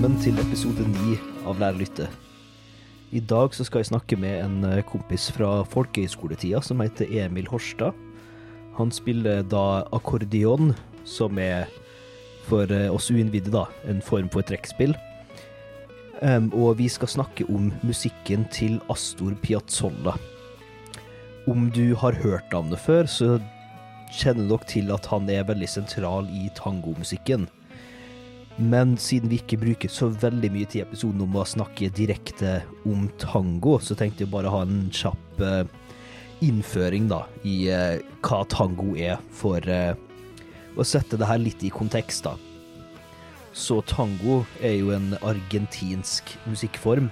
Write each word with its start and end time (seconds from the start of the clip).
Velkommen 0.00 0.22
til 0.24 0.38
episode 0.40 0.84
ni 0.88 1.18
av 1.44 1.58
Lærerlytte. 1.60 2.06
I 3.12 3.20
dag 3.20 3.52
så 3.52 3.66
skal 3.68 3.82
jeg 3.82 3.90
snakke 3.90 4.16
med 4.16 4.38
en 4.46 4.62
eh, 4.64 4.78
kompis 4.88 5.26
fra 5.36 5.58
folkehøyskoletida 5.74 6.62
som 6.64 6.80
heter 6.80 7.12
Emil 7.20 7.50
Horstad. 7.52 7.92
Han 8.78 8.88
spiller 8.96 9.42
da 9.44 9.82
akkordion, 9.92 10.72
som 11.04 11.36
er 11.36 11.68
for 12.48 12.72
eh, 12.72 12.88
oss 12.88 13.10
uinnvidde 13.12 13.52
da, 13.52 13.66
en 13.92 14.00
form 14.00 14.32
for 14.32 14.40
trekkspill. 14.40 14.96
Um, 16.24 16.48
og 16.56 16.78
vi 16.80 16.88
skal 16.88 17.12
snakke 17.18 17.44
om 17.52 17.68
musikken 17.84 18.48
til 18.56 18.80
Astor 18.88 19.36
Piazzolla. 19.44 20.16
Om 21.44 21.68
du 21.76 21.90
har 21.92 22.16
hørt 22.24 22.48
navnet 22.56 22.80
før, 22.80 23.04
så 23.04 23.34
kjenner 24.16 24.48
du 24.48 24.54
nok 24.56 24.64
til 24.64 24.96
at 24.96 25.12
han 25.12 25.28
er 25.28 25.44
veldig 25.52 25.74
sentral 25.76 26.32
i 26.32 26.48
tangomusikken. 26.56 27.50
Men 28.60 28.92
siden 29.00 29.30
vi 29.32 29.38
ikke 29.40 29.56
bruker 29.62 29.88
så 29.88 30.10
veldig 30.12 30.50
mye 30.52 30.68
tid 30.68 30.82
i 30.82 30.84
episoden 30.84 31.22
om 31.24 31.38
å 31.40 31.46
snakke 31.48 31.88
direkte 31.96 32.58
om 32.84 33.06
tango, 33.22 33.78
så 33.80 33.96
tenkte 33.96 34.26
jeg 34.26 34.32
bare 34.34 34.50
å 34.50 34.58
ha 34.58 34.66
en 34.66 34.90
kjapp 34.92 35.40
eh, 35.40 35.62
innføring 36.44 37.08
da, 37.08 37.22
i 37.48 37.70
eh, 37.72 38.02
hva 38.20 38.42
tango 38.52 38.92
er, 39.00 39.16
for 39.32 39.64
eh, 39.64 39.94
å 40.76 40.84
sette 40.84 41.16
det 41.16 41.28
her 41.30 41.40
litt 41.40 41.64
i 41.64 41.72
kontekst. 41.72 42.28
da. 42.28 42.36
Så 43.56 43.80
tango 43.88 44.42
er 44.60 44.76
jo 44.76 44.92
en 44.92 45.14
argentinsk 45.24 46.36
musikkform, 46.44 47.08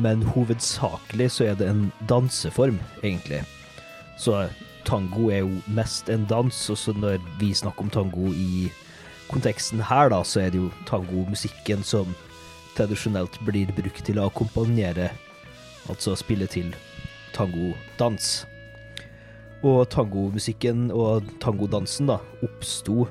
men 0.00 0.22
hovedsakelig 0.36 1.32
så 1.34 1.50
er 1.50 1.58
det 1.58 1.66
en 1.66 1.88
danseform, 2.06 2.78
egentlig. 3.02 3.42
Så 4.22 4.46
tango 4.86 5.32
er 5.34 5.42
jo 5.42 5.58
mest 5.66 6.08
en 6.14 6.30
dans, 6.30 6.62
og 6.70 6.78
så 6.78 6.94
når 6.94 7.18
vi 7.42 7.50
snakker 7.58 7.88
om 7.88 7.90
tango 7.90 8.30
i 8.30 8.70
konteksten 9.30 9.82
her, 9.86 10.10
da, 10.12 10.22
så 10.26 10.44
er 10.44 10.52
det 10.52 10.60
jo 10.60 10.70
tangomusikken 10.88 11.84
som 11.86 12.10
tradisjonelt 12.76 13.38
blir 13.46 13.70
brukt 13.76 14.04
til 14.06 14.20
å 14.20 14.28
akkompagnere, 14.30 15.10
altså 15.90 16.16
spille 16.18 16.48
til 16.50 16.72
tangodans. 17.36 18.44
Og 19.66 19.84
tangomusikken 19.92 20.88
og 20.94 21.26
tangodansen 21.42 22.08
da, 22.10 22.20
oppsto 22.44 23.06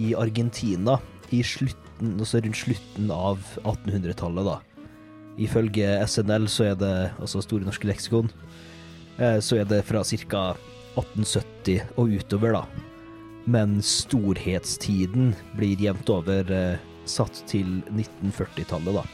i 0.00 0.12
Argentina 0.18 0.98
i 1.34 1.42
slutten, 1.46 2.16
altså 2.18 2.40
rundt 2.42 2.60
slutten 2.60 3.12
av 3.14 3.40
1800-tallet. 3.62 4.48
da. 4.48 4.58
Ifølge 5.40 5.94
SNL, 6.04 6.48
så 6.52 6.72
er 6.72 6.76
det, 6.80 6.94
altså 7.20 7.40
Store 7.44 7.64
norske 7.64 7.88
leksikon, 7.88 8.30
eh, 9.18 9.38
så 9.40 9.60
er 9.60 9.68
det 9.70 9.84
fra 9.88 10.04
ca. 10.04 10.44
1870 10.98 11.84
og 12.02 12.16
utover, 12.18 12.56
da. 12.58 12.89
Men 13.48 13.78
storhetstiden 13.82 15.34
blir 15.56 15.80
jevnt 15.80 16.10
over 16.12 16.52
eh, 16.52 16.82
satt 17.08 17.42
til 17.50 17.80
1940-tallet, 17.88 19.00
da. 19.00 19.04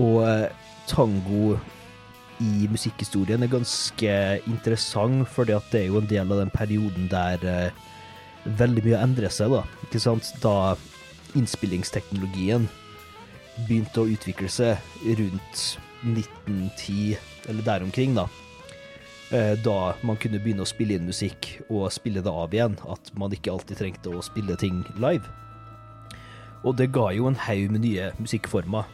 Og 0.00 0.22
eh, 0.28 0.46
tango 0.90 1.56
i 2.40 2.66
musikkhistorien 2.72 3.42
er 3.44 3.52
ganske 3.52 4.12
interessant, 4.48 5.28
at 5.28 5.72
det 5.72 5.82
er 5.82 5.88
jo 5.90 6.00
en 6.00 6.08
del 6.08 6.30
av 6.32 6.40
den 6.40 6.52
perioden 6.54 7.10
der 7.12 7.44
eh, 7.44 7.80
veldig 8.60 8.86
mye 8.86 9.02
endrer 9.04 9.32
seg, 9.32 9.52
da. 9.52 9.64
Ikke 9.84 10.00
sant? 10.00 10.30
Da 10.42 10.76
innspillingsteknologien 11.38 12.68
begynte 13.66 14.02
å 14.02 14.08
utvikle 14.10 14.48
seg 14.50 14.80
rundt 15.04 15.64
1910, 16.06 17.18
eller 17.50 17.66
der 17.66 17.84
omkring, 17.84 18.16
da. 18.16 18.26
Eh, 19.30 19.56
Da 19.62 19.94
man 20.02 20.18
kunne 20.18 20.40
begynne 20.42 20.64
å 20.64 20.68
spille 20.68 20.96
inn 20.98 21.06
musikk 21.06 21.60
og 21.70 21.90
spille 21.94 22.22
det 22.22 22.30
av 22.30 22.54
igjen. 22.54 22.76
At 22.90 23.12
man 23.14 23.30
ikke 23.30 23.52
alltid 23.54 23.78
trengte 23.78 24.10
å 24.10 24.22
spille 24.26 24.56
ting 24.58 24.82
live. 24.98 25.26
Og 26.64 26.76
det 26.76 26.90
ga 26.92 27.10
jo 27.14 27.28
en 27.28 27.38
haug 27.46 27.70
med 27.70 27.84
nye 27.86 28.10
musikkformer. 28.18 28.88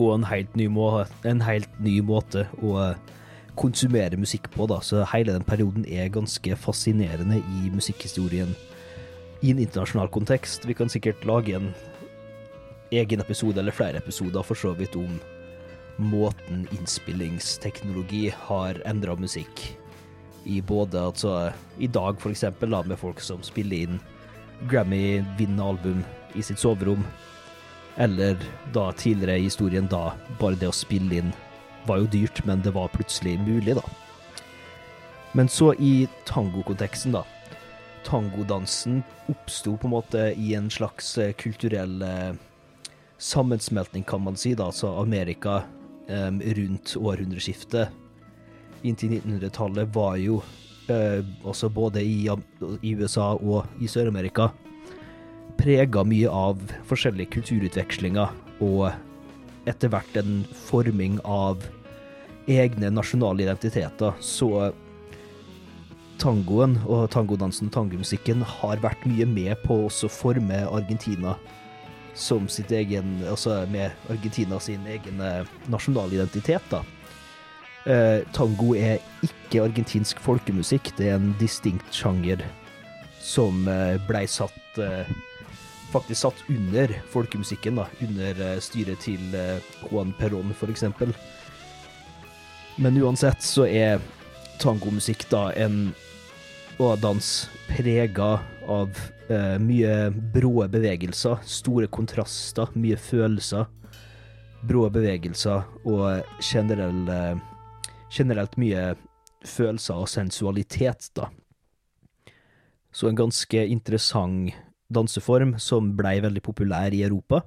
Og 0.00 0.14
en 0.16 0.24
helt 0.26 0.56
ny, 0.56 0.66
må 0.66 1.04
en 1.24 1.42
helt 1.46 1.70
ny 1.78 2.00
måte 2.02 2.48
å 2.64 2.94
konsumere 3.54 4.18
musikk 4.18 4.48
på, 4.50 4.66
da. 4.66 4.80
Så 4.82 5.04
hele 5.12 5.36
den 5.36 5.46
perioden 5.46 5.84
er 5.86 6.10
ganske 6.10 6.56
fascinerende 6.58 7.38
i 7.38 7.70
musikkhistorien 7.70 8.56
i 9.44 9.52
en 9.52 9.60
internasjonal 9.62 10.10
kontekst. 10.10 10.66
Vi 10.66 10.74
kan 10.74 10.90
sikkert 10.90 11.22
lage 11.28 11.54
en 11.54 11.70
egen 12.90 13.22
episode, 13.22 13.60
eller 13.60 13.74
flere 13.74 14.00
episoder 14.02 14.42
for 14.42 14.58
så 14.58 14.74
vidt, 14.74 14.96
om 14.96 15.20
måten 15.96 16.66
innspillingsteknologi 16.74 18.28
har 18.48 18.80
endra 18.88 19.14
musikk 19.16 19.64
i 20.44 20.60
både 20.60 21.00
altså 21.00 21.52
i 21.78 21.86
dag, 21.86 22.18
for 22.20 22.34
eksempel, 22.34 22.74
da, 22.74 22.82
med 22.82 23.00
folk 23.00 23.22
som 23.24 23.42
spiller 23.42 23.86
inn 23.86 24.00
Grammy-vinnende 24.70 25.64
album 25.64 26.04
i 26.34 26.42
sitt 26.42 26.60
soverom, 26.60 27.04
eller 27.96 28.38
da 28.74 28.90
tidligere 28.92 29.38
i 29.38 29.48
historien, 29.48 29.88
da 29.90 30.12
bare 30.40 30.58
det 30.58 30.70
å 30.70 30.76
spille 30.76 31.20
inn 31.20 31.32
var 31.88 32.00
jo 32.00 32.10
dyrt, 32.12 32.40
men 32.48 32.62
det 32.64 32.72
var 32.74 32.92
plutselig 32.94 33.36
mulig, 33.44 33.76
da. 33.76 33.84
Men 35.34 35.50
så 35.50 35.72
i 35.74 36.06
tangokonteksten, 36.28 37.16
da. 37.16 37.24
Tangodansen 38.06 39.02
oppsto 39.32 39.76
på 39.76 39.88
en 39.88 39.94
måte 39.96 40.26
i 40.38 40.54
en 40.54 40.70
slags 40.70 41.16
eh, 41.18 41.32
kulturell 41.36 42.02
eh, 42.04 42.36
sammensmeltning, 43.18 44.04
kan 44.04 44.22
man 44.24 44.36
si, 44.36 44.54
da. 44.54 44.70
Altså 44.70 44.94
Amerika 45.00 45.62
em, 46.08 46.40
rundt 46.58 46.96
århundreskiftet 47.00 48.00
inntil 48.84 49.16
1900-tallet 49.18 49.88
var 49.94 50.18
jo 50.20 50.40
uh, 50.90 51.20
også 51.48 51.70
både 51.72 52.02
i, 52.04 52.28
i 52.82 52.94
USA 52.98 53.32
og 53.34 53.80
i 53.80 53.88
Sør-Amerika 53.88 54.50
prega 55.56 56.02
mye 56.06 56.30
av 56.30 56.60
forskjellige 56.88 57.32
kulturutvekslinger 57.38 58.32
og 58.64 58.88
etter 59.70 59.92
hvert 59.92 60.18
en 60.20 60.42
forming 60.66 61.16
av 61.24 61.62
egne 62.50 62.90
nasjonale 62.92 63.46
identiteter. 63.46 64.12
Så 64.20 64.50
tangoen 66.20 66.76
og 66.84 67.06
tangodansen 67.14 67.70
og 67.70 67.76
tangomusikken 67.78 68.44
har 68.58 68.82
vært 68.84 69.06
mye 69.08 69.26
med 69.30 69.56
på 69.64 69.84
å 69.86 70.10
forme 70.12 70.64
Argentina 70.68 71.38
som 72.14 72.48
sitt 72.48 72.70
egen 72.72 73.22
Altså 73.28 73.64
med 73.70 73.90
Argentina 74.10 74.60
sin 74.60 74.86
egen 74.86 75.20
eh, 75.20 75.46
nasjonale 75.70 76.14
identitet, 76.20 76.62
da. 76.70 76.82
Eh, 77.84 78.22
tango 78.32 78.72
er 78.78 79.02
ikke 79.26 79.64
argentinsk 79.66 80.20
folkemusikk, 80.24 80.94
det 80.96 81.10
er 81.10 81.18
en 81.18 81.34
distinkt 81.40 81.92
sjanger 81.92 82.40
som 83.20 83.66
eh, 83.68 84.00
blei 84.08 84.26
satt 84.30 84.80
eh, 84.82 85.08
Faktisk 85.94 86.24
satt 86.24 86.40
under 86.50 86.90
folkemusikken, 87.12 87.76
da. 87.78 87.84
Under 88.02 88.40
eh, 88.42 88.56
styret 88.58 89.04
til 89.04 89.36
eh, 89.38 89.62
Juan 89.92 90.10
Perón, 90.18 90.50
for 90.58 90.72
eksempel. 90.72 91.12
Men 92.82 92.98
uansett 92.98 93.44
så 93.46 93.68
er 93.70 94.02
tangomusikk 94.58 95.28
da 95.30 95.52
en 95.54 95.92
og 96.82 96.98
dans 96.98 97.28
prega 97.68 98.40
av 98.70 98.98
eh, 99.28 99.56
mye 99.62 100.10
brå 100.34 100.66
bevegelser, 100.70 101.40
store 101.46 101.88
kontraster, 101.92 102.70
mye 102.78 102.98
følelser, 103.00 103.66
brå 104.64 104.86
bevegelser 104.92 105.64
og 105.84 106.40
generell, 106.42 107.02
eh, 107.12 107.40
generelt 108.14 108.56
mye 108.60 108.92
følelser 109.44 110.00
og 110.00 110.08
sensualitet, 110.08 111.10
da. 111.16 111.30
Så 112.94 113.10
en 113.10 113.18
ganske 113.18 113.66
interessant 113.66 114.54
danseform 114.94 115.56
som 115.58 115.94
blei 115.98 116.20
veldig 116.22 116.42
populær 116.44 116.94
i 116.94 117.02
Europa. 117.02 117.42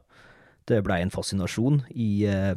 Det 0.67 0.81
blei 0.84 0.99
en 1.02 1.14
fascinasjon. 1.14 1.81
I 1.96 2.25
eh, 2.28 2.55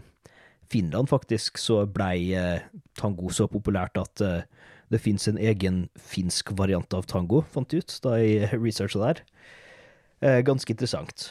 Finland, 0.71 1.09
faktisk, 1.11 1.59
så 1.59 1.85
blei 1.87 2.33
eh, 2.35 2.65
tango 2.99 3.31
så 3.35 3.47
populært 3.51 4.01
at 4.01 4.25
eh, 4.27 4.43
det 4.91 5.01
fins 5.03 5.29
en 5.31 5.39
egen 5.39 5.85
finsk 5.95 6.53
variant 6.59 6.95
av 6.97 7.07
tango, 7.11 7.45
fant 7.53 7.73
jeg 7.73 7.85
ut 7.85 7.97
da 8.05 8.17
jeg 8.19 8.51
researcha 8.65 9.03
der. 9.03 9.23
Eh, 10.21 10.41
ganske 10.47 10.75
interessant. 10.75 11.31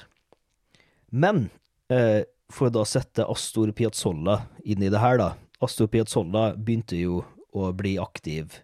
Men 1.11 1.49
eh, 1.91 2.23
for 2.49 2.69
å 2.69 2.73
da 2.79 2.85
sette 2.87 3.27
Astor 3.29 3.73
Piazzolla 3.75 4.41
inn 4.63 4.83
i 4.83 4.91
det 4.91 5.01
her, 5.01 5.19
da. 5.21 5.33
Astor 5.61 5.89
Piazzolla 5.91 6.53
begynte 6.55 6.97
jo 6.97 7.21
å 7.53 7.71
bli 7.75 7.97
aktiv 8.01 8.61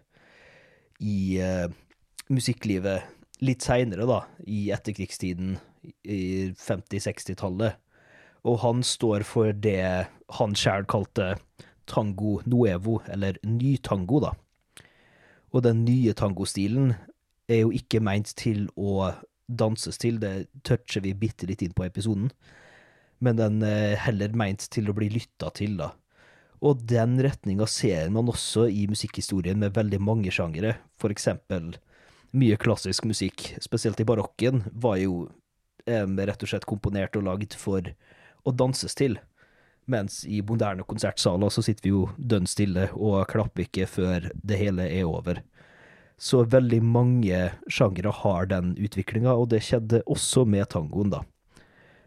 i 1.02 1.36
eh, 1.42 1.68
musikklivet 2.32 3.12
litt 3.44 3.62
seinere, 3.62 4.06
da, 4.08 4.22
i 4.48 4.70
etterkrigstiden, 4.72 5.58
i 6.08 6.54
50-60-tallet. 6.56 7.76
Og 8.46 8.60
han 8.62 8.82
står 8.86 9.26
for 9.26 9.52
det 9.52 10.06
han 10.38 10.56
sjæl 10.56 10.86
kalte 10.88 11.34
tango 11.86 12.40
nuevo, 12.48 13.00
eller 13.12 13.38
ny 13.46 13.76
tango, 13.84 14.22
da. 14.24 14.32
Og 15.54 15.62
den 15.66 15.84
nye 15.86 16.14
tangostilen 16.16 16.94
er 17.48 17.62
jo 17.62 17.72
ikke 17.74 18.02
meint 18.02 18.32
til 18.38 18.66
å 18.76 19.12
danses 19.46 19.98
til, 20.02 20.18
det 20.18 20.48
toucher 20.66 21.04
vi 21.04 21.14
bitte 21.14 21.46
litt 21.46 21.62
inn 21.62 21.74
på 21.76 21.86
episoden, 21.86 22.32
men 23.22 23.38
den 23.38 23.62
er 23.64 23.94
heller 24.02 24.34
meint 24.36 24.66
til 24.74 24.90
å 24.90 24.96
bli 24.96 25.08
lytta 25.12 25.52
til, 25.54 25.78
da. 25.78 25.92
Og 26.64 26.82
den 26.88 27.18
retninga 27.22 27.68
ser 27.68 28.10
man 28.12 28.30
også 28.32 28.66
i 28.72 28.86
musikkhistorien 28.90 29.60
med 29.60 29.76
veldig 29.76 30.00
mange 30.02 30.32
sjangere. 30.32 30.76
For 31.00 31.12
eksempel 31.12 31.74
mye 32.36 32.56
klassisk 32.60 33.06
musikk, 33.08 33.52
spesielt 33.62 34.00
i 34.00 34.06
barokken, 34.08 34.64
var 34.72 34.98
jo 35.00 35.26
eh, 35.86 36.04
rett 36.04 36.42
og 36.42 36.50
slett 36.50 36.68
komponert 36.68 37.16
og 37.16 37.26
lagd 37.28 37.56
for 37.60 37.92
å 38.46 38.54
danses 38.56 38.96
til. 38.98 39.18
Mens 39.86 40.24
i 40.26 40.40
moderne 40.42 40.82
konsertsaler 40.82 41.52
så 41.54 41.62
sitter 41.62 41.86
vi 41.86 41.92
jo 41.92 42.06
dønn 42.18 42.48
stille 42.50 42.88
og 42.94 43.28
klapper 43.30 43.66
ikke 43.66 43.86
før 43.86 44.30
det 44.34 44.58
hele 44.58 44.88
er 44.90 45.06
over. 45.06 45.42
Så 46.18 46.42
veldig 46.48 46.80
mange 46.82 47.42
sjangere 47.68 48.10
har 48.22 48.48
den 48.50 48.72
utviklinga, 48.80 49.34
og 49.36 49.50
det 49.52 49.62
skjedde 49.62 50.02
også 50.08 50.46
med 50.48 50.66
tangoen, 50.72 51.12
da. 51.12 51.22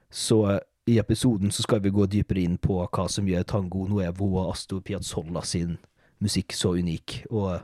Så 0.09 0.59
i 0.89 0.97
episoden 0.97 1.53
så 1.53 1.63
skal 1.63 1.83
vi 1.83 1.93
gå 1.93 2.07
dypere 2.09 2.41
inn 2.41 2.57
på 2.57 2.81
hva 2.81 3.05
som 3.11 3.27
gjør 3.29 3.45
tango 3.47 3.85
nuevo 3.87 4.31
og 4.41 4.55
Astor 4.55 4.81
Piazzolla 4.81 5.43
sin 5.45 5.77
musikk 6.19 6.55
så 6.57 6.73
unik, 6.75 7.23
og 7.29 7.61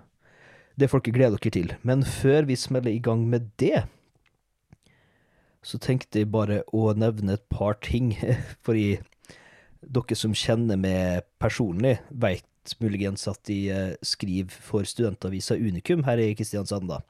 det 0.79 0.91
får 0.91 1.01
gleder 1.07 1.17
glede 1.17 1.39
dere 1.41 1.55
til. 1.57 1.73
Men 1.81 2.05
før 2.05 2.45
vi 2.45 2.55
smeller 2.55 2.91
i 2.93 3.01
gang 3.03 3.25
med 3.27 3.49
det, 3.59 3.87
så 5.65 5.79
tenkte 5.81 6.21
jeg 6.21 6.31
bare 6.31 6.61
å 6.71 6.93
nevne 6.93 7.39
et 7.39 7.45
par 7.49 7.79
ting, 7.81 8.13
fordi 8.65 8.99
dere 9.91 10.17
som 10.17 10.35
kjenner 10.35 10.79
meg 10.79 11.25
personlig, 11.41 11.97
veit 12.11 12.75
muligens 12.81 13.27
at 13.29 13.41
de 13.45 13.57
eh, 13.69 13.91
skriver 14.05 14.53
for 14.65 14.87
studentavisa 14.87 15.57
Unikum 15.57 16.05
her 16.07 16.21
i 16.21 16.33
Kristiansand, 16.37 16.89
da. 16.89 17.01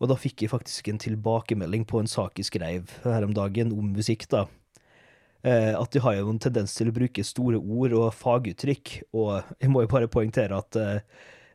Og 0.00 0.08
da 0.08 0.16
fikk 0.16 0.42
jeg 0.42 0.52
faktisk 0.52 0.88
en 0.88 1.00
tilbakemelding 1.00 1.84
på 1.88 2.00
en 2.00 2.08
sak 2.08 2.40
jeg 2.40 2.48
skrev 2.48 2.94
her 3.04 3.26
om 3.26 3.34
dagen 3.36 3.74
om 3.76 3.92
musikk, 3.94 4.26
da. 4.32 4.46
Eh, 5.44 5.72
at 5.76 5.92
de 5.92 6.02
har 6.04 6.18
jo 6.18 6.32
en 6.32 6.40
tendens 6.42 6.74
til 6.76 6.90
å 6.90 6.96
bruke 6.96 7.24
store 7.24 7.60
ord 7.60 7.94
og 7.96 8.08
faguttrykk, 8.16 8.96
og 9.16 9.54
jeg 9.60 9.72
må 9.72 9.84
jo 9.84 9.92
bare 9.92 10.10
poengtere 10.12 10.58
at 10.58 10.80
eh, 10.80 11.04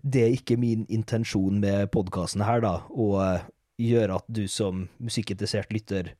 det 0.06 0.23
er 0.23 0.38
ikke 0.38 0.59
min 0.62 0.85
intensjon 0.94 1.59
med 1.62 1.89
podkasten 1.94 2.45
her, 2.45 2.62
da, 2.63 2.79
å 2.89 3.09
gjøre 3.81 4.21
at 4.21 4.27
du 4.31 4.45
som 4.47 4.85
musikkinteressert 5.03 5.73
lytter 5.73 6.13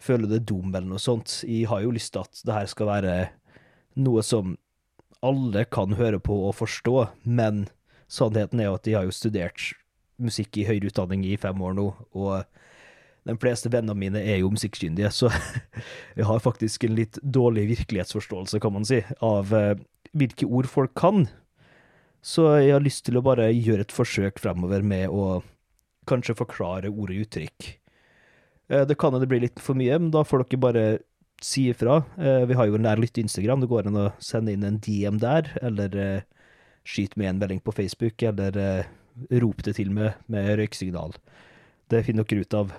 føler 0.00 0.30
deg 0.30 0.46
dum 0.48 0.70
eller 0.72 0.88
noe 0.88 1.02
sånt. 1.02 1.42
Jeg 1.46 1.68
har 1.70 1.84
jo 1.84 1.92
lyst 1.94 2.14
til 2.14 2.24
at 2.24 2.42
det 2.46 2.56
her 2.56 2.70
skal 2.70 2.90
være 2.90 3.14
noe 4.00 4.24
som 4.24 4.56
alle 5.24 5.66
kan 5.68 5.96
høre 5.98 6.20
på 6.22 6.36
og 6.48 6.56
forstå, 6.62 6.96
men 7.28 7.66
sannheten 8.10 8.62
er 8.62 8.70
jo 8.70 8.78
at 8.78 8.86
de 8.86 8.96
har 8.96 9.06
jo 9.06 9.14
studert 9.14 9.72
musikk 10.20 10.56
i 10.60 10.66
høyere 10.68 10.90
utdanning 10.90 11.24
i 11.28 11.36
fem 11.40 11.60
år 11.64 11.76
nå, 11.76 11.86
og 12.16 13.28
de 13.28 13.36
fleste 13.40 13.70
vennene 13.72 13.96
mine 13.98 14.22
er 14.24 14.40
jo 14.40 14.52
musikkskyndige, 14.52 15.10
så 15.12 15.28
jeg 16.18 16.26
har 16.28 16.42
faktisk 16.44 16.86
en 16.86 16.96
litt 16.96 17.20
dårlig 17.20 17.66
virkelighetsforståelse, 17.74 18.60
kan 18.62 18.74
man 18.74 18.88
si, 18.88 19.02
av 19.24 19.52
uh, 19.52 19.74
hvilke 20.16 20.48
ord 20.48 20.68
folk 20.70 20.96
kan. 20.98 21.26
Så 22.24 22.46
jeg 22.60 22.74
har 22.74 22.84
lyst 22.84 23.06
til 23.06 23.16
å 23.16 23.24
bare 23.24 23.48
gjøre 23.52 23.86
et 23.86 23.94
forsøk 23.94 24.40
fremover 24.40 24.84
med 24.84 25.12
å 25.12 25.40
kanskje 26.08 26.36
forklare 26.36 26.90
ord 26.90 27.12
og 27.12 27.22
uttrykk. 27.24 27.68
Uh, 28.70 28.84
det 28.88 28.98
kan 28.98 29.14
hende 29.14 29.26
det 29.26 29.32
blir 29.32 29.44
litt 29.44 29.62
for 29.62 29.78
mye, 29.78 29.98
men 29.98 30.12
da 30.14 30.24
får 30.26 30.44
dere 30.44 30.62
bare 30.62 30.84
si 31.42 31.68
ifra. 31.72 32.02
Uh, 32.18 32.44
vi 32.48 32.58
har 32.58 32.68
jo 32.68 32.78
en 32.78 32.86
nær 32.86 33.02
Instagram, 33.02 33.64
det 33.64 33.70
går 33.70 33.90
an 33.90 34.02
å 34.06 34.10
sende 34.22 34.54
inn 34.54 34.66
en 34.66 34.80
DM 34.80 35.20
der, 35.22 35.50
eller 35.62 36.24
skyte 36.86 37.18
med 37.20 37.28
en 37.28 37.42
melding 37.42 37.60
på 37.60 37.74
Facebook, 37.76 38.22
eller 38.22 38.86
rop 39.42 39.62
det 39.62 39.76
til 39.76 39.90
med, 39.92 40.14
med 40.32 40.56
røyksignal. 40.58 41.12
Det 41.90 42.04
finner 42.06 42.24
dere 42.24 42.46
ut 42.46 42.56
av. 42.56 42.72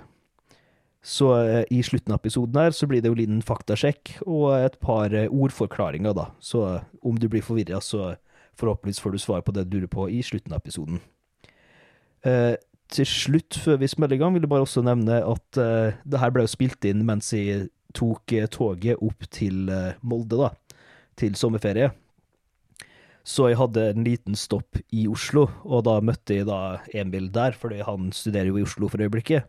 Så 1.02 1.48
eh, 1.48 1.64
i 1.70 1.84
slutten 1.84 2.14
av 2.14 2.20
episoden 2.22 2.60
her 2.62 2.74
så 2.78 2.88
blir 2.88 3.02
det 3.02 3.10
jo 3.10 3.16
en 3.16 3.22
liten 3.22 3.46
faktasjekk 3.46 4.20
og 4.22 4.52
et 4.60 4.78
par 4.84 5.14
eh, 5.18 5.32
ordforklaringer, 5.34 6.14
da. 6.14 6.28
Så 6.40 6.62
eh, 6.76 6.84
om 7.02 7.18
du 7.18 7.28
blir 7.30 7.46
forvirra, 7.46 7.82
så 7.82 8.14
forhåpentligvis 8.60 9.02
får 9.02 9.16
du 9.16 9.22
svar 9.24 9.42
på 9.42 9.56
det 9.56 9.66
du 9.66 9.80
lurer 9.80 9.92
på 9.92 10.10
i 10.14 10.22
slutten 10.26 10.54
av 10.54 10.62
episoden. 10.62 11.02
Til 12.92 13.08
slutt, 13.08 13.56
før 13.56 13.78
vi 13.80 13.88
smeller 13.88 14.18
i 14.18 14.20
gang, 14.20 14.34
vil 14.36 14.44
jeg 14.44 14.52
bare 14.52 14.66
også 14.66 14.84
nevne 14.84 15.22
at 15.24 15.60
uh, 15.62 15.96
det 16.04 16.20
her 16.20 16.34
ble 16.36 16.44
jo 16.44 16.52
spilt 16.52 16.84
inn 16.90 17.06
mens 17.08 17.30
jeg 17.32 17.70
tok 17.96 18.34
uh, 18.36 18.48
toget 18.52 19.00
opp 19.00 19.28
til 19.32 19.72
Molde, 20.04 20.36
da. 20.42 20.50
Til 21.20 21.38
sommerferie. 21.40 21.92
Så 23.24 23.52
jeg 23.52 23.60
hadde 23.60 23.84
en 23.94 24.04
liten 24.04 24.36
stopp 24.36 24.80
i 24.92 25.06
Oslo, 25.08 25.46
og 25.64 25.86
da 25.88 26.00
møtte 26.04 26.40
jeg 26.40 26.50
da 26.50 26.82
Emil 26.98 27.30
der, 27.32 27.56
fordi 27.56 27.80
han 27.86 28.10
studerer 28.16 28.50
jo 28.50 28.58
i 28.60 28.66
Oslo 28.66 28.90
for 28.90 29.04
øyeblikket. 29.04 29.46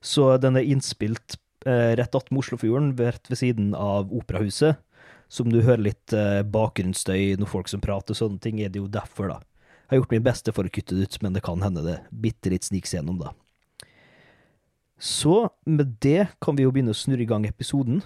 Så 0.00 0.32
den 0.40 0.56
er 0.56 0.66
innspilt 0.66 1.36
rett 1.66 2.14
attmed 2.16 2.40
Oslofjorden, 2.40 2.94
rett 2.96 3.28
ved 3.28 3.40
siden 3.42 3.74
av 3.76 4.14
Operahuset. 4.14 4.80
Som 5.28 5.50
du 5.52 5.58
hører 5.60 5.82
litt 5.90 6.14
bakgrunnsstøy 6.54 7.34
når 7.36 7.50
folk 7.50 7.68
som 7.68 7.82
prater 7.84 8.16
sånne 8.16 8.40
ting, 8.40 8.62
er 8.62 8.72
det 8.72 8.80
jo 8.80 8.88
derfor, 8.88 9.34
da. 9.34 9.38
Jeg 9.86 9.94
har 9.94 10.00
gjort 10.00 10.12
mitt 10.16 10.24
beste 10.26 10.50
for 10.50 10.66
å 10.66 10.70
kutte 10.74 10.96
det 10.98 11.04
ut, 11.06 11.16
men 11.22 11.36
det 11.36 11.44
kan 11.46 11.60
hende 11.62 11.84
det 11.86 12.00
bitte 12.10 12.50
litt 12.50 12.66
sniks 12.66 12.90
gjennom, 12.96 13.20
da. 13.20 13.30
Så 14.98 15.52
med 15.62 15.92
det 16.02 16.24
kan 16.42 16.58
vi 16.58 16.64
jo 16.64 16.72
begynne 16.74 16.90
å 16.90 16.98
snurre 16.98 17.22
i 17.22 17.28
gang 17.30 17.46
episoden. 17.46 18.00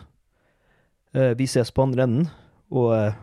Eh, 1.17 1.33
vi 1.41 1.49
ses 1.49 1.73
på 1.73 1.87
andre 1.87 2.05
enden, 2.05 2.29
og 2.69 2.93
eh, 2.99 3.17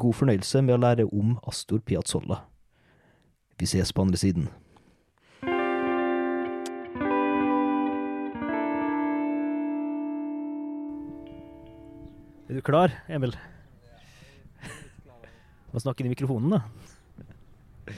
God 0.00 0.16
fornøyelse 0.16 0.64
med 0.64 0.78
å 0.78 0.80
lære 0.80 1.08
om 1.12 1.36
Astor 1.44 1.84
Piazzolla. 1.84 2.40
Vi 3.60 3.68
ses 3.68 3.92
på 3.92 4.06
andre 4.06 4.16
siden. 4.16 4.48
Er 12.48 12.56
du 12.56 12.64
klar, 12.64 12.96
Emil? 13.12 13.36
Må 15.68 15.84
snakke 15.84 16.00
inn 16.00 16.08
i 16.08 16.16
mikrofonen, 16.16 16.56
da. 16.56 16.87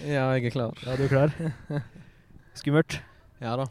Ja, 0.06 0.28
jeg 0.37 0.46
er 0.50 0.54
klar. 0.54 0.75
Ja, 0.87 0.96
du 0.96 1.04
er 1.04 1.10
klar? 1.10 1.34
Skummelt? 2.58 3.00
Ja 3.40 3.56
da. 3.58 3.66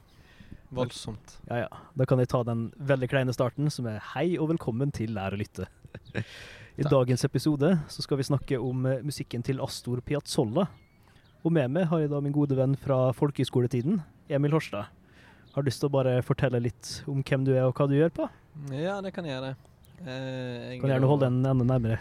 Voldsomt. 0.76 1.38
Ja, 1.50 1.64
ja. 1.64 1.70
Da 1.98 2.06
kan 2.10 2.22
jeg 2.22 2.30
ta 2.30 2.42
den 2.46 2.68
veldig 2.78 3.10
kleine 3.10 3.34
starten, 3.34 3.72
som 3.74 3.88
er 3.90 4.02
hei 4.14 4.36
og 4.38 4.52
velkommen 4.52 4.92
til 4.96 5.16
Lær 5.16 5.34
å 5.34 5.40
lytte. 5.40 5.66
I 6.14 6.22
Takk. 6.84 6.92
dagens 6.92 7.26
episode 7.26 7.72
så 7.90 8.06
skal 8.06 8.20
vi 8.20 8.28
snakke 8.28 8.60
om 8.62 8.86
uh, 8.86 9.00
musikken 9.06 9.46
til 9.46 9.62
Astor 9.66 10.04
Piazzolla. 10.06 10.68
Og 11.42 11.56
med 11.56 11.72
meg 11.74 11.90
har 11.90 12.04
jeg 12.04 12.12
da 12.12 12.20
min 12.22 12.36
gode 12.36 12.58
venn 12.60 12.76
fra 12.78 13.10
folkehøyskoletiden, 13.16 14.02
Emil 14.30 14.54
Horstad. 14.54 14.92
Har 15.56 15.64
du 15.64 15.72
lyst 15.72 15.82
til 15.82 15.90
å 15.90 15.96
bare 15.96 16.20
fortelle 16.26 16.62
litt 16.62 17.00
om 17.10 17.24
hvem 17.26 17.48
du 17.48 17.56
er 17.56 17.66
og 17.66 17.74
hva 17.80 17.88
du 17.90 17.96
gjør 17.98 18.14
på? 18.14 18.30
Ja, 18.76 19.00
det 19.02 19.16
kan 19.16 19.26
jeg 19.26 19.38
gjøre. 19.38 19.56
Eh, 20.04 20.76
kan 20.80 20.92
gjerne 20.94 21.10
holde 21.10 21.30
den 21.32 21.42
enda 21.48 21.66
nærmere. 21.66 21.98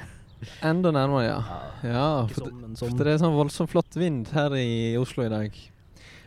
Enda 0.65 0.93
nærmere, 0.95 1.25
ja. 1.27 1.39
ja, 1.83 1.93
ja 1.93 2.09
for, 2.31 2.49
som, 2.49 2.75
sånn. 2.79 2.93
for, 2.95 3.05
det 3.07 3.15
er 3.15 3.23
sånn 3.23 3.37
voldsomt 3.37 3.73
flott 3.73 3.99
vind 3.99 4.31
her 4.35 4.55
i 4.59 4.97
Oslo 5.01 5.27
i 5.27 5.33
dag. 5.33 5.57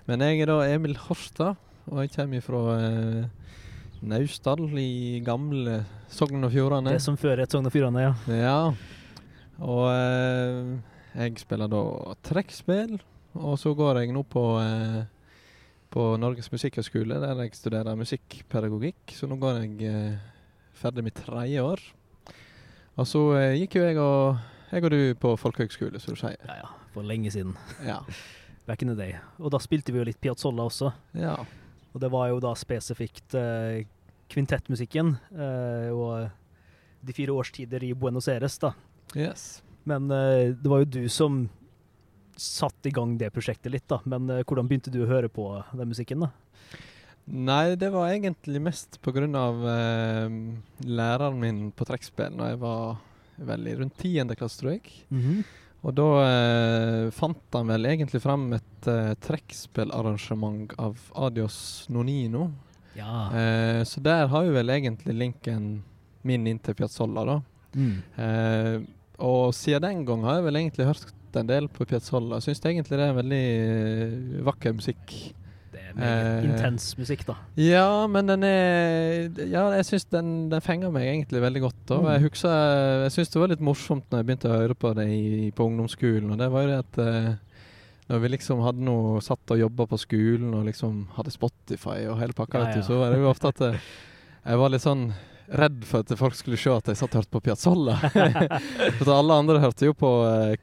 Men 0.09 0.25
jeg 0.25 0.43
er 0.43 0.51
da 0.51 0.57
Emil 0.67 0.97
Horstad, 1.05 1.59
og 1.89 2.01
jeg 2.03 2.13
kommer 2.15 2.43
fra 2.45 2.63
eh, 2.77 3.53
Naustdal 4.01 4.65
i 4.81 5.21
gamle 5.25 5.81
Sogn 6.11 6.43
og 6.47 6.53
Fjordane. 6.55 6.95
Det 6.95 7.03
som 7.03 7.19
før 7.19 7.43
het 7.43 7.53
Sogn 7.53 7.69
og 7.69 7.75
Fjordane, 7.75 8.09
ja. 8.09 8.13
Ja. 8.35 8.59
Og 9.61 9.87
eh, 9.93 10.75
jeg 11.21 11.39
spiller 11.43 11.71
da 11.71 11.81
trekkspill, 12.27 12.99
og 13.39 13.57
så 13.61 13.75
går 13.77 14.01
jeg 14.01 14.15
nå 14.15 14.25
på 14.27 14.45
eh, 14.59 15.01
på 15.91 16.03
Norges 16.19 16.47
musikkhøgskole, 16.53 17.19
der 17.19 17.39
jeg 17.43 17.55
studerer 17.57 17.97
musikkpedagogikk. 17.99 19.11
Så 19.11 19.27
nå 19.27 19.35
går 19.41 19.57
jeg 19.59 19.89
eh, 19.89 20.21
ferdig 20.79 21.03
mitt 21.03 21.19
tredje 21.19 21.63
år. 21.63 21.83
Og 22.99 23.07
så 23.07 23.21
eh, 23.39 23.55
gikk 23.61 23.79
jo 23.79 23.85
jeg 23.85 23.97
og, 24.01 24.41
jeg 24.71 24.85
og 24.85 24.93
du 24.93 24.99
på 25.21 25.33
folkehøgskole, 25.39 26.01
som 26.03 26.15
du 26.15 26.19
sier. 26.19 26.37
Ja 26.49 26.61
ja, 26.63 26.69
for 26.93 27.07
lenge 27.07 27.31
siden. 27.33 27.55
Ja. 27.87 28.01
Back 28.67 28.83
in 28.83 28.91
the 28.91 28.97
day. 28.97 29.15
Og 29.39 29.53
da 29.53 29.59
spilte 29.63 29.93
vi 29.93 30.01
jo 30.01 30.05
litt 30.07 30.19
Piazzolla 30.21 30.67
også. 30.69 30.91
Ja. 31.17 31.39
Og 31.91 32.03
det 32.03 32.11
var 32.13 32.29
jo 32.31 32.39
da 32.43 32.53
spesifikt 32.55 33.35
eh, 33.35 33.83
kvintettmusikken 34.31 35.15
eh, 35.35 35.89
og 35.91 36.29
de 37.01 37.15
fire 37.15 37.33
årstider 37.33 37.83
i 37.83 37.93
Buenos 37.97 38.29
Aires, 38.31 38.59
da. 38.61 38.73
Yes. 39.17 39.63
Men 39.83 40.11
eh, 40.11 40.53
det 40.53 40.69
var 40.69 40.83
jo 40.83 40.91
du 40.93 41.03
som 41.09 41.43
satte 42.37 42.89
i 42.89 42.93
gang 42.95 43.17
det 43.19 43.31
prosjektet 43.33 43.73
litt, 43.73 43.87
da. 43.91 43.99
Men 44.05 44.29
eh, 44.29 44.43
hvordan 44.45 44.69
begynte 44.69 44.93
du 44.93 45.01
å 45.03 45.09
høre 45.09 45.29
på 45.31 45.47
den 45.73 45.91
musikken, 45.91 46.27
da? 46.27 46.31
Nei, 47.31 47.77
det 47.79 47.91
var 47.93 48.11
egentlig 48.11 48.59
mest 48.61 48.97
av 49.07 49.63
eh, 49.71 50.33
læreren 50.83 51.39
min 51.39 51.71
på 51.71 51.87
trekkspill 51.87 52.35
når 52.35 52.53
jeg 52.53 52.59
var 52.59 52.97
veldig 53.41 53.75
rundt 53.79 53.97
tiende 53.97 54.35
klasse, 54.35 54.59
tror 54.59 54.71
jeg. 54.71 54.91
Mm 55.09 55.21
-hmm. 55.21 55.43
Og 55.81 55.93
da 55.97 56.09
eh, 56.25 57.11
fant 57.11 57.55
han 57.55 57.67
vel 57.67 57.85
egentlig 57.85 58.21
fram 58.21 58.51
et 58.53 58.87
eh, 58.87 59.13
trekkspillarrangement 59.13 60.73
av 60.77 60.99
Adios 61.15 61.87
Nonino. 61.89 62.51
Ja. 62.93 63.31
Eh, 63.33 63.83
så 63.83 63.99
der 63.99 64.27
har 64.27 64.43
jo 64.45 64.51
vel 64.51 64.69
egentlig 64.69 65.15
linken 65.15 65.83
min 66.21 66.45
inn 66.47 66.59
til 66.59 66.77
Piazzolla, 66.77 67.25
da. 67.25 67.41
Mm. 67.73 67.97
Eh, 68.15 68.81
og 69.21 69.53
siden 69.53 69.81
den 69.81 70.05
gang 70.05 70.23
har 70.23 70.35
jeg 70.35 70.43
vel 70.49 70.55
egentlig 70.55 70.85
hørt 70.85 71.37
en 71.39 71.47
del 71.47 71.67
på 71.71 71.85
Piazzolla. 71.85 72.41
Syns 72.43 72.61
egentlig 72.61 72.99
det 72.99 73.07
er 73.07 73.17
veldig 73.17 73.45
eh, 73.57 74.41
vakker 74.45 74.75
musikk. 74.77 75.33
Eh, 75.97 76.45
intens 76.47 76.91
musikk, 76.97 77.23
da. 77.27 77.35
Ja, 77.59 78.07
men 78.07 78.29
den 78.29 78.45
er 78.47 79.29
Ja, 79.49 79.65
jeg 79.75 79.87
syns 79.87 80.05
den, 80.11 80.49
den, 80.51 80.63
fenger 80.63 80.93
meg 80.93 81.07
egentlig 81.09 81.41
veldig 81.43 81.63
godt. 81.65 81.95
Og 81.95 82.05
mm. 82.05 82.09
Jeg 82.13 82.25
husker, 82.27 82.75
jeg 83.05 83.15
syns 83.15 83.33
det 83.33 83.41
var 83.41 83.53
litt 83.53 83.65
morsomt 83.65 84.05
når 84.09 84.21
jeg 84.21 84.29
begynte 84.29 84.51
å 84.51 84.59
høre 84.59 84.77
på 84.77 84.93
det 84.97 85.07
i, 85.11 85.49
på 85.55 85.67
ungdomsskolen. 85.67 86.29
Og 86.33 86.39
det 86.41 86.51
var 86.53 86.65
jo 86.65 86.71
det 86.71 86.79
at 86.83 87.01
eh, 87.05 87.33
når 88.11 88.23
vi 88.23 88.31
liksom 88.35 88.63
hadde 88.65 88.85
noe 88.87 89.19
satt 89.23 89.55
og 89.55 89.59
jobba 89.59 89.89
på 89.91 89.99
skolen 90.01 90.53
og 90.57 90.69
liksom 90.69 91.03
hadde 91.17 91.33
Spotify 91.33 91.99
og 92.11 92.17
hele 92.21 92.37
pakka, 92.37 92.65
ja, 92.65 92.79
ja. 92.79 92.85
så 92.87 93.01
var 93.01 93.13
det 93.13 93.21
jo 93.21 93.29
ofte 93.31 93.51
at 93.53 93.67
eh, 93.67 93.91
jeg 94.41 94.63
var 94.63 94.73
litt 94.73 94.85
sånn 94.85 95.11
redd 95.51 95.81
for 95.83 96.05
at 96.05 96.11
folk 96.15 96.35
skulle 96.37 96.57
se 96.59 96.71
at 96.71 96.87
jeg 96.87 96.99
satt 96.99 97.11
og 97.11 97.21
hørte 97.21 97.33
på 97.35 97.41
Piazzolla. 97.43 97.97
for 99.01 99.13
alle 99.17 99.37
andre 99.43 99.59
hørte 99.63 99.89
jo 99.89 99.95
på 99.97 100.11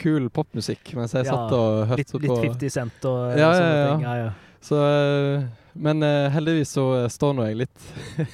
kul 0.01 0.31
popmusikk, 0.33 0.95
mens 0.97 1.13
jeg 1.17 1.29
Ja, 1.29 1.35
satt 1.35 1.57
og 1.57 1.91
hørte 1.93 2.21
Litt, 2.23 2.25
litt 2.25 2.45
50 2.57 2.73
Cent 2.73 3.09
og 3.11 3.37
Ja, 3.37 3.51
sånne 3.53 3.69
ja, 3.69 3.81
ja. 3.81 3.91
ting. 3.93 4.07
Ja, 4.07 4.15
ja. 4.23 4.31
Så, 4.65 4.79
uh, 4.79 5.45
men 5.79 6.03
uh, 6.03 6.29
heldigvis 6.35 6.73
så 6.75 6.85
uh, 7.05 7.09
står 7.11 7.37
nå 7.37 7.49
jeg 7.49 7.61
litt 7.62 7.91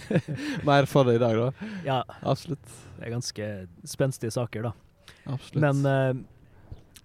mer 0.69 0.88
for 0.90 1.09
det 1.09 1.19
i 1.19 1.23
dag, 1.23 1.37
da. 1.40 1.73
ja, 1.87 1.99
Absolutt. 2.23 2.64
det 2.99 3.09
er 3.09 3.14
ganske 3.16 3.49
spenstige 3.88 4.35
saker, 4.35 4.71
da. 4.71 4.73
Absolutt. 5.25 5.61
Men 5.62 6.25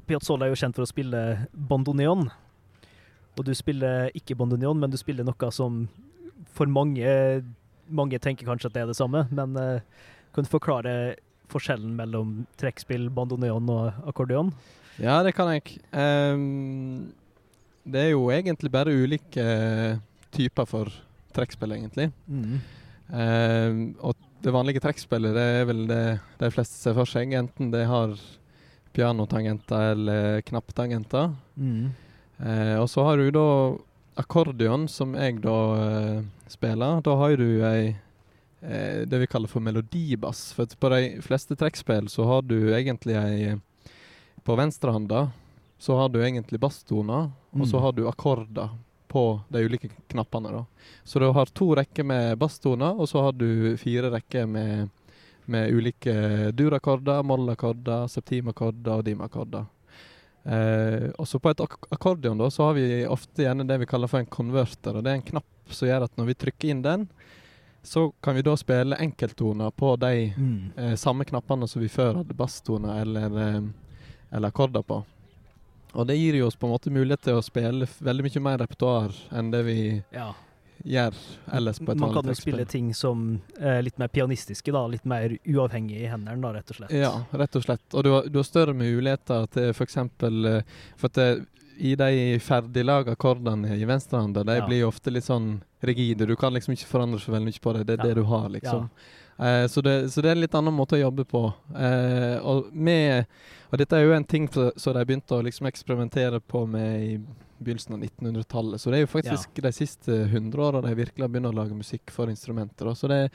Piazzolla 0.10 0.48
er 0.48 0.54
jo 0.54 0.60
kjent 0.60 0.76
for 0.76 0.84
å 0.84 0.90
spille 0.90 1.22
bandoneon. 1.54 2.28
Og 3.38 3.46
du 3.48 3.54
spiller 3.56 4.10
ikke 4.18 4.36
bandoneon, 4.40 4.80
men 4.82 4.92
du 4.92 4.98
spiller 5.00 5.28
noe 5.28 5.52
som 5.56 5.86
for 6.56 6.70
mange 6.72 7.08
Mange 7.90 8.20
tenker 8.22 8.46
kanskje 8.46 8.70
at 8.70 8.76
det 8.76 8.82
er 8.84 8.90
det 8.92 9.00
samme, 9.00 9.24
men 9.34 9.56
uh, 9.58 9.80
kan 10.36 10.46
du 10.46 10.50
forklare 10.52 10.92
forskjellen 11.50 11.96
mellom 11.98 12.44
trekkspill, 12.62 13.08
bandoneon 13.10 13.66
og 13.74 14.04
akkordeon? 14.12 14.52
Ja, 15.02 15.24
det 15.26 15.34
kan 15.34 15.50
jeg. 15.50 15.80
Ehm, 15.98 17.10
det 17.92 18.06
er 18.06 18.12
jo 18.14 18.30
egentlig 18.34 18.72
bare 18.74 18.94
ulike 18.96 19.46
typer 20.36 20.68
for 20.70 20.92
trekkspill, 21.36 21.76
egentlig. 21.78 22.10
Ehm, 23.10 23.80
og 24.06 24.18
det 24.44 24.54
vanlige 24.54 24.82
trekkspillet 24.84 25.36
det 25.36 25.46
er 25.60 25.66
vel 25.68 25.86
det 25.90 26.04
de 26.40 26.52
fleste 26.54 26.78
ser 26.80 26.96
for 26.98 27.10
seg. 27.10 27.34
Enten 27.36 27.72
det 27.74 27.86
har 27.90 28.16
pianotangenter 28.96 29.94
eller 29.94 30.42
knapptangenter. 30.48 31.34
Mm. 31.56 31.90
Uh, 32.40 32.76
og 32.80 32.88
så 32.88 33.04
har 33.04 33.20
du 33.20 33.30
da 33.36 33.48
akkordeon, 34.20 34.88
som 34.92 35.16
jeg 35.16 35.42
da 35.44 35.58
uh, 35.76 36.22
spiller. 36.52 37.02
Da 37.04 37.16
har 37.20 37.36
du 37.40 37.48
ei 37.68 37.82
eh, 38.62 39.04
det 39.08 39.20
vi 39.22 39.28
kaller 39.32 39.52
for 39.52 39.64
melodibass. 39.64 40.50
For 40.56 40.68
på 40.80 40.92
de 40.92 41.20
fleste 41.24 41.56
trekkspill 41.60 42.10
så 42.12 42.26
har 42.28 42.48
du 42.48 42.74
egentlig 42.76 43.16
ei 43.20 43.58
På 44.44 44.56
venstrehanda 44.56 45.30
så 45.80 45.96
har 45.98 46.10
du 46.12 46.20
egentlig 46.22 46.60
basstoner, 46.60 47.32
og 47.56 47.66
så 47.66 47.78
Mm. 47.78 47.82
har 47.82 47.92
du 47.94 48.04
akkorder 48.08 48.70
på 49.10 49.42
de 49.50 49.64
ulike 49.66 49.90
knappene. 50.10 50.52
da. 50.52 50.66
Så 51.04 51.20
du 51.20 51.32
har 51.32 51.46
to 51.46 51.74
rekker 51.76 52.04
med 52.06 52.38
basstoner, 52.38 53.00
og 53.00 53.08
så 53.08 53.22
har 53.24 53.32
du 53.32 53.76
fire 53.78 54.12
rekker 54.12 54.46
med, 54.48 54.90
med 55.48 55.72
ulike 55.74 56.52
durakkorder, 56.54 57.24
mollakkorder, 57.24 58.06
septimakkorder 58.08 59.00
og 59.00 59.04
dimakkorder. 59.06 59.66
Eh, 60.46 61.10
og 61.20 61.26
så 61.28 61.40
på 61.40 61.50
et 61.52 61.60
ak 61.62 61.74
akkordeon 61.92 62.38
da, 62.38 62.50
så 62.50 62.64
har 62.70 62.74
vi 62.78 63.06
ofte 63.06 63.44
gjerne 63.44 63.66
det 63.68 63.80
vi 63.80 63.86
kaller 63.86 64.08
for 64.08 64.20
en 64.20 64.26
konverter. 64.30 64.96
og 64.96 65.04
Det 65.04 65.12
er 65.12 65.16
en 65.16 65.22
knapp 65.32 65.46
som 65.70 65.88
gjør 65.88 66.04
at 66.04 66.16
når 66.18 66.26
vi 66.26 66.34
trykker 66.34 66.70
inn 66.70 66.82
den, 66.82 67.10
så 67.84 68.12
kan 68.22 68.36
vi 68.36 68.42
da 68.42 68.56
spille 68.56 68.96
enkelttoner 69.00 69.72
på 69.72 69.98
de 70.00 70.34
Mm. 70.38 70.72
eh, 70.78 70.96
samme 70.96 71.26
knappene 71.26 71.68
som 71.68 71.82
vi 71.82 71.88
før 71.88 72.16
hadde 72.24 72.36
basstoner 72.36 73.02
eller, 73.02 73.26
eh, 73.58 73.62
eller 74.32 74.48
akkorder 74.52 74.84
på. 74.84 75.04
Og 75.98 76.06
det 76.08 76.18
gir 76.20 76.36
jo 76.38 76.48
oss 76.48 76.56
på 76.60 76.68
en 76.68 76.74
måte 76.76 76.92
mulighet 76.94 77.22
til 77.26 77.40
å 77.40 77.42
spille 77.46 77.88
veldig 78.00 78.26
mye 78.28 78.44
mer 78.46 78.62
repertoar 78.62 79.16
enn 79.34 79.50
det 79.52 79.64
vi 79.66 79.78
Ja. 80.14 80.34
gjør 80.86 81.16
ellers 81.52 81.80
på 81.80 81.92
et 81.92 81.98
Man 82.00 82.14
kan 82.14 82.26
jo 82.30 82.34
spille 82.38 82.66
ting 82.66 82.94
som 82.94 83.42
er 83.60 83.82
litt 83.82 83.98
mer 84.00 84.08
pianistiske, 84.08 84.72
da. 84.72 84.86
Litt 84.88 85.04
mer 85.06 85.34
uavhengig 85.46 85.98
i 86.04 86.08
hendene, 86.08 86.40
da, 86.42 86.54
rett 86.54 86.70
og 86.72 86.76
slett. 86.78 86.92
Ja, 86.96 87.24
rett 87.34 87.56
og 87.56 87.64
slett. 87.66 87.82
Og 87.94 88.04
du 88.04 88.12
har, 88.14 88.30
du 88.30 88.38
har 88.40 88.44
større 88.48 88.74
muligheter 88.74 89.48
til 89.52 89.70
f.eks. 89.74 89.98
For, 90.20 90.64
for 90.96 91.10
at 91.10 91.14
det, 91.20 91.48
i 91.80 91.94
de 91.96 92.12
ferdiglaga 92.44 93.14
akkordene 93.16 93.72
i 93.80 93.86
venstrehanda, 93.88 94.44
de 94.44 94.58
Ja. 94.60 94.66
blir 94.68 94.82
jo 94.84 94.90
ofte 94.92 95.12
litt 95.12 95.24
sånn 95.26 95.62
rigide. 95.82 96.26
Du 96.28 96.36
kan 96.36 96.54
liksom 96.54 96.74
ikke 96.76 96.90
forandre 96.92 97.20
så 97.24 97.32
veldig 97.32 97.48
mye 97.54 97.64
på 97.64 97.74
det. 97.78 97.86
Det 97.88 97.94
er 98.00 98.04
Ja. 98.04 98.08
det 98.10 98.16
du 98.16 98.24
har, 98.28 98.50
liksom. 98.50 98.90
Eh, 99.40 99.68
så, 99.72 99.82
det, 99.82 100.12
så 100.12 100.22
det 100.22 100.28
er 100.30 100.36
en 100.36 100.42
litt 100.42 100.56
annen 100.56 100.74
måte 100.76 100.98
å 100.98 101.00
jobbe 101.00 101.24
på. 101.26 101.54
Eh, 101.74 102.40
og, 102.44 102.74
med, 102.76 103.26
og 103.72 103.78
dette 103.80 103.94
er 103.96 104.04
jo 104.04 104.12
en 104.14 104.26
ting 104.26 104.50
som 104.52 104.94
de 104.94 105.06
begynte 105.06 105.32
å 105.38 105.44
liksom 105.44 105.68
eksperimentere 105.68 106.42
på 106.42 106.66
med 106.68 107.02
i 107.02 107.14
begynnelsen 107.64 107.94
av 107.96 108.00
1900-tallet. 108.04 108.80
Så 108.82 108.92
det 108.92 108.98
er 109.00 109.06
jo 109.06 109.14
faktisk 109.14 109.62
de 109.64 109.72
siste 109.72 110.12
100 110.28 110.60
åra 110.60 110.82
de 110.82 110.94
virkelig 110.96 111.24
har 111.24 111.30
begynt 111.32 111.48
å 111.54 111.56
lage 111.56 111.76
musikk 111.76 112.12
for 112.12 112.28
instrumenter. 112.28 112.92
Så 112.96 113.08
det, 113.08 113.30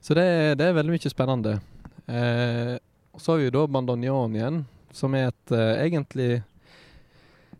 så 0.00 0.14
det, 0.14 0.58
det 0.58 0.66
er 0.68 0.78
veldig 0.78 0.94
mye 0.94 1.10
spennende. 1.10 1.60
Eh, 2.06 2.78
så 3.18 3.32
har 3.32 3.38
vi 3.38 3.48
jo 3.50 3.56
da 3.58 3.66
bandoneon 3.66 4.34
igjen, 4.38 4.64
som 4.92 5.14
er 5.14 5.28
et 5.30 5.52
eh, 5.52 5.84
egentlig 5.88 6.42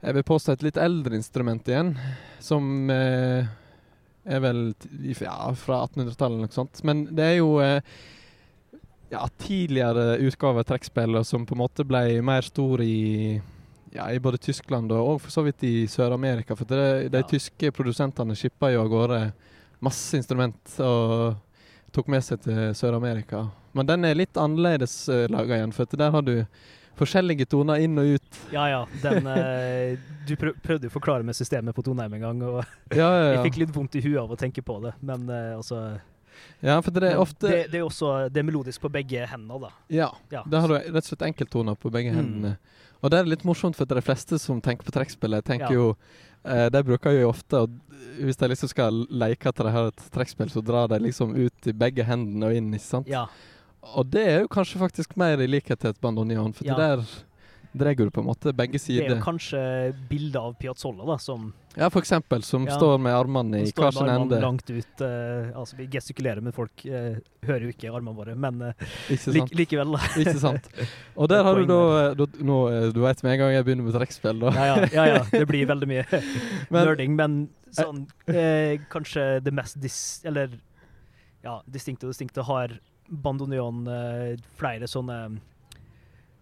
Jeg 0.00 0.16
vil 0.16 0.25
påstå 0.25 0.54
et 0.54 0.62
litt 0.64 0.78
eldre 0.80 1.19
instrument 1.19 1.66
igjen, 1.69 1.92
som 2.40 2.88
eh, 2.92 3.49
er 4.25 4.40
vel 4.40 4.62
ja, 5.12 5.37
fra 5.61 5.83
1800-tallet 5.85 6.26
eller 6.26 6.49
noe 6.49 6.54
sånt. 6.54 6.80
Men 6.88 7.04
det 7.12 7.26
er 7.26 7.37
jo 7.37 7.59
eh, 7.61 7.83
ja, 9.12 9.26
tidligere 9.45 10.16
utgaver 10.25 10.64
av 10.64 10.71
trekkspillere 10.71 11.25
som 11.28 11.45
på 11.47 11.57
en 11.57 11.62
måte 11.66 11.85
ble 11.85 12.23
mer 12.25 12.47
stor 12.47 12.80
i 12.85 13.40
ja, 13.92 14.07
i 14.12 14.21
både 14.23 14.38
Tyskland 14.38 14.92
og, 14.95 15.14
og 15.14 15.23
for 15.25 15.35
så 15.35 15.45
vidt 15.45 15.64
i 15.66 15.75
Sør-Amerika. 15.90 16.57
For 16.57 16.69
det, 16.71 17.11
de 17.12 17.23
tyske 17.26 17.73
produsentene 17.75 18.37
skippa 18.38 18.71
jo 18.73 18.85
av 18.85 18.90
gårde 18.92 19.23
masse 19.85 20.16
instrument 20.16 20.76
og 20.85 21.35
tok 21.95 22.11
med 22.12 22.23
seg 22.25 22.45
til 22.45 22.71
Sør-Amerika. 22.78 23.49
Men 23.75 23.88
den 23.88 24.07
er 24.07 24.19
litt 24.19 24.38
annerledes 24.38 24.95
uh, 25.11 25.26
laga 25.30 25.59
igjen, 25.59 25.75
for 25.75 25.99
der 25.99 26.14
har 26.14 26.23
du 26.26 26.37
forskjellige 26.99 27.47
toner 27.49 27.81
inn 27.85 27.99
og 27.99 28.05
ut. 28.17 28.39
Ja 28.53 28.67
ja. 28.69 28.81
Den, 29.03 29.27
eh, 29.27 29.99
du 30.29 30.35
prøvde 30.37 30.87
jo 30.87 30.91
å 30.91 30.97
forklare 30.99 31.25
med 31.27 31.35
systemet 31.37 31.75
på 31.75 31.83
Toneheim 31.87 32.15
en 32.15 32.21
gang, 32.21 32.43
og 32.43 32.65
Ja, 32.97 33.09
ja, 33.09 33.33
jeg 33.35 33.45
fikk 33.51 33.61
litt 33.65 33.75
vondt 33.75 33.95
i 33.97 34.03
huet 34.05 34.19
av 34.23 34.31
å 34.31 34.37
tenke 34.41 34.63
på 34.63 34.81
det. 34.85 34.95
Men 35.01 35.29
eh, 35.31 35.57
altså 35.57 36.01
ja 36.65 36.79
for 36.81 36.95
det 36.95 37.03
er 37.11 37.19
ofte 37.21 37.49
det, 37.51 37.57
det 37.73 37.81
er 37.81 37.85
også 37.85 38.29
det 38.33 38.41
er 38.41 38.47
melodisk 38.49 38.81
på 38.81 38.89
begge 38.93 39.27
hendene, 39.29 39.59
da. 39.61 39.71
Ja. 39.93 40.07
Ja. 40.33 40.41
Da 40.49 40.61
har 40.63 40.69
du 40.73 40.75
rett 40.79 41.03
og 41.05 41.09
slett 41.11 41.27
enkelttoner 41.27 41.77
på 41.77 41.91
begge 41.93 42.13
Mm. 42.15 42.17
hendene. 42.17 42.53
Og 43.03 43.11
det 43.11 43.19
er 43.19 43.29
litt 43.29 43.45
morsomt, 43.49 43.77
for 43.77 43.85
de 43.89 44.01
fleste 44.05 44.39
som 44.41 44.61
tenker 44.61 44.85
på 44.85 44.93
trekkspillet, 44.93 45.45
tenker 45.45 45.73
Ja. 45.73 45.77
jo 45.77 45.97
eh, 46.45 46.69
De 46.73 46.83
bruker 46.85 47.13
jo 47.17 47.29
ofte 47.31 47.63
og 47.65 47.71
Hvis 48.21 48.37
de 48.41 48.49
liksom 48.49 48.69
skal 48.69 49.07
leke 49.11 49.49
at 49.49 49.57
de 49.57 49.71
har 49.71 49.89
et 49.89 50.03
trekkspill, 50.13 50.49
så 50.53 50.63
drar 50.65 50.89
de 50.89 50.99
liksom 51.01 51.35
ut 51.37 51.67
i 51.69 51.73
begge 51.73 52.05
hendene 52.05 52.47
og 52.49 52.55
inn, 52.57 52.71
ikke 52.73 52.85
sant? 52.87 53.09
Ja. 53.09 53.27
Og 53.83 54.11
det 54.13 54.27
er 54.29 54.39
jo 54.45 54.49
kanskje 54.53 54.79
faktisk 54.79 55.17
mer 55.17 55.41
i 55.41 55.47
likhet 55.49 55.81
til 55.81 55.91
et 55.91 56.01
bandoneon, 56.01 56.53
for 56.55 56.65
Ja. 56.69 56.77
der 56.77 57.05
drar 57.73 57.95
du 57.95 58.11
på 58.11 58.19
en 58.21 58.27
måte 58.27 58.51
begge 58.53 58.79
sider. 58.83 59.07
Det 59.07 59.13
er 59.13 59.21
jo 59.21 59.23
kanskje 59.25 59.61
bildet 60.11 60.37
av 60.37 60.57
Piazzolla, 60.59 61.05
da, 61.07 61.17
som 61.23 61.53
Ja, 61.77 61.89
for 61.89 62.01
eksempel, 62.03 62.43
som 62.43 62.67
Ja. 62.67 62.77
står 62.77 62.99
med 63.01 63.13
armene 63.15 63.61
i 63.63 63.71
hver 63.71 63.93
sin 63.93 64.09
ende. 64.09 64.41
langt 64.43 64.69
ut. 64.69 65.01
Uh, 65.01 65.53
altså, 65.57 65.77
vi 65.77 65.87
gestikulerer, 65.87 66.43
men 66.43 66.53
folk 66.53 66.73
uh, 66.85 67.17
hører 67.47 67.61
jo 67.63 67.69
ikke 67.71 67.95
armene 67.95 68.17
våre. 68.17 68.35
Men 68.37 68.61
uh, 68.61 68.73
Ikke 69.09 69.33
lik, 69.33 69.55
likevel, 69.55 69.93
da. 69.95 69.99
Ikke 70.21 70.39
sant? 70.41 70.67
Og 71.17 71.29
der 71.29 71.45
har 71.45 71.55
du 71.55 71.65
da, 71.65 72.15
da 72.15 72.27
nå, 72.43 72.59
eh, 72.73 72.91
Du 72.93 73.01
vet 73.03 73.23
med 73.23 73.33
en 73.33 73.39
gang 73.39 73.53
jeg 73.55 73.65
begynner 73.65 73.85
med 73.87 73.95
trekkspill, 73.95 74.41
da. 74.41 74.51
Ja, 74.51 74.67
ja, 74.67 74.89
ja, 74.93 75.05
ja. 75.15 75.25
Det 75.31 75.47
blir 75.47 75.65
veldig 75.71 75.87
mye 75.89 76.05
Men- 76.71 76.87
nerding, 76.87 77.15
men 77.15 77.49
sånn 77.71 78.09
eh, 78.27 78.79
Kanskje 78.91 79.41
det 79.45 79.55
mest 79.55 79.79
dis... 79.81 80.21
Eller 80.27 80.59
ja, 81.45 81.61
distinkte 81.71 82.05
og 82.05 82.11
distinkte 82.13 82.43
har 82.45 82.81
bandoneon 83.11 83.87
eh, 83.90 84.37
flere 84.57 84.87
sånne 84.88 85.38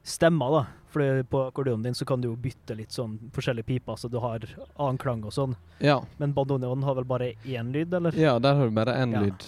stemmer, 0.03 0.51
da. 0.51 0.67
For 0.89 1.23
på 1.29 1.41
akkordeonen 1.51 1.83
din 1.85 1.95
så 1.95 2.07
kan 2.09 2.21
du 2.21 2.31
jo 2.31 2.37
bytte 2.41 2.73
litt 2.79 2.95
sånn 2.97 3.19
forskjellige 3.37 3.67
piper, 3.69 3.97
så 4.01 4.09
du 4.09 4.17
har 4.23 4.45
annen 4.81 4.99
klang 5.01 5.25
og 5.29 5.35
sånn. 5.37 5.57
Ja. 5.85 5.99
Men 6.17 6.33
bandoneon 6.37 6.83
har 6.87 6.97
vel 6.97 7.05
bare 7.09 7.33
én 7.45 7.73
lyd, 7.75 7.93
eller? 7.99 8.17
Ja, 8.17 8.39
der 8.41 8.55
har 8.57 8.71
du 8.71 8.77
bare 8.77 8.95
én 8.97 9.13
Ja. 9.13 9.21
lyd. 9.27 9.45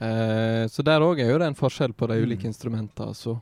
Eh, 0.00 0.66
så 0.70 0.82
der 0.84 1.00
òg 1.00 1.18
er 1.20 1.30
jo 1.32 1.38
det 1.38 1.46
en 1.46 1.54
forskjell 1.58 1.92
på 1.94 2.06
de 2.08 2.14
Mm. 2.14 2.22
ulike 2.28 2.44
instrumentene. 2.46 3.08
Altså. 3.08 3.40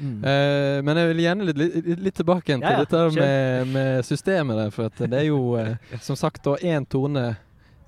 Mm. 0.00 0.24
Eh, 0.24 0.82
men 0.82 0.96
jeg 0.96 1.08
vil 1.14 1.24
gjerne 1.24 1.44
litt, 1.44 1.56
litt, 1.56 1.98
litt 2.00 2.14
tilbake 2.14 2.44
til 2.44 2.60
Ja, 2.60 2.84
dette 2.84 3.14
med, 3.14 3.66
med 3.72 4.04
systemet 4.04 4.56
der. 4.56 4.70
For 4.70 4.88
det 4.88 5.12
er 5.20 5.26
jo 5.26 5.54
eh, 5.56 5.76
som 6.00 6.16
sagt 6.16 6.42
da 6.44 6.56
én 6.56 6.86
tone 6.88 7.36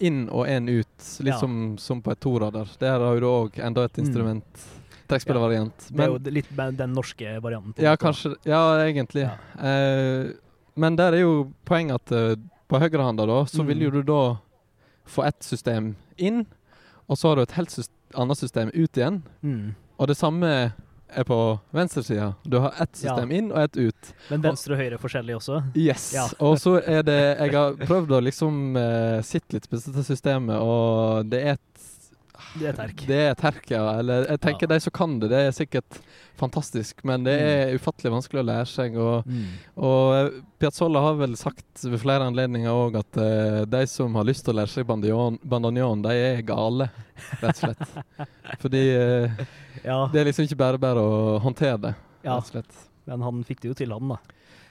inn 0.00 0.28
og 0.31 0.47
én 0.47 0.69
ut, 0.69 1.21
litt 1.21 1.35
Ja. 1.35 1.38
som, 1.38 1.76
som 1.78 2.00
på 2.02 2.12
et 2.12 2.21
torader. 2.21 2.69
Der 2.78 2.99
har 2.99 3.14
jo 3.14 3.21
du 3.21 3.26
òg 3.26 3.59
enda 3.64 3.85
et 3.85 3.97
Mm. 3.99 4.05
instrument. 4.07 4.67
Trekkspillervariant. 5.09 5.88
det 5.90 6.00
er 6.05 6.09
jo 6.12 6.19
litt 6.31 6.50
den 6.76 6.93
norske 6.93 7.40
varianten. 7.40 7.73
på 7.75 7.83
Ja, 7.83 7.93
det, 7.97 8.00
kanskje 8.00 8.37
Ja, 8.45 8.76
egentlig. 8.85 9.23
Ja. 9.23 9.37
Eh, 9.59 10.33
men 10.76 10.97
der 10.97 11.12
er 11.14 11.21
jo 11.21 11.52
poenget 11.64 11.95
at 11.95 12.12
eh, 12.12 12.37
på 12.69 12.78
høyrehånda 12.78 13.26
da, 13.26 13.45
så 13.45 13.62
Mm. 13.62 13.67
vil 13.67 13.78
jo 13.81 13.90
du 13.90 14.02
da 14.02 14.38
få 15.07 15.25
ett 15.26 15.43
system 15.43 15.97
inn, 16.19 16.47
og 17.09 17.17
så 17.17 17.28
har 17.28 17.37
du 17.37 17.43
et 17.43 17.52
helt 17.52 17.71
syst 17.71 17.90
annet 18.14 18.37
system 18.37 18.69
ut 18.75 18.93
igjen. 18.97 19.23
Mm. 19.43 19.75
Og 19.99 20.07
det 20.09 20.17
samme 20.17 20.73
er 21.09 21.25
på 21.25 21.59
venstresida. 21.71 22.35
Du 22.45 22.59
har 22.59 22.75
ett 22.83 22.97
system 22.97 23.33
inn 23.33 23.50
og 23.53 23.62
ett 23.62 23.77
ut. 23.77 24.12
Men 24.29 24.43
venstre 24.45 24.75
og 24.75 24.83
høyre 24.83 24.99
er 24.99 25.03
forskjellig 25.03 25.37
også? 25.38 25.62
Yes. 25.79 26.11
Ja. 26.15 26.27
og 26.38 26.59
så 26.61 26.79
er 26.81 27.05
det 27.07 27.19
Jeg 27.19 27.55
har 27.55 27.79
prøvd 27.81 28.15
å 28.19 28.21
liksom 28.25 28.77
uh, 28.77 29.21
sitte 29.27 29.57
litt 29.59 29.69
på 29.71 29.81
dette 29.81 30.05
systemet, 30.07 30.59
og 30.61 31.29
det 31.33 31.43
er 31.43 31.57
et 31.57 31.77
Det 32.59 32.68
er 32.71 32.76
terk. 32.78 33.02
Det 33.09 33.18
er 33.30 33.35
terk, 33.38 33.64
ja. 33.71 33.83
Eller 33.99 34.26
jeg 34.28 34.40
tenker 34.40 34.66
Ja. 34.68 34.75
de 34.75 34.80
som 34.80 34.92
kan 34.95 35.18
det, 35.21 35.28
det 35.33 35.38
er 35.49 35.50
sikkert 35.57 35.99
fantastisk. 36.38 37.02
Men 37.04 37.25
det 37.26 37.35
er 37.40 37.75
ufattelig 37.78 38.12
vanskelig 38.14 38.40
å 38.42 38.47
lære 38.47 38.66
seg. 38.71 38.97
Og, 38.97 39.26
Mm. 39.26 39.47
og 39.76 40.14
eh, 40.14 40.40
Piazzolla 40.59 41.00
har 41.02 41.14
vel 41.18 41.35
sagt 41.37 41.83
ved 41.85 41.99
flere 42.00 42.26
anledninger 42.30 42.71
òg 42.71 42.97
at 42.99 43.18
uh, 43.18 43.64
de 43.64 43.83
som 43.87 44.14
har 44.14 44.25
lyst 44.25 44.45
til 44.45 44.54
å 44.54 44.59
lære 44.61 44.73
seg 44.73 44.87
bandoneon 44.88 46.02
de 46.02 46.14
er 46.14 46.42
gale, 46.42 46.88
rett 47.42 47.52
og 47.52 47.61
slett. 47.62 47.85
Fordi 48.62 48.83
uh, 48.97 49.45
Ja, 49.85 50.09
det 50.12 50.21
er 50.21 50.30
liksom 50.30 50.47
ikke 50.49 50.59
bare 50.59 50.78
bare 50.83 50.99
å 51.04 51.38
håndtere 51.45 51.78
det, 51.78 51.95
ja, 52.25 52.38
rett 52.38 52.49
og 52.49 52.50
slett. 52.50 52.75
men 53.07 53.23
han 53.23 53.45
fikk 53.47 53.61
det 53.62 53.68
jo 53.71 53.75
til, 53.78 53.92
han, 53.95 54.09
da. 54.14 54.18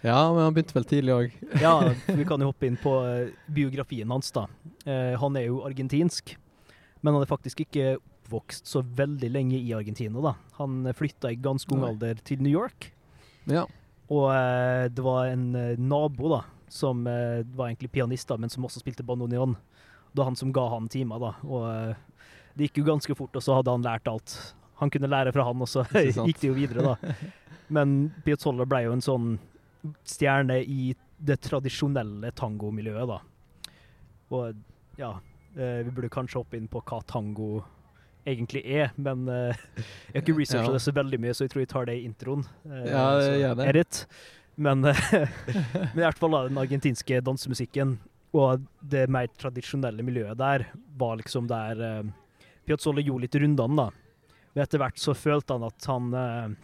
Ja, 0.03 0.17
men 0.33 0.43
han 0.43 0.53
begynte 0.53 0.75
vel 0.75 0.85
tidlig 0.85 1.13
òg. 1.15 1.37
Ja, 1.61 1.71
vi 2.19 2.25
kan 2.27 2.39
jo 2.43 2.51
hoppe 2.51 2.67
inn 2.67 2.75
på 2.77 2.91
biografien 3.49 4.11
hans, 4.13 4.29
da. 4.35 4.43
Eh, 4.85 5.15
han 5.19 5.35
er 5.39 5.47
jo 5.47 5.63
argentinsk, 5.67 6.35
men 7.07 7.15
han 7.15 7.23
er 7.23 7.29
faktisk 7.31 7.61
ikke 7.63 7.93
oppvokst 8.01 8.67
så 8.67 8.81
veldig 8.83 9.29
lenge 9.31 9.55
i 9.63 9.69
Argentina, 9.77 10.19
da. 10.19 10.33
Han 10.59 10.81
flytta 10.97 11.31
i 11.31 11.37
ganske 11.39 11.71
ung 11.71 11.85
alder 11.87 12.19
til 12.27 12.41
New 12.43 12.51
York, 12.51 12.89
Ja. 13.47 13.63
og 14.11 14.25
eh, 14.35 14.89
det 14.91 15.05
var 15.05 15.29
en 15.31 15.45
eh, 15.55 15.77
nabo, 15.79 16.27
da, 16.35 16.41
som 16.67 17.05
eh, 17.07 17.45
var 17.55 17.69
egentlig 17.71 17.93
pianist, 17.95 18.27
da, 18.27 18.35
men 18.37 18.51
som 18.51 18.67
også 18.67 18.81
spilte 18.83 19.05
bandoneon. 19.07 19.55
Det 20.11 20.19
var 20.19 20.27
han 20.27 20.35
som 20.35 20.51
ga 20.51 20.65
han 20.75 20.89
timer, 20.91 21.19
da. 21.23 21.31
Og 21.47 21.63
eh, 21.71 21.95
det 22.57 22.67
gikk 22.67 22.81
jo 22.83 22.89
ganske 22.91 23.15
fort, 23.15 23.35
og 23.39 23.43
så 23.45 23.55
hadde 23.61 23.71
han 23.71 23.87
lært 23.87 24.11
alt 24.11 24.35
han 24.77 24.91
kunne 24.93 25.07
lære 25.09 25.31
fra 25.33 25.41
han, 25.47 25.61
og 25.63 25.69
så 25.71 25.81
gikk 26.27 26.41
det 26.43 26.49
jo 26.51 26.53
videre, 26.59 26.83
da. 26.91 27.15
Men 27.73 27.95
Piazzolla 28.27 28.67
ble 28.69 28.83
jo 28.85 28.91
en 28.93 29.01
sånn 29.01 29.31
stjerne 30.05 30.59
i 30.61 30.91
det 31.17 31.39
tradisjonelle 31.47 32.29
tangomiljøet, 32.37 33.07
da. 33.09 33.21
Og 34.35 34.59
ja, 34.99 35.13
vi 35.57 35.91
burde 35.91 36.09
kanskje 36.13 36.37
hoppe 36.41 36.57
inn 36.59 36.67
på 36.69 36.81
hva 36.85 36.99
tango 37.09 37.63
egentlig 38.27 38.63
er, 38.65 38.91
men 38.99 39.27
eh, 39.31 39.55
jeg 40.11 40.17
har 40.17 40.25
ikke 40.25 40.35
researcha 40.37 40.67
Ja. 40.67 40.75
det 40.75 40.83
så 40.83 40.93
veldig 40.95 41.19
mye, 41.23 41.33
så 41.37 41.45
jeg 41.45 41.53
tror 41.53 41.63
jeg 41.63 41.71
tar 41.71 41.87
det 41.89 41.95
i 41.99 42.05
introen. 42.07 42.43
Eh, 42.67 42.89
Ja, 42.91 43.05
gjør 43.23 43.61
det. 43.61 43.93
Men, 44.57 44.83
eh, 44.85 45.01
men 45.93 46.01
i 46.01 46.05
hvert 46.05 46.19
fall 46.19 46.35
da, 46.35 46.43
den 46.49 46.59
argentinske 46.61 47.21
dansemusikken 47.23 47.97
og 48.37 48.65
det 48.83 49.05
mer 49.09 49.29
tradisjonelle 49.39 50.03
miljøet 50.03 50.37
der 50.37 50.67
var 50.99 51.15
liksom 51.21 51.47
der 51.49 51.79
eh, 51.81 52.03
Piazzolla 52.67 52.99
gjorde 53.01 53.23
litt 53.23 53.37
rundene, 53.39 53.87
da. 53.87 54.33
Men 54.53 54.63
etter 54.65 54.81
hvert 54.81 54.99
så 54.99 55.13
følte 55.15 55.55
han 55.55 55.63
at 55.63 55.85
han 55.87 56.07
eh, 56.17 56.55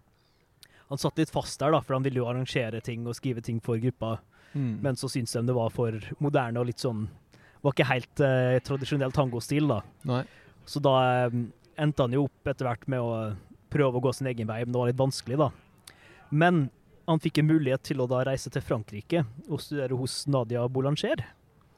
Han 0.89 0.99
satt 0.99 1.17
litt 1.17 1.31
fast 1.31 1.61
der, 1.61 1.71
da, 1.71 1.79
for 1.81 1.95
han 1.95 2.03
ville 2.03 2.19
jo 2.19 2.27
arrangere 2.27 2.81
ting 2.83 3.07
og 3.07 3.15
skrive 3.15 3.41
ting 3.41 3.61
for 3.63 3.79
gruppa. 3.81 4.17
Mm. 4.53 4.75
Men 4.83 4.97
så 4.99 5.07
syntes 5.09 5.31
de 5.33 5.41
det 5.47 5.55
var 5.55 5.71
for 5.73 5.95
moderne 6.21 6.59
og 6.59 6.67
litt 6.67 6.83
sånn 6.83 7.07
Var 7.63 7.73
ikke 7.75 7.87
helt 7.89 8.23
eh, 8.25 8.57
tradisjonell 8.65 9.13
tangostil, 9.15 9.67
da. 9.71 9.81
Nei. 10.09 10.23
Så 10.67 10.81
da 10.83 10.93
eh, 11.25 11.37
endte 11.79 12.03
han 12.05 12.13
jo 12.15 12.25
opp 12.27 12.51
etter 12.51 12.67
hvert 12.67 12.87
med 12.91 12.99
å 13.03 13.13
prøve 13.73 13.97
å 13.97 14.03
gå 14.03 14.11
sin 14.13 14.27
egen 14.29 14.47
vei, 14.49 14.59
men 14.65 14.73
det 14.75 14.81
var 14.81 14.89
litt 14.91 14.99
vanskelig, 14.99 15.39
da. 15.39 15.49
Men 16.33 16.67
han 17.07 17.19
fikk 17.23 17.39
en 17.41 17.49
mulighet 17.49 17.83
til 17.89 17.99
å 18.03 18.07
da 18.07 18.21
reise 18.27 18.51
til 18.53 18.63
Frankrike 18.63 19.23
og 19.49 19.59
studere 19.63 19.97
hos 19.99 20.21
Nadia 20.31 20.61
Boulanger, 20.71 21.23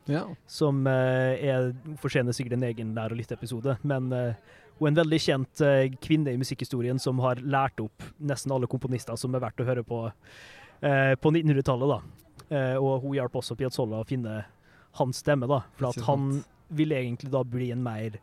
Ja. 0.06 0.25
som 0.46 0.84
eh, 0.88 1.39
er 1.50 1.72
fortjener 2.01 2.36
sikkert 2.36 2.54
en 2.60 2.68
egen 2.68 2.92
lær- 2.98 3.13
og 3.15 3.18
lytteepisode, 3.18 3.77
men 3.89 4.12
eh, 4.13 4.36
hun 4.77 4.88
er 4.88 4.92
en 4.92 5.00
veldig 5.00 5.20
kjent 5.24 5.62
eh, 5.65 5.88
kvinne 6.04 6.34
i 6.36 6.38
musikkhistorien 6.38 7.00
som 7.01 7.18
har 7.24 7.39
lært 7.42 7.80
opp 7.82 8.04
nesten 8.20 8.51
alle 8.54 8.68
komponister 8.70 9.15
som 9.18 9.34
er 9.34 9.42
verdt 9.48 9.63
å 9.63 9.65
høre 9.70 9.84
på 9.88 10.04
eh, 10.82 11.15
på 11.15 11.32
1900-tallet, 11.32 11.89
da. 11.96 12.00
Eh, 12.54 12.75
og 12.77 13.01
hun 13.08 13.15
hjalp 13.18 13.39
også 13.39 13.56
Piazzolla 13.58 14.04
å 14.04 14.06
finne 14.06 14.44
hans 15.00 15.22
stemme, 15.24 15.48
da. 15.48 15.62
For 15.78 15.90
at 15.92 16.02
han 16.08 16.30
vil 16.32 16.44
ville 16.75 16.96
egentlig 16.98 17.30
da 17.32 17.44
bli 17.46 17.68
en 17.72 17.84
mer 17.86 18.16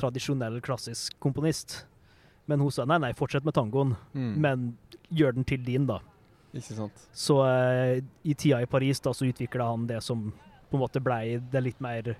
tradisjonell, 0.00 0.60
klassisk 0.64 1.18
komponist. 1.20 1.82
Men 2.48 2.62
hun 2.64 2.72
sa 2.72 2.86
nei, 2.88 2.96
nei, 2.98 3.10
fortsett 3.14 3.44
med 3.44 3.54
tangoen, 3.54 3.92
Mm. 4.14 4.30
men 4.40 4.78
gjør 5.12 5.34
den 5.36 5.44
til 5.44 5.62
din, 5.62 5.84
da. 5.86 5.98
Ikke 6.54 6.74
sant. 6.74 7.04
Så 7.12 7.36
uh, 7.44 8.00
i 8.24 8.34
tida 8.34 8.62
i 8.62 8.66
Paris 8.66 9.00
da, 9.04 9.12
så 9.14 9.28
utvikla 9.28 9.68
han 9.68 9.86
det 9.86 10.00
som 10.02 10.32
på 10.70 10.78
en 10.78 10.80
måte 10.82 11.02
ble 11.02 11.38
det 11.52 11.62
litt 11.62 11.80
mer 11.80 12.16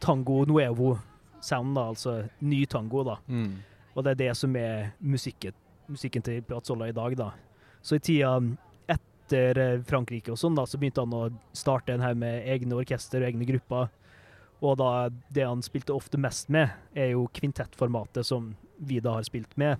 tango 0.00 0.44
nuevo-sound, 0.46 1.74
da, 1.74 1.88
altså 1.90 2.28
ny 2.40 2.64
tango, 2.66 3.02
da. 3.04 3.18
Mm. 3.28 3.58
Og 3.94 4.04
det 4.04 4.14
er 4.14 4.20
det 4.22 4.36
som 4.36 4.54
er 4.56 4.92
musikken, 5.00 5.52
musikken 5.88 6.22
til 6.22 6.42
Piazzolla 6.42 6.88
i 6.88 6.96
dag, 6.96 7.16
da. 7.18 7.32
Så 7.82 7.96
i 7.96 7.98
tida 7.98 8.38
etter 9.34 9.58
eh, 9.60 9.82
Frankrike 9.86 10.32
og 10.32 10.38
sånn, 10.38 10.54
da, 10.54 10.64
så 10.66 10.78
begynte 10.78 11.02
han 11.02 11.14
å 11.14 11.26
starte 11.56 11.94
en 11.94 12.00
haug 12.04 12.16
med 12.20 12.46
egne 12.46 12.76
orkester 12.78 13.22
og 13.22 13.28
egne 13.32 13.46
grupper. 13.48 13.88
Og 14.64 14.76
da 14.78 15.08
det 15.34 15.44
han 15.44 15.62
spilte 15.62 15.92
ofte 15.94 16.18
mest 16.18 16.48
med, 16.48 16.70
er 16.94 17.10
jo 17.12 17.26
kvintettformatet 17.34 18.24
som 18.26 18.52
vi 18.78 19.00
da 19.02 19.16
har 19.18 19.26
spilt 19.26 19.56
med. 19.60 19.78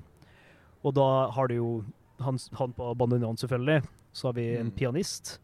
Og 0.84 0.94
da 0.98 1.30
har 1.32 1.48
du 1.48 1.54
jo 1.56 1.68
han, 2.20 2.38
han 2.58 2.72
på 2.76 2.90
bandoneon, 2.98 3.36
selvfølgelig. 3.40 3.84
Så 4.12 4.28
har 4.28 4.34
vi 4.36 4.48
en 4.58 4.66
Mm. 4.68 4.76
pianist, 4.76 5.38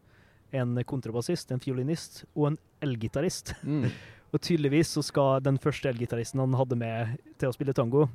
en 0.53 0.77
kontrabassist, 0.85 1.51
en 1.53 1.61
fiolinist 1.61 2.25
og 2.37 2.47
en 2.53 2.59
elgitarist. 2.83 3.55
Mm. 3.65 3.89
Og 4.33 4.41
tydeligvis 4.41 4.93
så 4.95 5.03
skal 5.03 5.41
den 5.43 5.57
første 5.59 5.89
elgitaristen 5.91 6.39
han 6.39 6.53
hadde 6.55 6.77
med 6.79 7.17
til 7.39 7.49
å 7.49 7.53
spille 7.57 7.73
tango, 7.75 8.09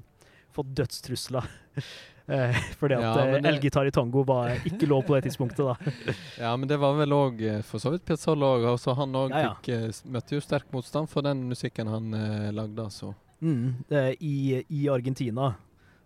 få 0.55 0.63
dødstrusler. 0.63 1.43
Eh, 2.27 2.55
fordi 2.79 2.95
at 2.97 3.01
Ja, 3.03 3.25
eh, 3.27 3.33
det- 3.41 3.45
elgitar 3.51 3.85
i 3.85 3.91
tango 3.91 4.23
var 4.25 4.49
ikke 4.65 4.87
lov 4.89 5.03
på 5.05 5.13
det 5.15 5.23
tidspunktet, 5.29 5.57
da. 5.61 5.75
Ja, 6.41 6.55
men 6.57 6.67
det 6.67 6.79
var 6.81 6.95
vel 6.97 7.09
òg 7.13 7.43
for 7.63 7.77
så 7.77 7.91
vidt 7.93 8.05
Piazzolla 8.05 8.45
òg. 8.57 8.65
Altså, 8.71 8.95
han 8.97 9.13
òg 9.13 9.29
Ja, 9.29 9.53
ja. 9.67 9.73
eh, 9.75 9.91
møtte 10.09 10.33
jo 10.33 10.41
sterk 10.41 10.65
motstand 10.73 11.07
for 11.09 11.21
den 11.21 11.43
musikken 11.49 11.87
han 11.87 12.13
eh, 12.13 12.51
lagde, 12.51 12.81
altså. 12.81 13.13
Mm, 13.41 13.75
eh, 13.91 14.15
i, 14.21 14.63
I 14.71 14.87
Argentina 14.89 15.53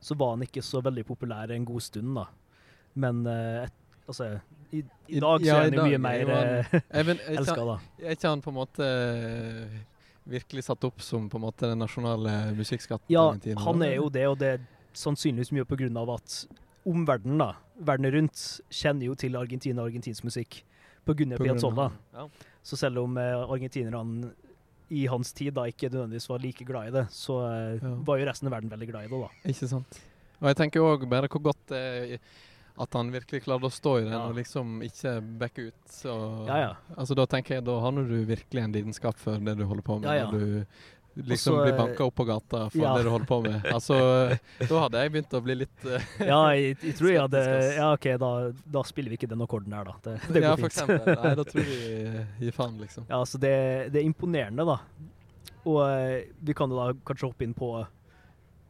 så 0.02 0.16
var 0.18 0.30
han 0.36 0.42
ikke 0.44 0.62
så 0.64 0.82
veldig 0.84 1.06
populær 1.08 1.52
en 1.56 1.64
god 1.66 1.82
stund, 1.82 2.16
da. 2.16 2.26
Men 2.96 3.26
eh, 3.28 3.64
et, 3.68 3.74
altså 4.08 4.40
i, 4.74 4.84
i 5.08 5.20
dag 5.20 5.46
så 5.46 5.56
er 5.56 5.70
han 5.70 5.74
jo 5.74 5.86
mye 5.86 5.96
er 5.96 6.04
mer 6.04 6.34
eh, 6.36 6.82
er 7.00 7.14
elska, 7.38 7.64
da. 7.66 7.78
Er 8.04 8.12
ikke 8.18 8.28
han 8.34 8.42
på 8.44 8.52
en 8.52 8.58
måte 8.60 8.84
eh, 8.84 9.80
virkelig 10.30 10.64
satt 10.68 10.84
opp 10.84 11.00
som 11.02 11.30
på 11.30 11.40
en 11.40 11.46
måte 11.48 11.70
den 11.72 11.80
nasjonale 11.80 12.52
musikkskatten 12.58 13.08
Ja, 13.14 13.30
han 13.64 13.82
er 13.88 13.96
jo 13.96 14.10
det, 14.14 14.28
og 14.28 14.38
det 14.42 14.60
sannsynligvis 14.94 15.52
mye 15.52 15.66
av 15.98 16.10
at 16.16 16.46
omverdenen, 16.86 17.38
da, 17.38 17.54
verden 17.80 18.12
rundt, 18.12 18.62
kjenner 18.72 19.06
jo 19.06 19.16
til 19.16 19.36
Argentina 19.36 19.82
og 19.84 19.90
argentinsk 19.92 20.24
musikk 20.24 20.64
på 21.06 21.16
grunn 21.16 21.34
av- 21.34 21.40
Piazzolla. 21.40 21.92
Ja. 22.14 22.28
Så 22.64 22.78
selv 22.78 23.00
om 23.04 23.18
eh, 23.18 23.36
argentinerne 23.50 24.32
i 24.90 25.06
hans 25.08 25.32
tid 25.34 25.54
da 25.54 25.64
ikke 25.70 25.90
nødvendigvis 25.90 26.30
var 26.30 26.40
like 26.40 26.66
glad 26.66 26.88
i 26.88 26.92
det, 26.92 27.08
så 27.12 27.40
eh, 27.46 27.80
Ja. 27.84 27.96
var 28.04 28.18
jo 28.18 28.26
resten 28.26 28.48
av 28.48 28.54
verden 28.54 28.70
veldig 28.70 28.88
glad 28.92 29.06
i 29.06 29.08
det, 29.08 29.20
da. 29.22 29.30
Ikke 29.54 29.68
sant. 29.68 30.00
Og 30.42 30.48
jeg 30.48 30.56
tenker 30.56 30.80
òg 30.82 31.10
bare 31.10 31.28
hvor 31.28 31.42
godt 31.52 31.68
det 31.68 31.78
er 32.16 32.20
at 32.80 32.94
han 32.96 33.12
virkelig 33.12 33.44
klarte 33.44 33.68
å 33.68 33.72
stå 33.76 33.98
i 34.00 34.04
den 34.06 34.14
Ja. 34.14 34.22
og 34.30 34.36
liksom 34.36 34.80
ikke 34.82 35.20
backe 35.38 35.68
ut. 35.68 35.82
Så, 35.92 36.48
Ja, 36.48 36.58
ja. 36.58 36.74
Altså 36.98 37.14
Da 37.14 37.26
tenker 37.26 37.56
jeg 37.56 37.66
da 37.66 37.78
har 37.80 37.92
du 37.92 38.26
virkelig 38.26 38.64
en 38.64 38.72
lidenskap 38.72 39.18
for 39.18 39.38
det 39.38 39.58
du 39.58 39.66
holder 39.66 39.84
på 39.84 40.00
med. 40.00 40.08
Ja, 40.08 40.26
ja. 40.26 40.32
Du 40.32 40.66
liksom 41.28 41.54
Også, 41.56 41.64
blir 41.66 41.74
eh, 41.74 41.78
banka 41.80 42.06
opp 42.06 42.16
på 42.16 42.26
gata 42.28 42.60
for 42.70 42.80
ja. 42.82 42.94
det 42.98 43.04
du 43.06 43.10
holder 43.12 43.28
på 43.30 43.38
med. 43.44 43.58
Altså, 43.76 43.96
Da 44.60 44.80
hadde 44.86 45.02
jeg 45.04 45.12
begynt 45.16 45.36
å 45.36 45.42
bli 45.44 45.56
litt 45.62 45.86
uh, 45.86 46.08
Ja, 46.24 46.40
jeg, 46.56 46.78
jeg 46.84 46.96
tror 47.00 47.10
jeg 47.12 47.22
hadde 47.26 47.44
Ja, 47.76 47.88
OK, 47.96 48.08
da, 48.22 48.30
da 48.78 48.84
spiller 48.88 49.14
vi 49.14 49.20
ikke 49.20 49.30
den 49.32 49.44
akkorden 49.46 49.76
der, 49.76 49.90
da. 49.92 49.96
Det, 50.06 50.16
det 50.36 50.44
Ja, 50.44 50.54
går 50.56 50.64
for 50.64 50.70
fint. 50.70 50.74
eksempel. 50.74 51.20
Nei, 51.24 51.34
da 51.40 51.46
tror 51.52 51.68
vi 51.70 51.80
gir 52.46 52.56
faen, 52.56 52.78
liksom. 52.84 53.08
Ja, 53.10 53.20
altså, 53.20 53.42
det, 53.42 53.54
det 53.94 54.02
er 54.02 54.08
imponerende, 54.08 54.66
da. 54.70 54.78
Og 55.66 55.82
uh, 55.84 56.16
vi 56.48 56.56
kan 56.58 56.72
da 56.72 56.90
kanskje 57.08 57.30
hoppe 57.32 57.46
inn 57.48 57.54
på 57.58 57.74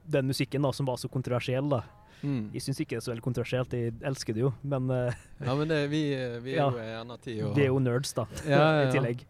den 0.10 0.26
musikken 0.32 0.66
da, 0.66 0.72
som 0.74 0.88
var 0.90 0.98
så 0.98 1.10
kontroversiell, 1.12 1.70
da. 1.70 1.84
Mm. 2.20 2.50
Jeg 2.52 2.66
syns 2.66 2.82
ikke 2.84 2.98
det 2.98 3.00
er 3.00 3.06
så 3.06 3.12
veldig 3.14 3.24
kontroversielt, 3.30 3.74
jeg 3.78 3.94
elsker 4.10 4.36
det 4.36 4.42
jo, 4.44 4.50
men 4.68 4.90
uh, 4.92 5.22
Ja, 5.40 5.54
men 5.56 5.70
det, 5.70 5.84
vi, 5.94 6.02
vi 6.44 6.58
er 6.58 6.64
Ja. 6.64 6.68
jo 6.74 6.82
i 6.82 6.90
en 6.90 6.98
annen 7.06 7.22
tid. 7.24 7.44
Og, 7.46 7.54
vi 7.56 7.64
er 7.68 7.72
jo 7.72 7.80
nerds, 7.80 8.12
da, 8.18 8.26
Ja, 8.44 8.58
ja, 8.58 8.74
ja. 8.82 8.90
i 8.90 8.92
tillegg. 8.98 9.24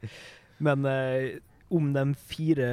Men 0.65 0.87
om 1.69 1.93
de 1.93 2.03
fire 2.29 2.69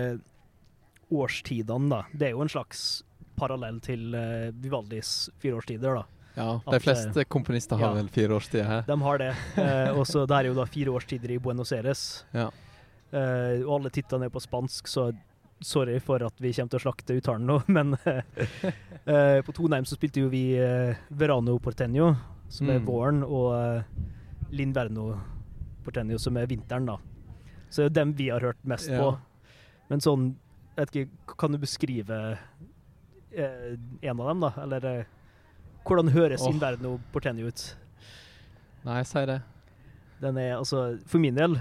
årstidene, 1.13 1.89
da, 1.91 2.01
det 2.13 2.29
er 2.29 2.35
jo 2.37 2.43
en 2.43 2.49
slags 2.53 3.03
parallell 3.37 3.79
til 3.85 4.15
uh, 4.17 4.49
Vivaldis 4.63 5.29
fireårstider, 5.43 5.95
da. 6.01 6.05
ja, 6.37 6.49
De 6.73 6.81
fleste 6.81 7.25
komponister 7.29 7.77
har 7.77 7.91
ja. 7.93 7.99
vel 8.01 8.09
fire 8.09 8.37
årstider 8.39 8.65
her. 8.71 8.83
De 8.89 8.97
har 9.03 9.19
det. 9.23 9.31
Eh, 9.61 9.91
og 9.99 10.07
så 10.09 10.25
det 10.27 10.37
er 10.41 10.49
jo 10.51 10.55
da 10.57 10.65
fire 10.67 10.91
årstider 10.97 11.31
i 11.35 11.39
Buenos 11.39 11.73
Aires. 11.73 12.25
Ja. 12.33 12.49
Eh, 13.13 13.63
og 13.67 13.75
alle 13.79 13.91
titlene 13.95 14.27
er 14.29 14.33
på 14.35 14.41
spansk, 14.43 14.89
så 14.89 15.11
sorry 15.65 15.99
for 16.05 16.21
at 16.27 16.35
vi 16.43 16.51
kommer 16.53 16.73
til 16.75 16.81
å 16.81 16.85
slakte 16.85 17.17
uttalen 17.17 17.47
nå, 17.49 17.61
men 17.77 17.95
eh, 18.05 19.39
på 19.47 19.53
Toneheim 19.57 19.87
så 19.89 19.97
spilte 19.97 20.21
jo 20.25 20.29
vi 20.33 20.43
eh, 20.61 20.97
Verano 21.17 21.59
Porteño, 21.63 22.15
som 22.49 22.69
er 22.71 22.81
Mm. 22.81 22.87
våren, 22.87 23.23
og 23.25 24.53
Linverno 24.53 25.07
Porteño, 25.85 26.19
som 26.19 26.37
er 26.37 26.47
vinteren, 26.47 26.87
da. 26.87 26.97
Så 27.71 27.83
det 27.83 27.85
er 27.85 27.89
jo 27.89 27.95
dem 28.01 28.13
vi 28.19 28.29
har 28.31 28.41
hørt 28.41 28.61
mest 28.65 28.89
Ja. 28.91 28.99
på. 29.01 29.17
Men 29.91 30.01
sånn, 30.01 30.37
jeg 30.77 30.85
vet 30.85 30.97
ikke, 31.01 31.35
kan 31.41 31.55
du 31.55 31.59
beskrive 31.61 32.17
eh, 33.33 33.71
en 34.03 34.21
av 34.21 34.27
dem, 34.29 34.43
da? 34.45 34.51
Eller 34.61 34.87
eh, 34.91 35.13
hvordan 35.89 36.13
høres 36.13 36.45
oh. 36.45 36.51
Inverno 36.53 36.99
Portenio 37.15 37.49
ut? 37.49 37.63
Nei, 38.85 38.99
si 39.09 39.23
det. 39.31 39.39
Den 40.21 40.37
er 40.41 40.59
altså, 40.59 40.99
for 41.09 41.23
min 41.23 41.37
del, 41.37 41.57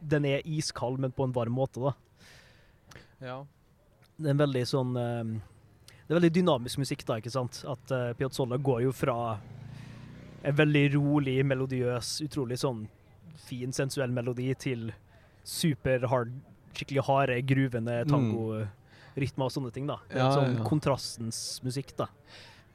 den 0.00 0.26
er 0.26 0.42
iskald, 0.46 0.98
men 0.98 1.14
på 1.14 1.28
en 1.28 1.34
varm 1.34 1.54
måte, 1.54 1.78
da. 1.78 1.94
Ja. 3.22 3.38
Det 4.18 4.26
er 4.26 4.34
en 4.34 4.42
veldig 4.42 4.64
sånn 4.66 4.98
eh, 4.98 5.30
Det 6.02 6.10
er 6.10 6.18
veldig 6.18 6.34
dynamisk 6.34 6.82
musikk, 6.82 7.06
da, 7.06 7.20
ikke 7.22 7.34
sant? 7.34 7.62
At 7.70 7.94
uh, 7.94 8.10
Piazzolla 8.18 8.58
går 8.58 8.88
jo 8.88 8.92
fra 8.94 9.38
en 10.42 10.58
veldig 10.58 10.84
rolig, 10.96 11.38
melodiøs, 11.46 12.16
utrolig 12.26 12.58
sånn 12.58 12.86
fin, 13.46 13.70
sensuell 13.74 14.10
melodi 14.14 14.50
til 14.58 14.88
superhard, 15.46 16.32
skikkelig 16.78 17.04
harde, 17.08 17.38
gruvende 17.48 17.98
tangorytmer 18.08 19.48
og 19.48 19.54
sånne 19.54 19.72
ting, 19.74 19.88
da. 19.90 19.98
Ja, 20.14 20.28
sånn 20.34 20.60
kontrastens 20.66 21.58
musikk, 21.66 21.94
da. 21.98 22.06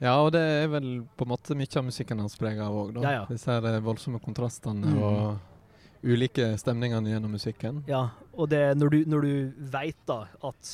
Ja, 0.02 0.16
og 0.20 0.32
det 0.34 0.40
er 0.42 0.68
vel 0.72 0.88
på 1.16 1.24
en 1.24 1.30
måte 1.30 1.54
mye 1.56 1.70
av 1.78 1.84
musikken 1.86 2.18
hans 2.20 2.34
preger 2.36 2.64
av 2.66 2.74
òg, 2.76 2.94
da. 2.96 3.04
Ja, 3.06 3.12
ja. 3.20 3.26
Disse 3.30 3.52
her 3.54 3.64
eh, 3.70 3.80
voldsomme 3.84 4.20
kontrastene 4.20 4.90
Mm. 4.90 5.02
og 5.02 6.04
ulike 6.04 6.50
stemningene 6.60 7.14
gjennom 7.14 7.32
musikken. 7.32 7.82
Ja, 7.88 8.10
og 8.36 8.50
det 8.52 8.76
når 8.76 8.90
du, 8.90 8.98
når 9.08 9.20
du 9.22 9.52
veit 9.72 9.96
da 10.06 10.26
at 10.44 10.72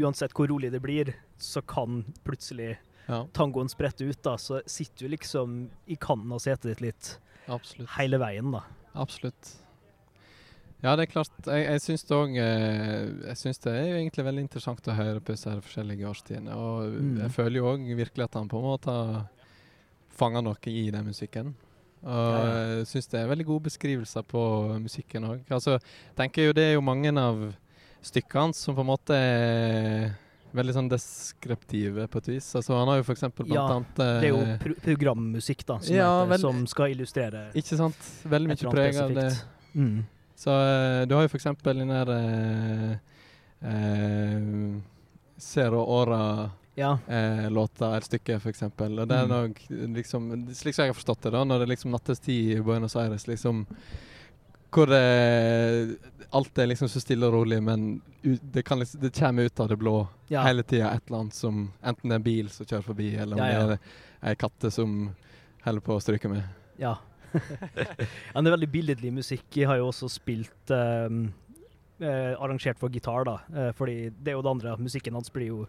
uansett 0.00 0.34
hvor 0.36 0.48
rolig 0.50 0.70
det 0.72 0.82
blir, 0.82 1.14
så 1.40 1.62
kan 1.64 2.02
plutselig 2.24 2.76
Ja, 3.08 3.24
tangoen 3.32 3.68
sprette 3.72 4.04
ut, 4.04 4.20
da, 4.22 4.36
så 4.36 4.60
sitter 4.68 5.06
du 5.08 5.14
liksom 5.16 5.70
i 5.88 5.96
kanten 5.96 6.30
av 6.32 6.38
setet 6.44 6.62
ditt 6.76 6.80
litt 6.84 7.08
absolutt. 7.48 7.88
hele 7.96 8.18
veien, 8.20 8.50
da. 8.52 8.60
Absolutt. 8.94 9.54
Ja, 10.82 10.94
det 10.96 11.04
er 11.08 11.10
klart. 11.12 11.32
Jeg, 11.44 11.64
jeg 11.66 11.80
syns 11.84 12.04
det 12.08 12.16
òg 12.16 12.36
Jeg 12.40 13.36
syns 13.36 13.58
det 13.60 13.72
er 13.76 13.82
jo 13.90 13.96
egentlig 14.00 14.24
veldig 14.24 14.44
interessant 14.46 14.86
å 14.88 14.94
høre 14.96 15.20
på 15.20 15.34
disse 15.34 15.52
forskjellige 15.60 16.08
årstidene. 16.08 16.54
Og 16.56 16.94
Mm. 16.94 17.18
jeg 17.20 17.30
føler 17.36 17.56
jo 17.60 17.66
òg 17.74 17.84
virkelig 17.98 18.24
at 18.24 18.34
han 18.38 18.48
på 18.48 18.56
en 18.62 18.64
måte 18.70 18.86
har 18.94 19.26
fanga 20.16 20.40
noe 20.42 20.56
i 20.72 20.90
den 20.90 21.04
musikken. 21.04 21.52
Og 22.00 22.08
Ja, 22.08 22.44
ja. 22.44 22.76
jeg 22.78 22.86
syns 22.88 23.10
det 23.12 23.20
er 23.20 23.28
veldig 23.28 23.44
gode 23.46 23.64
beskrivelser 23.68 24.24
på 24.24 24.40
musikken 24.80 25.24
òg. 25.28 25.40
Altså, 25.52 25.78
tenker 26.16 26.46
jo 26.48 26.52
det 26.56 26.64
er 26.70 26.74
jo 26.78 26.80
mange 26.80 27.12
av 27.18 27.52
stykkene 28.02 28.40
hans 28.48 28.56
som 28.64 28.74
på 28.74 28.80
en 28.80 28.88
måte 28.88 29.12
er 29.12 30.14
veldig 30.56 30.72
sånn 30.74 30.88
deskriptive 30.90 32.08
på 32.10 32.18
et 32.22 32.30
vis. 32.32 32.48
Altså, 32.56 32.72
han 32.78 32.88
har 32.88 33.02
jo 33.02 33.12
eksempel 33.12 33.44
blant 33.46 33.54
Ja, 33.54 33.66
annet 33.76 34.00
Det 34.00 34.24
er 34.24 34.32
jo 34.32 34.40
eh, 34.40 34.56
pro 34.58 34.74
programmusikk 34.86 35.66
da, 35.66 35.76
som, 35.78 35.94
Ja, 35.94 36.24
heter, 36.24 36.38
som 36.42 36.64
skal 36.66 36.94
illustrere 36.94 37.50
Ikke 37.54 37.76
sant? 37.76 38.00
Veldig 38.24 38.48
mye 38.48 38.72
preg 38.72 38.96
av 39.04 39.12
det. 39.14 39.28
Mm. 39.74 40.00
Så 40.40 40.50
eh, 40.56 41.02
du 41.06 41.14
har 41.14 41.26
jo 41.26 41.32
eksempel 41.40 41.82
den 41.82 41.90
der 41.92 42.10
eh, 42.16 42.92
eh, 43.68 44.38
ja. 46.80 46.94
Ora-låta, 47.12 47.96
et 47.96 48.06
stykke, 48.08 48.38
for. 48.40 49.02
Og 49.02 49.08
det 49.10 49.16
er 49.18 49.26
Mm. 49.26 49.34
nok 49.34 49.58
liksom 49.96 50.30
Slik 50.54 50.74
som 50.74 50.84
jeg 50.84 50.94
har 50.94 50.96
forstått 50.96 51.22
det, 51.26 51.32
da, 51.34 51.44
når 51.44 51.58
det 51.58 51.66
er 51.66 51.74
liksom 51.74 51.90
nattestid 51.92 52.52
i 52.56 52.60
Buenos 52.64 52.96
Aires, 52.96 53.26
liksom 53.28 53.66
hvor 54.70 54.86
det, 54.86 55.98
alt 56.30 56.58
er 56.58 56.66
liksom 56.70 56.88
så 56.88 57.00
stille 57.02 57.26
og 57.26 57.34
rolig, 57.34 57.58
men 57.62 58.00
det, 58.22 58.62
kan 58.62 58.78
liksom, 58.78 59.00
det 59.02 59.10
kommer 59.18 59.42
ut 59.42 59.60
av 59.60 59.68
det 59.68 59.76
blå 59.76 59.96
ja. 60.28 60.44
hele 60.46 60.62
tida 60.62 60.92
et 60.94 61.02
eller 61.08 61.24
annet 61.24 61.34
som 61.34 61.72
Enten 61.82 62.08
det 62.08 62.14
er 62.14 62.20
en 62.20 62.22
bil 62.22 62.50
som 62.54 62.66
kjører 62.66 62.86
forbi, 62.86 63.16
eller 63.16 63.36
om 63.36 63.42
Ja, 63.42 63.48
ja. 63.50 63.66
det 63.66 63.78
er 64.22 64.30
ei 64.30 64.36
katte 64.38 64.70
som 64.70 65.10
holder 65.64 65.80
på 65.80 65.96
å 65.96 66.00
stryke 66.00 66.30
med. 66.30 66.42
ja. 66.78 66.96
Det 67.32 68.46
er 68.50 68.56
veldig 68.56 68.70
billedlig 68.72 69.12
musikk. 69.20 69.46
Jeg 69.56 69.68
har 69.70 69.80
jo 69.80 69.90
også 69.90 70.08
spilt 70.12 70.72
um, 70.74 71.22
eh, 72.00 72.34
arrangert 72.36 72.80
for 72.80 72.92
gitar, 72.92 73.26
da. 73.28 73.36
Eh, 73.54 73.70
fordi 73.76 74.10
det 74.10 74.32
er 74.32 74.38
jo 74.38 74.42
det 74.46 74.52
andre. 74.54 74.76
Musikken 74.80 75.16
hans 75.18 75.32
blir 75.34 75.50
jo 75.50 75.60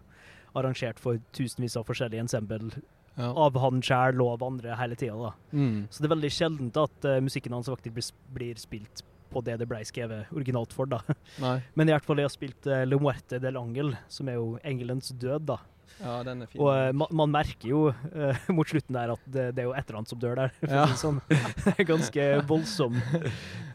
arrangert 0.58 1.00
for 1.00 1.20
tusenvis 1.36 1.78
av 1.80 1.86
forskjellige 1.88 2.26
ensemble 2.26 2.82
Ja. 3.16 3.28
av 3.28 3.56
han 3.60 3.82
sjæl 3.84 4.20
og 4.24 4.34
av 4.38 4.44
andre 4.46 4.76
hele 4.80 4.96
tida, 4.96 5.16
da. 5.16 5.32
Mm. 5.52 5.86
Så 5.92 6.00
det 6.00 6.08
er 6.08 6.14
veldig 6.14 6.30
sjeldent 6.32 6.78
at 6.80 7.08
uh, 7.08 7.18
musikken 7.20 7.52
hans 7.52 7.68
faktisk 7.68 7.92
blir, 7.94 8.06
blir 8.32 8.60
spilt 8.60 9.02
på 9.32 9.40
det 9.44 9.58
det 9.60 9.68
ble 9.68 9.80
skrevet 9.84 10.32
originalt 10.32 10.72
for, 10.72 10.88
da. 10.88 11.00
Nei. 11.40 11.58
Men 11.76 11.88
i 11.88 11.92
hvert 11.92 12.04
fall 12.08 12.20
jeg 12.20 12.28
har 12.28 12.32
spilt 12.32 12.68
uh, 12.68 12.82
Le 12.88 12.96
Muerte 13.00 13.40
del 13.40 13.56
Angel, 13.60 13.94
som 14.12 14.28
er 14.32 14.40
jo 14.40 14.54
engelens 14.64 15.12
død, 15.12 15.44
da. 15.52 15.58
Ja, 16.00 16.14
den 16.26 16.42
er 16.42 16.50
fin. 16.50 16.60
Og 16.62 16.70
eh, 16.74 16.92
ma 16.96 17.06
man 17.12 17.30
merker 17.34 17.68
jo 17.68 17.82
uh, 17.92 18.40
mot 18.56 18.68
slutten 18.68 18.96
der 18.96 19.12
at 19.14 19.26
det, 19.26 19.44
det 19.56 19.62
er 19.64 19.68
jo 19.68 19.74
et 19.76 19.84
eller 19.86 20.00
annet 20.00 20.12
som 20.14 20.22
dør 20.22 20.38
der. 20.40 20.54
Ja. 20.66 20.86
sånn. 20.98 21.20
Ganske 21.92 22.26
voldsom, 22.50 22.96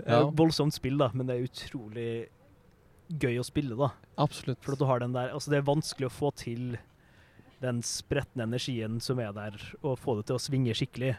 Ja. 0.07 0.23
voldsomt 0.31 0.75
spill, 0.75 0.97
da, 0.99 1.11
men 1.13 1.29
det 1.29 1.37
er 1.37 1.47
utrolig 1.47 2.09
gøy 3.07 3.37
å 3.39 3.45
spille, 3.47 3.77
da. 3.79 3.91
Absolutt. 4.19 4.59
For 4.65 4.75
at 4.75 4.81
du 4.81 4.87
har 4.89 4.99
den 5.03 5.13
der 5.15 5.31
Altså, 5.35 5.51
det 5.53 5.61
er 5.61 5.67
vanskelig 5.69 6.09
å 6.09 6.13
få 6.17 6.33
til 6.35 6.75
den 7.63 7.79
spretne 7.85 8.43
energien 8.45 8.99
som 9.01 9.17
er 9.23 9.31
der, 9.33 9.55
og 9.81 9.95
få 10.01 10.17
det 10.19 10.27
til 10.29 10.37
å 10.37 10.41
svinge 10.43 10.75
skikkelig. 10.77 11.15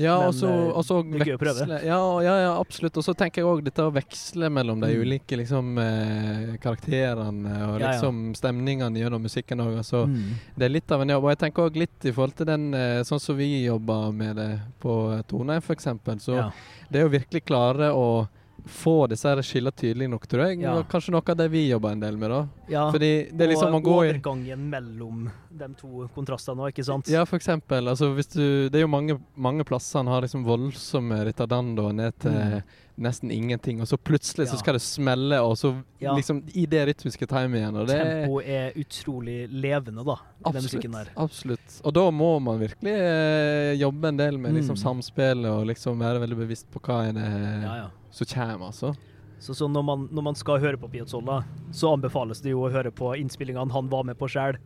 Ja, 0.00 0.14
Men, 0.18 0.28
og 0.28 0.34
så 0.34 0.48
eh, 0.48 0.70
og 0.72 0.84
så 0.88 0.96
det 1.04 1.20
er 1.20 1.26
gøy 1.28 1.36
å 1.36 1.40
prøve. 1.42 1.66
Ja, 1.84 1.98
ja, 2.24 2.34
ja, 2.40 2.52
absolutt. 2.58 2.96
Og 2.96 3.04
så 3.04 3.12
tenker 3.14 3.42
jeg 3.42 3.48
òg 3.50 3.60
dette 3.66 3.84
å 3.84 3.92
veksle 3.92 4.48
mellom 4.48 4.80
de 4.80 4.88
Mm. 4.88 5.02
ulike 5.04 5.36
liksom, 5.36 5.78
eh, 5.78 6.56
karakterene 6.62 7.52
og 7.68 7.80
Ja, 7.80 7.90
liksom 7.92 8.32
stemningene 8.34 8.96
gjennom 8.98 9.22
musikken 9.22 9.60
òg. 9.60 9.76
Altså, 9.82 10.06
Mm. 10.08 10.34
Det 10.56 10.64
er 10.64 10.68
litt 10.70 10.90
av 10.92 11.02
en 11.02 11.08
jobb. 11.08 11.24
Og 11.24 11.30
jeg 11.30 11.38
tenker 11.38 11.68
òg 11.70 11.76
litt 11.76 12.04
i 12.04 12.10
forhold 12.12 12.34
til 12.36 12.46
den 12.46 12.74
eh, 12.74 13.02
sånn 13.02 13.20
som 13.20 13.36
vi 13.36 13.64
jobber 13.66 14.12
med 14.12 14.36
det 14.36 14.60
på 14.80 15.22
Toneheim 15.28 15.60
f.eks. 15.62 15.84
Så 16.24 16.52
det 16.90 17.00
er 17.00 17.08
jo 17.08 17.18
virkelig 17.18 17.44
klare 17.44 17.92
å 17.92 18.28
få 18.64 19.06
disse 19.10 19.28
her 19.28 19.40
skillene 19.42 19.74
tydelig 19.74 20.08
nok, 20.12 20.26
tror 20.30 20.44
jeg. 20.46 20.60
Ja. 20.62 20.74
Kanskje 20.88 21.14
noe 21.14 21.24
av 21.26 21.38
det 21.38 21.48
vi 21.52 21.64
jobber 21.68 21.96
en 21.96 22.02
del 22.02 22.16
med, 22.20 22.30
da. 22.30 22.40
ja. 22.70 22.84
Fordi 22.94 23.10
det 23.32 23.46
er 23.46 23.52
liksom 23.54 23.74
å 23.74 23.80
og 23.80 23.88
gå 23.88 23.96
i 24.04 24.12
overgangen 24.12 24.68
mellom 24.70 25.24
de 25.50 25.68
to 25.78 26.06
kontrastene 26.14 26.62
òg, 26.62 26.72
ikke 26.72 26.86
sant? 26.86 27.10
Ja, 27.12 27.24
for 27.28 27.40
eksempel. 27.40 27.90
Altså, 27.90 28.12
du, 28.14 28.68
det 28.70 28.78
er 28.78 28.86
jo 28.86 28.92
mange, 28.92 29.18
mange 29.34 29.66
plasser 29.68 30.00
han 30.02 30.10
har 30.12 30.24
liksom 30.24 30.46
voldsomme 30.46 31.20
ritardando 31.28 31.90
ned 31.92 32.18
til 32.22 32.32
Mm. 32.32 32.62
Nesten 33.02 33.30
ingenting, 33.34 33.80
og 33.82 33.88
så 33.90 33.96
plutselig 33.98 34.46
så 34.50 34.58
skal 34.60 34.74
det 34.78 34.82
smelle, 34.84 35.38
og 35.42 35.56
så 35.58 35.72
Ja. 36.00 36.14
liksom 36.16 36.42
i 36.54 36.64
det 36.66 36.86
rytmiske 36.88 37.26
timet 37.28 37.58
igjen. 37.60 37.76
Og 37.76 37.86
det 37.86 37.98
Tempoet 38.00 38.46
er 38.48 38.72
utrolig 38.78 39.48
levende, 39.50 40.04
da, 40.06 40.16
absolutt, 40.44 41.10
absolutt. 41.16 41.80
Og 41.84 41.92
da 41.94 42.10
må 42.10 42.30
man 42.42 42.58
virkelig 42.60 42.92
eh, 42.94 43.74
jobbe 43.80 44.08
en 44.08 44.16
del 44.16 44.38
med 44.38 44.54
liksom 44.54 44.76
Mm. 44.78 44.82
samspillet, 44.82 45.50
og 45.50 45.66
liksom 45.66 45.98
være 45.98 46.20
veldig 46.24 46.36
bevisst 46.38 46.70
på 46.70 46.80
hva 46.80 47.08
er 47.08 47.12
det 47.12 47.62
Ja, 47.62 47.74
ja. 47.76 47.88
som 48.10 48.26
kommer, 48.26 48.66
altså. 48.66 48.96
Så, 49.42 49.54
så 49.58 49.66
når, 49.68 49.82
man, 49.84 50.08
når 50.12 50.22
man 50.22 50.34
skal 50.38 50.60
høre 50.60 50.76
på 50.78 50.88
Piazzolla, 50.88 51.42
så 51.72 51.92
anbefales 51.96 52.40
det 52.40 52.50
jo 52.52 52.60
å 52.62 52.70
høre 52.70 52.92
på 52.92 53.12
innspillingene 53.18 53.72
han 53.72 53.88
var 53.88 54.04
med 54.04 54.16
på 54.16 54.28
sjøl. 54.30 54.56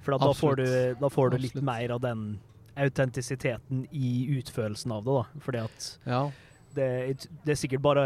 For 0.00 0.16
da, 0.16 0.32
får 0.32 0.56
du, 0.56 0.94
da 1.00 1.08
får 1.10 1.30
du 1.32 1.36
litt 1.38 1.60
mer 1.62 1.90
av 1.90 2.00
den 2.00 2.38
autentisiteten 2.76 3.86
i 3.92 4.26
utførelsen 4.38 4.92
av 4.92 5.04
det, 5.04 5.12
da. 5.18 5.40
Fordi 5.44 5.58
at 5.64 5.98
Ja. 6.06 6.30
Det, 6.76 7.26
det 7.46 7.52
er 7.54 7.58
sikkert 7.58 7.82
bare 7.84 8.02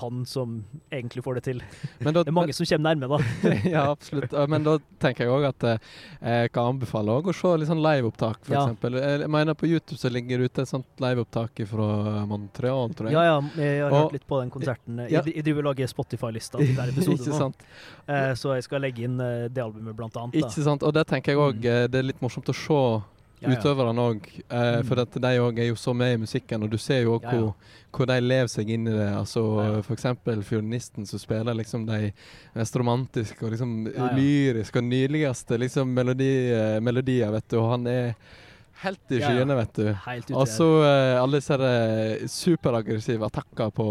han 0.00 0.24
som 0.28 0.58
egentlig 0.92 1.22
får 1.24 1.38
det 1.38 1.42
til. 1.48 1.62
Men 2.02 2.14
da, 2.16 2.22
Det 2.26 2.32
er 2.32 2.36
mange 2.36 2.54
som 2.56 2.66
kommer 2.68 2.90
nærme, 2.94 3.08
da. 3.08 3.50
ja, 3.76 3.84
absolutt. 3.92 4.34
Men 4.52 4.66
da 4.66 4.76
tenker 5.02 5.24
jeg 5.26 5.32
òg 5.34 5.46
at 5.48 5.66
eh, 5.70 5.78
jeg 6.42 6.52
kan 6.52 6.72
anbefale 6.74 7.14
å 7.20 7.34
se 7.34 7.52
litt 7.62 7.70
sånn 7.70 7.82
liveopptak, 7.84 8.40
for 8.44 8.54
Ja. 8.56 8.64
eksempel. 8.66 8.98
Jeg 9.00 9.30
mener 9.30 9.54
på 9.58 9.68
YouTube 9.70 9.98
så 10.02 10.10
ligger 10.12 10.38
det 10.42 10.50
ute 10.52 10.62
et 10.66 10.72
sånt 10.72 10.86
liveopptak 11.02 11.62
fra 11.70 11.88
Montreal, 12.28 12.90
tror 12.98 13.08
jeg. 13.10 13.16
Ja, 13.18 13.24
ja, 13.30 13.38
jeg 13.56 13.82
har 13.82 13.90
Og- 13.92 14.00
hørt 14.08 14.18
litt 14.18 14.26
på 14.28 14.40
den 14.42 14.50
konserten. 14.50 14.98
Ja. 15.08 15.22
Jeg, 15.22 15.34
jeg 15.38 15.44
driver 15.48 15.64
og 15.66 15.70
lager 15.72 15.86
Spotify-lista 15.94 16.58
til 16.58 16.74
hver 16.76 16.92
episode 16.92 17.38
nå. 17.44 17.52
Eh, 18.08 18.32
så 18.34 18.54
jeg 18.58 18.64
skal 18.68 18.82
legge 18.84 19.04
inn 19.08 19.20
eh, 19.20 19.48
det 19.48 19.62
albumet, 19.62 19.96
blant 19.96 20.16
annet. 20.16 20.34
Da. 20.40 20.46
Ikke 20.48 20.64
sant? 20.66 20.82
Og 20.82 20.92
det 20.96 21.06
tenker 21.08 21.32
jeg 21.32 21.38
òg 21.38 21.54
Mm. 21.58 21.90
det 21.90 21.98
er 21.98 22.02
litt 22.06 22.20
morsomt 22.22 22.48
å 22.50 22.54
se 22.54 22.80
Ja, 23.40 23.50
ja. 23.50 23.56
utøverne 23.56 24.02
òg. 24.02 24.24
Eh, 24.50 24.80
Mm. 24.82 24.84
For 24.88 25.00
at 25.00 25.10
de 25.12 25.32
òg 25.38 25.58
er 25.58 25.68
jo 25.68 25.74
så 25.74 25.94
med 25.94 26.14
i 26.14 26.22
musikken, 26.24 26.62
og 26.62 26.70
du 26.70 26.76
ser 26.78 27.02
jo 27.04 27.18
òg 27.18 27.22
hvor, 27.30 27.54
hvor 27.92 28.06
de 28.06 28.20
lever 28.20 28.48
seg 28.48 28.68
inn 28.70 28.86
i 28.88 28.90
det. 28.90 29.08
Altså 29.14 29.82
eksempel 29.90 30.42
fiolinisten 30.42 31.06
som 31.06 31.18
spiller 31.18 31.54
liksom 31.54 31.86
de 31.86 32.12
mest 32.54 32.74
romantiske 32.76 33.42
og 33.44 33.52
liksom 33.54 33.86
lyriske 34.16 34.76
og 34.76 34.84
nydeligste 34.84 35.58
liksom 35.58 35.88
melodi, 35.94 36.50
eh, 36.52 36.80
melodier, 36.80 37.30
vet 37.30 37.48
du. 37.48 37.58
Og 37.60 37.70
han 37.70 37.86
er 37.86 38.14
helt 38.82 39.10
i 39.10 39.18
skyene, 39.18 39.56
vet 39.58 39.72
du. 39.74 39.88
Og 40.38 40.46
så 40.46 40.66
eh, 40.86 41.20
alle 41.22 41.40
disse 41.40 41.54
eh, 41.58 42.26
superaggressive 42.30 43.26
attacker 43.26 43.70
på 43.74 43.86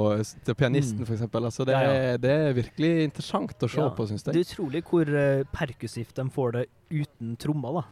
til 0.46 0.56
pianisten, 0.56 1.00
Mm. 1.04 1.12
eksempel. 1.14 1.44
Altså, 1.46 1.66
det, 1.66 1.74
Ja, 1.74 1.82
ja. 1.82 2.14
Er, 2.14 2.18
det 2.18 2.32
er 2.32 2.54
virkelig 2.54 3.04
interessant 3.04 3.52
å 3.64 3.70
se 3.70 3.80
Ja. 3.82 3.90
på, 3.90 4.08
syns 4.08 4.24
Det 4.24 4.36
er 4.36 4.44
utrolig 4.48 4.84
hvor 4.84 5.08
eh, 5.08 5.44
perkussivt 5.52 6.14
de 6.16 6.30
får 6.30 6.52
det 6.54 6.66
uten 6.92 7.36
trommer, 7.38 7.74
da. 7.82 7.84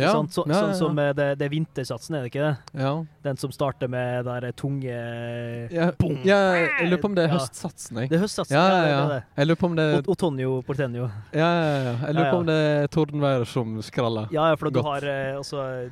Ja, 0.00 0.12
sånn 0.14 0.28
Så, 0.32 0.42
ja, 0.48 0.54
ja, 0.54 0.60
Sånn 0.62 0.74
som 0.78 0.96
det, 0.96 1.14
det 1.38 1.44
er 1.46 1.50
vintersatsen, 1.52 2.14
er 2.16 2.22
det 2.24 2.30
ikke 2.32 2.44
det? 2.46 2.80
ja. 2.80 2.92
Den 3.22 3.36
som 3.38 3.52
starter 3.52 3.88
med 3.92 4.24
der 4.24 4.46
tunge 4.56 4.94
Ja, 5.70 5.90
Boom! 5.98 6.16
jeg 6.24 6.88
lurer 6.88 7.00
på 7.02 7.10
om 7.10 7.14
det 7.18 7.24
er 7.28 7.32
høstsatsen, 7.34 7.98
jeg. 8.00 8.08
Det 8.10 8.16
er 8.18 8.22
høstsatsen, 8.24 8.56
Ja, 8.56 8.64
ja, 8.72 8.86
ja. 9.12 9.20
Jeg 9.36 9.46
lurer 9.50 9.60
på 9.60 9.66
om 9.70 9.76
det 9.76 9.84
er 9.98 10.08
Otonio 10.10 10.62
Portenio. 10.66 11.10
Ja, 11.34 11.50
ja, 11.52 11.76
ja. 11.84 11.94
Jeg 12.06 12.16
lurer 12.16 12.30
på 12.32 12.40
om 12.40 12.46
det 12.48 12.56
er 12.70 12.88
tordenvær 12.96 13.44
som 13.46 13.76
skraller. 13.84 14.32
Ja, 14.34 14.48
for 14.56 14.70
du 14.70 14.80
Godt. 14.80 14.88
har 14.88 15.08
eh, 15.12 15.36
altså 15.36 15.90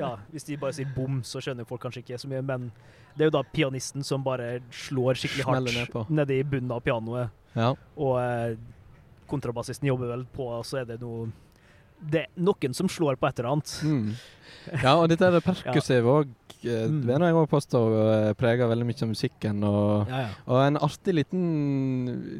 Ja, 0.00 0.14
hvis 0.32 0.44
de 0.48 0.56
bare 0.56 0.72
sier 0.76 0.90
bom, 0.96 1.20
så 1.22 1.40
skjønner 1.44 1.68
folk 1.68 1.82
kanskje 1.84 2.02
ikke 2.06 2.18
så 2.18 2.28
mye, 2.32 2.42
men 2.42 2.70
det 3.16 3.26
er 3.26 3.30
jo 3.30 3.36
da 3.36 3.42
pianisten 3.52 4.02
som 4.02 4.22
bare 4.24 4.60
slår 4.72 5.18
skikkelig 5.20 5.44
hardt 5.44 5.68
Smeller 5.68 6.06
ned 6.08 6.16
nedi 6.22 6.42
bunnen 6.48 6.72
av 6.72 6.80
pianoet, 6.80 7.28
Ja. 7.54 7.74
og 8.00 8.14
eh, 8.22 8.56
kontrabassisten 9.28 9.86
jobber 9.88 10.08
vel 10.16 10.24
på, 10.34 10.46
og 10.58 10.64
så 10.68 10.80
er 10.82 10.84
det 10.88 11.00
noe 11.02 11.28
det 12.10 12.24
er 12.26 12.30
noen 12.42 12.74
som 12.74 12.88
slår 12.90 13.16
på 13.20 13.28
et 13.28 13.38
eller 13.38 13.52
annet. 13.54 13.72
Mm. 13.86 14.14
Ja, 14.82 14.94
og 14.98 15.08
dette 15.10 15.26
er 15.26 15.36
det 15.36 15.44
perkussive 15.50 16.12
òg. 16.20 16.30
Ja. 16.62 16.84
er 16.84 16.90
vil 16.92 17.08
jeg 17.10 17.34
påstår 17.34 17.48
påstå 17.50 17.78
eh, 17.98 18.32
preger 18.38 18.68
veldig 18.70 18.86
mye 18.86 19.02
av 19.02 19.08
musikken. 19.10 19.64
Og, 19.66 20.10
Ja, 20.12 20.20
ja. 20.22 20.28
og 20.46 20.60
en 20.62 20.78
artig 20.78 21.14
liten 21.16 21.42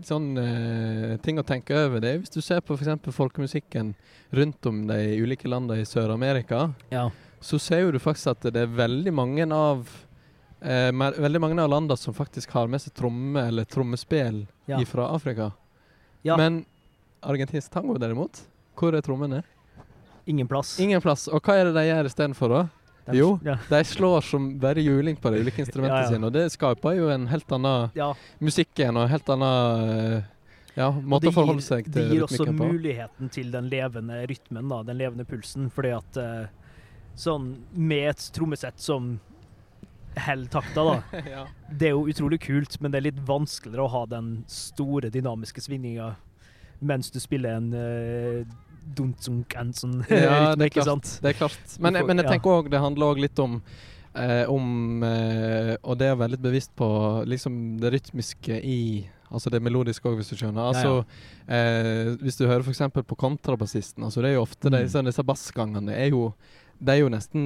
sånn 0.07 0.29
uh, 0.39 1.17
ting 1.25 1.41
å 1.43 1.47
tenke 1.47 1.75
over, 1.75 1.99
det 2.03 2.13
er 2.13 2.21
hvis 2.23 2.31
du 2.31 2.39
ser 2.45 2.61
på 2.63 2.77
f.eks. 2.79 3.11
folkemusikken 3.17 3.95
rundt 4.39 4.67
om 4.71 4.85
de 4.87 5.01
ulike 5.23 5.51
landene 5.51 5.83
i 5.83 5.89
Sør-Amerika, 5.89 6.69
ja. 6.95 7.09
så 7.43 7.59
ser 7.59 7.83
jo 7.83 7.91
du 7.97 7.99
faktisk 8.03 8.31
at 8.37 8.47
det 8.55 8.63
er 8.63 8.71
veldig 8.79 9.13
mange 9.19 9.49
av 9.51 9.83
uh, 10.63 10.91
veldig 10.95 11.43
mange 11.43 11.59
av 11.59 11.73
landene 11.75 11.99
som 11.99 12.15
faktisk 12.15 12.55
har 12.55 12.71
med 12.71 12.83
seg 12.85 12.95
tromme 12.95 13.49
eller 13.51 13.67
trommespill 13.67 14.45
Ja. 14.71 14.79
fra 14.87 15.11
Afrika. 15.17 15.51
Ja. 16.23 16.37
Men 16.39 16.63
argentinsk 17.27 17.71
tango 17.75 17.99
derimot, 17.99 18.45
hvor 18.79 18.95
er 18.95 19.03
trommene? 19.03 19.43
Ingen 20.25 20.49
plass. 20.49 20.77
Ingen 20.81 21.03
plass. 21.03 21.27
Og 21.29 21.43
hva 21.43 21.59
er 21.59 21.69
det 21.69 21.75
de 21.77 21.85
gjør 21.89 22.09
istedenfor, 22.11 22.53
da? 22.53 22.63
De, 23.07 23.17
Jo. 23.19 23.33
Ja. 23.43 23.57
De 23.69 23.81
slår 23.85 24.21
som 24.23 24.45
bare 24.63 24.83
juling 24.85 25.17
på 25.19 25.31
de 25.35 25.41
ulike 25.43 25.63
instrumentene 25.65 26.05
Ja, 26.05 26.07
ja. 26.07 26.13
sine, 26.15 26.29
og 26.29 26.37
det 26.37 26.45
skaper 26.55 26.95
jo 27.01 27.09
en 27.11 27.27
helt 27.33 27.57
annen 27.57 28.15
musikk 28.39 28.71
igjen, 28.79 28.97
og 28.97 29.09
en 29.09 29.11
helt 29.11 29.33
annen 29.35 29.91
eh, 29.91 30.31
ja, 30.79 30.89
måte 31.03 31.33
å 31.33 31.35
forholde 31.35 31.65
seg 31.67 31.91
til 31.91 32.07
rytmikken 32.15 32.15
på. 32.15 32.15
Det 32.15 32.15
gir 32.15 32.27
også 32.29 32.55
muligheten 32.55 33.35
til 33.35 33.51
den 33.53 33.69
levende 33.73 34.23
rytmen, 34.31 34.71
da, 34.71 34.81
den 34.87 35.03
levende 35.03 35.27
pulsen. 35.29 35.67
Fordi 35.75 35.93
at 35.99 36.23
eh, 36.23 36.47
sånn 37.19 37.53
med 37.75 38.13
et 38.15 38.31
trommesett 38.37 38.79
som 38.81 39.17
holder 40.23 40.53
takta, 40.53 40.85
da. 40.87 40.97
ja. 41.35 41.47
Det 41.69 41.91
er 41.91 41.97
jo 41.97 42.07
utrolig 42.09 42.39
kult, 42.47 42.79
men 42.81 42.95
det 42.95 43.03
er 43.03 43.09
litt 43.11 43.23
vanskeligere 43.27 43.89
å 43.89 43.93
ha 43.97 44.05
den 44.15 44.37
store 44.51 45.11
dynamiske 45.13 45.65
svinginga 45.65 46.15
mens 46.83 47.13
du 47.15 47.21
spiller 47.23 47.61
en 47.61 47.69
uh, 47.75 48.47
duntzunk-anson 48.97 50.05
Ja, 50.11 50.55
det 50.59 50.69
er 50.71 50.75
klart. 50.83 51.09
Det 51.23 51.33
er 51.35 51.39
klart. 51.39 51.59
Men, 51.81 51.95
får- 51.95 52.07
men 52.11 52.23
jeg 52.23 52.27
tenker 52.33 52.51
òg 52.59 52.71
det 52.73 52.81
handler 52.83 53.07
også 53.13 53.25
litt 53.25 53.39
om 53.45 53.59
eh, 54.15 54.45
om 54.51 55.03
eh, 55.07 55.77
Og 55.83 55.99
det 55.99 56.11
å 56.13 56.19
være 56.21 56.35
litt 56.37 56.43
bevisst 56.45 56.75
på 56.77 56.89
liksom 57.29 57.79
det 57.83 57.93
rytmiske 57.97 58.59
i 58.65 58.79
Altså 59.33 59.49
det 59.49 59.63
melodiske 59.65 60.05
òg, 60.05 60.19
hvis 60.21 60.29
du 60.29 60.37
skjønner. 60.37 60.61
Ja, 60.61 60.73
Altså, 60.75 61.07
eh, 61.49 62.11
hvis 62.21 62.37
du 62.37 62.43
hører 62.45 62.61
f.eks. 62.67 62.83
på 62.93 63.17
kontrabassisten, 63.17 64.05
altså 64.05 64.21
det 64.21 64.29
er 64.29 64.35
jo 64.37 64.43
ofte 64.45 64.69
Mm. 64.69 64.77
disse, 64.83 65.03
disse 65.07 65.25
bassgangene 65.25 65.95
er 65.97 66.11
jo 66.13 66.35
de 66.83 66.91
er 66.93 66.99
jo 66.99 67.09
nesten 67.09 67.43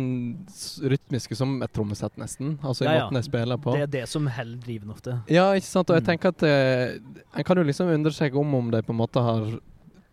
rytmiske 0.83 1.37
som 1.37 1.61
et 1.63 1.71
trommesett, 1.77 2.15
nesten. 2.19 2.55
Altså 2.65 2.83
i 2.83 2.89
Ja, 2.89 2.93
ja. 2.95 3.05
måten 3.05 3.19
jeg 3.21 3.25
spiller 3.29 3.59
på. 3.61 3.75
Det 3.77 3.83
er 3.83 3.93
det 4.01 4.05
som 4.09 4.27
holder 4.27 4.59
driven 4.65 4.91
ofte. 4.95 5.15
Ja, 5.31 5.51
ikke 5.53 5.67
sant. 5.69 5.91
Og 5.91 5.97
jeg 5.99 6.03
Mm. 6.03 6.09
tenker 6.11 6.29
at 6.35 6.43
eh, 6.43 6.99
En 7.37 7.45
kan 7.45 7.57
jo 7.57 7.63
liksom 7.63 7.87
undre 7.93 8.13
seg 8.13 8.35
om 8.35 8.55
om 8.55 8.71
de 8.71 8.83
på 8.83 8.91
en 8.91 8.97
måte 8.99 9.21
har 9.23 9.61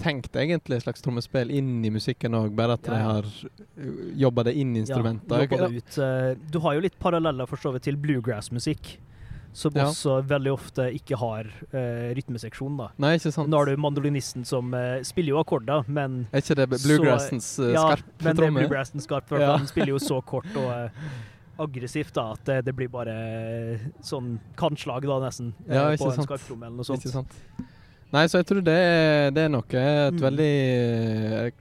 tenkt 0.03 0.35
egentlig 0.35 0.77
et 0.81 0.83
slags 0.85 1.01
trommespill 1.05 1.49
inn 1.55 1.79
i 1.87 1.89
musikken 1.93 2.35
òg, 2.37 2.51
bare 2.57 2.75
at 2.77 2.85
Ja, 2.87 2.93
de 2.93 2.99
har 3.07 3.31
jobba 4.19 4.43
det 4.49 4.53
inn 4.59 4.75
i 4.75 4.83
instrumenter. 4.83 5.45
Ja, 5.47 5.67
det 5.67 5.79
ut. 5.79 5.97
eh, 5.97 6.35
Du 6.51 6.59
har 6.59 6.75
jo 6.75 6.83
litt 6.83 6.99
paralleller 6.99 7.47
for 7.49 7.57
så 7.57 7.71
vidt 7.73 7.83
til 7.87 7.95
bluegrass-musikk, 7.97 8.97
som 9.53 9.71
Ja. 9.75 9.85
også 9.85 10.19
veldig 10.25 10.51
ofte 10.51 10.87
ikke 10.93 11.15
har 11.21 11.45
uh, 11.45 12.13
rytmeseksjon. 12.17 12.75
da. 12.77 12.87
Nei, 12.97 13.15
ikke 13.19 13.31
sant. 13.31 13.47
Nå 13.49 13.57
har 13.57 13.65
du 13.69 13.77
mandolinisten 13.77 14.45
som 14.45 14.73
uh, 14.73 14.99
spiller 15.05 15.29
jo 15.35 15.43
akkorder, 15.43 15.85
men 15.87 16.27
Er 16.33 16.41
ikke 16.41 16.55
det 16.57 16.69
bluegrassens 16.69 17.59
uh, 17.59 17.71
ja, 17.71 17.83
skarpe 17.85 18.23
men 18.23 18.35
det 18.35 18.47
er 18.47 18.51
bluegrassens 18.57 19.03
skarpe, 19.05 19.39
Ja. 19.39 19.57
den 19.57 19.67
spiller 19.67 19.93
jo 19.93 19.99
så 20.01 20.21
kort 20.33 20.49
og 20.57 20.71
uh, 20.71 20.89
aggressivt 21.59 22.13
da, 22.17 22.31
at 22.33 22.41
det, 22.49 22.65
det 22.65 22.73
blir 22.75 22.89
bare 22.89 23.13
eh, 23.13 23.79
sånn 24.01 24.39
kantslag 24.57 25.05
da, 25.05 25.19
nesten, 25.21 25.53
eh, 25.69 25.75
Ja, 25.75 25.83
på 26.01 26.09
en 26.09 26.25
skarptromme 26.25 26.65
eller 26.65 26.79
noe 26.81 26.87
sånt. 26.87 27.05
Ikke 27.05 27.11
sant. 27.13 27.35
Nei, 28.13 28.25
så 28.29 28.39
jeg 28.41 28.45
tror 28.51 28.61
det 28.61 28.73
er, 28.77 29.31
det 29.33 29.43
er 29.47 29.51
noe 29.53 29.65
et 29.65 30.13
Mm. 30.13 30.21
veldig 30.21 30.49
eh, 30.93 31.51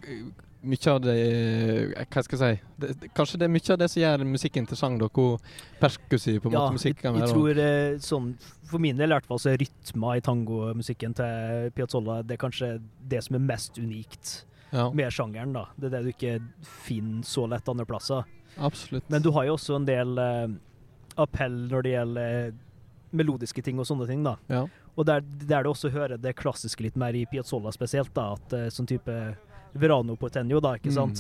Mye 0.62 0.90
av 0.92 0.98
det 1.02 1.14
eh, 1.18 2.04
Hva 2.12 2.22
skal 2.22 2.38
jeg 2.38 2.58
si 2.58 2.84
det, 2.84 3.08
Kanskje 3.16 3.38
det 3.40 3.46
er 3.48 3.52
mye 3.54 3.72
av 3.74 3.78
det 3.80 3.88
som 3.90 4.02
gjør 4.02 4.24
musikk 4.30 4.58
interessant, 4.60 5.00
da, 5.00 5.08
hvor 5.10 5.40
perkussiv 5.80 6.38
på 6.44 6.50
en 6.50 6.54
måte 6.54 6.76
musikk 6.76 7.00
kan 7.00 7.16
jeg, 7.16 7.22
være. 7.22 7.26
jeg 7.26 7.34
tror 7.34 7.62
eh, 7.64 7.96
sånn, 8.04 8.28
For 8.70 8.78
min 8.84 9.00
del 9.00 9.10
i 9.10 9.16
hvert 9.16 9.26
fall 9.26 9.40
så 9.42 9.50
er 9.54 9.58
rytma 9.64 10.12
i 10.20 10.22
tangomusikken 10.28 11.16
til 11.18 11.72
Piazzolla 11.74 12.20
det 12.22 12.36
er 12.36 12.42
kanskje 12.44 12.70
det 13.10 13.24
som 13.26 13.40
er 13.40 13.46
mest 13.48 13.80
unikt 13.82 14.36
ja, 14.72 14.86
med 14.96 15.10
sjangeren. 15.12 15.50
da. 15.52 15.66
Det 15.76 15.90
er 15.90 15.96
det 15.98 16.04
du 16.06 16.12
ikke 16.14 16.36
finner 16.86 17.26
så 17.28 17.42
lett 17.50 17.66
andre 17.68 17.84
plasser. 17.84 18.22
absolutt. 18.56 19.04
Men 19.12 19.20
du 19.20 19.28
har 19.36 19.44
jo 19.50 19.56
også 19.58 19.74
en 19.76 19.84
del 19.88 20.14
eh, 20.22 20.54
appell 21.20 21.58
når 21.68 21.82
det 21.84 21.92
gjelder 21.92 22.54
melodiske 23.12 23.60
ting 23.66 23.76
og 23.82 23.84
sånne 23.90 24.06
ting. 24.08 24.22
da. 24.24 24.36
ja. 24.48 24.62
Og 24.94 25.06
der, 25.08 25.22
der 25.48 25.64
du 25.64 25.70
også 25.70 25.88
hører 25.92 26.20
det 26.20 26.34
klassiske 26.36 26.84
litt 26.84 26.96
mer 27.00 27.16
i 27.16 27.24
Piazzolla 27.30 27.72
spesielt, 27.72 28.12
da, 28.16 28.32
at 28.36 28.56
eh, 28.56 28.68
sånn 28.72 28.88
type 28.90 29.14
Verano 29.72 30.16
Portenio, 30.20 30.60
da, 30.60 30.76
ikke 30.76 30.92
Mm. 30.92 31.14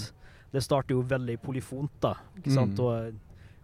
Det 0.52 0.60
starter 0.60 0.92
jo 0.92 1.00
veldig 1.08 1.38
polyfont, 1.40 1.92
da. 2.00 2.10
ikke 2.36 2.52
sant? 2.52 2.76
Mm. 2.76 2.80
Og 2.84 3.06
eh, 3.06 3.12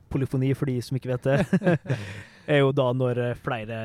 polyfoni, 0.08 0.54
for 0.56 0.70
de 0.70 0.78
som 0.80 0.96
ikke 0.96 1.10
vet 1.10 1.26
det, 1.28 1.78
er 2.48 2.62
jo 2.62 2.70
da 2.72 2.86
når 2.96 3.18
eh, 3.26 3.34
flere, 3.44 3.80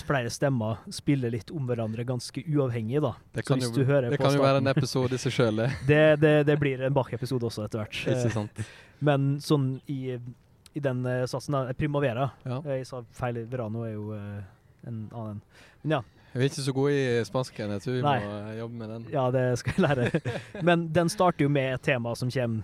flere 0.00 0.30
stemmer 0.32 0.78
spiller 0.88 1.34
litt 1.34 1.50
om 1.52 1.66
hverandre 1.68 2.06
ganske 2.08 2.40
uavhengig, 2.48 3.02
da. 3.04 3.12
Det 3.36 3.44
kan, 3.44 3.60
jo, 3.60 3.68
det 3.68 4.16
kan 4.16 4.32
jo 4.32 4.40
være 4.40 4.62
en 4.62 4.72
episode 4.72 5.18
i 5.18 5.20
seg 5.20 5.36
sjøl, 5.36 5.60
det. 5.60 5.68
Det, 5.90 6.00
det, 6.22 6.32
det 6.48 6.56
blir 6.62 6.80
en 6.88 6.96
Bach-episode 6.96 7.44
også 7.50 7.66
etter 7.66 7.82
hvert. 7.82 8.00
Eh, 8.08 8.24
sant. 8.32 8.62
Men 9.04 9.34
sånn 9.44 9.74
i, 9.92 10.16
i 10.16 10.80
den 10.80 11.04
eh, 11.04 11.26
satsen, 11.28 11.60
Primavera 11.76 12.30
Ja. 12.48 12.62
Jeg 12.72 12.88
sa 12.88 13.02
feil, 13.20 13.44
Verano 13.52 13.84
er 13.84 13.92
jo 13.98 14.14
eh, 14.16 14.40
en 14.86 15.08
annen. 15.12 15.40
Men 15.82 15.90
ja, 15.98 16.02
Vi 16.32 16.40
er 16.44 16.48
ikke 16.48 16.62
så 16.62 16.72
gode 16.74 16.92
i 16.94 17.24
spansken, 17.26 17.70
jeg 17.74 17.82
tror 17.82 17.94
vi 17.96 18.02
Nei. 18.02 18.18
må 18.22 18.58
jobbe 18.58 18.74
med 18.78 18.88
den. 18.94 19.06
ja, 19.12 19.30
det 19.34 19.58
skal 19.58 19.74
jeg 19.76 19.88
lære. 19.88 20.34
Men 20.68 20.88
den 20.92 21.08
starter 21.08 21.42
jo 21.42 21.48
med 21.50 21.74
et 21.74 21.82
tema 21.82 22.14
som 22.14 22.30
kommer 22.30 22.62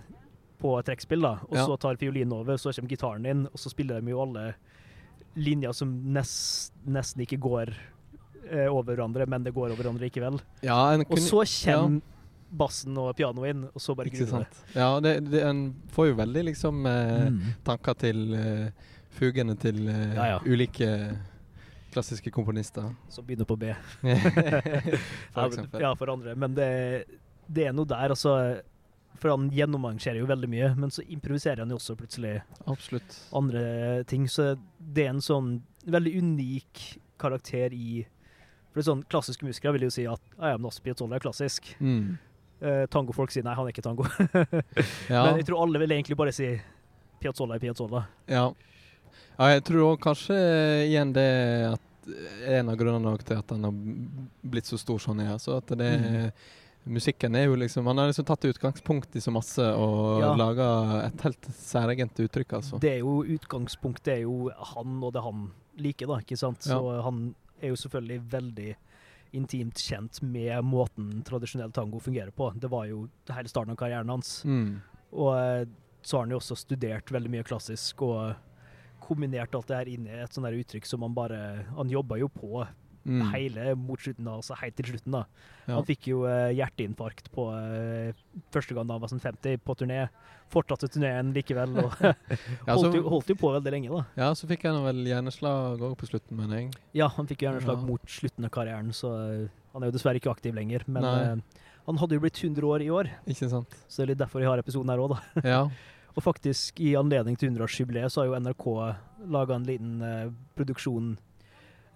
på 0.61 0.71
trekkspill, 0.87 1.21
da. 1.21 1.33
Og 1.49 1.55
Ja. 1.55 1.65
så 1.67 1.75
tar 1.77 1.95
fiolinen 1.99 2.33
over, 2.33 2.55
så 2.57 2.71
kommer 2.73 2.89
gitaren 2.89 3.25
inn, 3.25 3.45
og 3.51 3.59
så 3.59 3.69
spiller 3.69 4.01
de 4.01 4.09
jo 4.09 4.21
alle 4.23 4.53
linjer 5.35 5.73
som 5.73 5.91
nest, 6.13 6.73
nesten 6.87 7.21
ikke 7.27 7.37
går 7.43 7.73
eh, 8.49 8.65
over 8.71 8.95
hverandre, 8.95 9.27
men 9.29 9.43
det 9.43 9.53
går 9.53 9.67
over 9.73 9.83
hverandre 9.83 10.07
likevel. 10.07 10.39
Ja, 10.63 10.93
en 10.95 11.03
Og 11.09 11.19
så 11.19 11.43
kommer 11.65 12.01
bassen 12.49 12.95
og 12.97 13.11
pianoet 13.17 13.49
inn, 13.51 13.65
og 13.75 13.81
så 13.83 13.93
bare 13.93 14.09
gruer 14.09 14.45
det. 14.47 14.61
Ja, 14.73 14.99
det, 15.03 15.29
det, 15.29 15.41
en 15.43 15.75
får 15.91 16.07
jo 16.13 16.15
veldig 16.15 16.43
liksom 16.53 16.85
eh, 16.87 17.27
Mm. 17.27 17.41
tanker 17.67 17.93
til 17.99 18.33
eh, 18.33 18.69
fugene 19.11 19.57
til 19.59 19.87
eh, 19.89 20.15
Ja, 20.15 20.25
ja. 20.31 20.39
ulike 20.47 21.17
klassiske 21.93 22.31
komponister. 22.31 22.89
Som 23.09 23.25
begynner 23.25 23.45
på 23.45 23.55
B. 23.55 23.73
For 24.01 25.41
ja, 25.41 25.47
eksempel. 25.47 25.81
ja, 25.81 25.95
for 25.95 26.11
andre. 26.13 26.35
Men 26.35 26.55
det, 26.57 26.69
det 27.47 27.69
er 27.69 27.75
noe 27.75 27.87
der, 27.89 28.13
altså. 28.15 28.35
For 29.17 29.33
han 29.33 29.47
gjennomarrangerer 29.49 30.19
jo 30.21 30.27
veldig 30.29 30.49
mye, 30.51 30.67
men 30.77 30.91
så 30.93 31.01
improviserer 31.09 31.63
han 31.63 31.71
jo 31.73 31.79
også 31.79 31.95
plutselig 31.97 32.35
Absolutt. 32.69 33.15
andre 33.33 34.03
ting. 34.05 34.27
Så 34.29 34.51
det 34.77 35.07
er 35.07 35.15
en 35.15 35.23
sånn 35.25 35.55
veldig 35.89 36.13
unik 36.21 36.83
karakter 37.17 37.73
i 37.73 38.03
For 38.69 38.83
det 38.83 38.85
sånn, 38.85 39.01
Klassiske 39.09 39.47
musikere 39.47 39.73
vil 39.73 39.87
jo 39.87 39.93
si 39.95 40.05
at 40.05 40.21
ja, 40.37 40.53
men 40.59 40.67
også 40.69 40.93
Tolle 40.93 41.17
er 41.17 41.23
klassisk. 41.23 41.71
Mm. 41.81 42.19
Uh, 42.61 42.85
Tangofolk 42.93 43.33
sier 43.33 43.45
nei, 43.45 43.55
han 43.57 43.65
er 43.65 43.73
ikke 43.73 43.85
tango. 43.85 44.05
Ja. 45.13 45.23
Men 45.23 45.39
jeg 45.41 45.47
tror 45.49 45.63
alle 45.65 45.81
vil 45.81 45.93
egentlig 45.97 46.17
bare 46.19 46.33
si 46.35 46.51
Piazzolla 47.21 47.57
er 47.57 47.63
Piazzolla. 47.63 48.03
Ja. 48.29 48.51
Ja, 49.37 49.49
jeg 49.53 49.63
tror 49.69 49.83
òg 49.95 49.99
kanskje 50.03 50.37
igjen 50.87 51.13
det 51.13 51.27
at 51.73 51.81
en 52.47 52.69
av 52.71 52.77
grunnene 52.79 53.17
til 53.27 53.37
at 53.37 53.49
han 53.51 53.63
har 53.67 53.73
blitt 54.47 54.65
så 54.69 54.77
stor 54.79 54.99
som 55.03 55.17
han 55.17 55.27
er. 55.27 55.37
Så 55.43 55.57
at 55.57 55.67
det 55.77 55.91
Mm. 55.97 56.31
Musikken 56.87 57.35
er 57.35 57.49
jo 57.49 57.55
liksom 57.59 57.83
Han 57.85 57.97
har 57.97 58.07
liksom 58.07 58.23
tatt 58.25 58.45
utgangspunkt 58.47 59.15
i 59.15 59.19
så 59.19 59.29
masse 59.35 59.59
og 59.75 60.21
Ja. 60.21 60.29
laga 60.39 60.67
et 61.07 61.19
helt 61.21 61.41
særegent 61.51 62.15
uttrykk, 62.15 62.53
altså. 62.53 62.79
Det 62.79 62.93
er 62.93 62.99
jo 62.99 63.25
Utgangspunktet 63.25 64.07
er 64.13 64.21
jo 64.21 64.49
han 64.55 65.03
og 65.03 65.11
det 65.11 65.21
han 65.21 65.51
liker, 65.77 66.07
da. 66.07 66.19
ikke 66.23 66.37
sant? 66.37 66.63
Ja. 66.65 66.77
Så 66.79 67.01
han 67.03 67.35
er 67.61 67.67
jo 67.73 67.75
selvfølgelig 67.75 68.21
veldig 68.31 68.75
intimt 69.33 69.75
kjent 69.75 70.21
med 70.23 70.63
måten 70.63 71.23
tradisjonell 71.25 71.73
tango 71.73 71.99
fungerer 71.99 72.31
på. 72.31 72.53
Det 72.57 72.69
var 72.71 72.85
jo 72.87 73.09
hele 73.29 73.49
starten 73.49 73.71
av 73.71 73.75
karrieren 73.75 74.07
hans. 74.07 74.45
Mm. 74.45 74.79
Og 75.11 75.35
eh, 75.37 75.65
så 76.01 76.17
har 76.17 76.23
han 76.23 76.31
jo 76.31 76.39
også 76.39 76.55
studert 76.55 77.11
veldig 77.11 77.29
mye 77.29 77.43
klassisk 77.43 78.01
og 78.01 78.33
kombinert 78.99 79.53
alt 79.55 79.67
det 79.69 79.77
her 79.77 79.87
inn 79.93 80.07
i 80.07 80.17
et 80.23 80.33
sånt 80.33 80.45
der 80.49 80.57
uttrykk 80.57 80.85
som 80.85 81.01
han 81.05 81.13
bare 81.17 81.65
Han 81.75 81.89
jobba 81.89 82.17
jo 82.19 82.27
på 82.33 82.67
Mm. 83.07 83.21
hele 83.31 83.73
mot 83.79 84.01
slutten, 84.03 84.25
altså 84.27 84.51
helt 84.59 84.75
til 84.75 84.83
slutten, 84.89 85.13
da. 85.13 85.21
Ja. 85.65 85.75
Han 85.77 85.85
fikk 85.87 86.09
jo 86.09 86.25
eh, 86.27 86.49
hjerteinfarkt 86.57 87.29
på 87.31 87.45
eh, 87.55 88.11
første 88.51 88.75
gang 88.75 88.83
da 88.89 88.97
han 88.97 88.99
var 89.05 89.07
sånn 89.07 89.21
50, 89.23 89.61
på 89.63 89.75
turné. 89.79 90.09
Fortsatte 90.51 90.89
turneen 90.91 91.31
likevel, 91.31 91.77
og 91.85 91.93
Ja, 92.67 92.75
holdt, 92.75 92.97
jo, 92.99 93.05
holdt 93.07 93.31
jo 93.31 93.37
på 93.39 93.53
veldig 93.55 93.71
lenge, 93.77 93.93
da. 93.95 94.03
ja, 94.19 94.27
så 94.35 94.43
fikk 94.51 94.65
han 94.67 94.81
vel 94.83 94.99
hjerneslag 95.07 95.79
òg 95.87 95.95
på 96.01 96.09
slutten, 96.11 96.35
mener 96.35 96.59
jeg. 96.65 96.73
Ja, 96.99 97.07
han 97.15 97.31
fikk 97.31 97.47
hjerneslag 97.47 97.79
Ja. 97.79 97.87
mot 97.87 98.03
slutten 98.11 98.43
av 98.43 98.51
karrieren, 98.51 98.91
så 98.91 99.13
eh, 99.23 99.47
han 99.71 99.83
er 99.83 99.87
jo 99.87 99.95
dessverre 99.95 100.19
ikke 100.19 100.33
aktiv 100.35 100.53
lenger. 100.59 100.83
Men 100.91 101.07
eh, 101.07 101.63
han 101.87 101.97
hadde 102.03 102.19
jo 102.19 102.25
blitt 102.27 102.43
100 102.43 102.59
år 102.67 102.83
i 102.83 102.91
år, 102.91 103.07
Ikke 103.25 103.47
sant? 103.47 103.71
så 103.87 104.01
det 104.01 104.09
er 104.09 104.11
litt 104.17 104.23
derfor 104.25 104.43
jeg 104.43 104.51
har 104.51 104.59
episoden 104.59 104.91
her 104.91 104.99
òg, 105.07 105.15
da. 105.15 105.47
Ja. 105.47 105.61
Og 106.17 106.25
faktisk, 106.25 106.79
i 106.81 106.95
anledning 106.97 107.37
til 107.37 107.51
100-årsjubileet, 107.51 108.09
så 108.09 108.23
har 108.23 108.31
jo 108.31 108.39
NRK 108.41 108.65
laga 109.29 109.57
en 109.57 109.67
liten 109.67 110.01
eh, 110.01 110.29
produksjon 110.57 111.15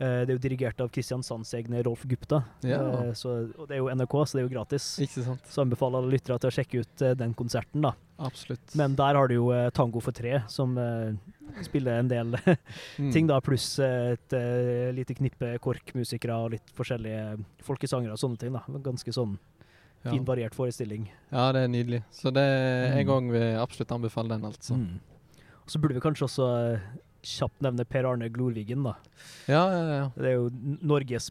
Eh, 0.02 0.24
det 0.26 0.34
er 0.34 0.38
jo 0.38 0.42
dirigert 0.42 0.80
av 0.82 0.90
Kristiansands 0.90 1.52
egne 1.54 1.84
Rolf 1.86 2.08
Gupta. 2.10 2.40
Ja. 2.66 2.80
Eh, 3.04 3.12
så, 3.18 3.36
og 3.54 3.68
det 3.70 3.78
er 3.78 3.84
jo 3.84 3.90
NRK, 3.94 4.16
så 4.26 4.38
det 4.38 4.42
er 4.42 4.48
jo 4.48 4.54
gratis. 4.56 4.88
Ikke 5.06 5.26
sant? 5.28 5.52
Så 5.52 5.62
anbefaler 5.62 6.02
alle 6.02 6.16
lyttere 6.16 6.40
til 6.42 6.50
å 6.50 6.56
sjekke 6.56 6.82
ut 6.82 7.04
eh, 7.06 7.14
den 7.20 7.36
konserten, 7.38 7.86
da. 7.86 7.92
Absolutt. 8.22 8.74
Men 8.78 8.96
der 8.98 9.18
har 9.20 9.30
du 9.30 9.36
jo 9.36 9.52
eh, 9.54 9.68
Tango 9.78 10.02
for 10.02 10.16
tre, 10.18 10.40
som 10.50 10.74
eh, 10.82 11.14
spiller 11.68 12.02
en 12.02 12.10
del 12.12 12.34
Mm. 13.02 13.10
ting, 13.14 13.28
da, 13.30 13.38
pluss 13.44 13.66
et 13.82 14.34
lite 14.96 15.16
knippe 15.16 15.48
korkmusikere 15.64 16.36
og 16.44 16.52
litt 16.54 16.72
forskjellige 16.76 17.38
folkesangere 17.66 18.14
og 18.14 18.20
sånne 18.20 18.40
ting. 18.42 18.54
da. 18.54 18.62
Ganske 18.84 19.14
sånn 19.16 19.38
Ja. 20.04 20.12
fin, 20.16 20.24
variert 20.26 20.56
forestilling. 20.58 21.08
ja, 21.32 21.52
det 21.54 21.62
er 21.64 21.68
nydelig. 21.70 22.04
Så 22.12 22.32
det 22.34 22.42
er 22.42 22.98
Mm. 23.04 23.06
gang 23.08 23.32
vi 23.32 23.40
absolutt 23.62 23.92
anbefaler 23.92 24.30
den, 24.38 24.46
altså. 24.50 24.74
Mm. 24.76 25.00
Og 25.64 25.70
så 25.70 25.80
burde 25.80 25.94
vi 25.94 26.02
kanskje 26.02 26.26
også 26.26 26.74
eh, 26.74 26.80
kjapt 27.22 27.62
nevne 27.62 27.86
Per 27.86 28.04
Arne 28.10 28.30
Glorvigen, 28.34 28.82
da. 28.84 28.96
Ja, 29.48 29.62
ja, 29.70 29.84
ja. 30.00 30.08
Det 30.18 30.26
er 30.26 30.34
jo 30.40 30.50
Norges 30.82 31.30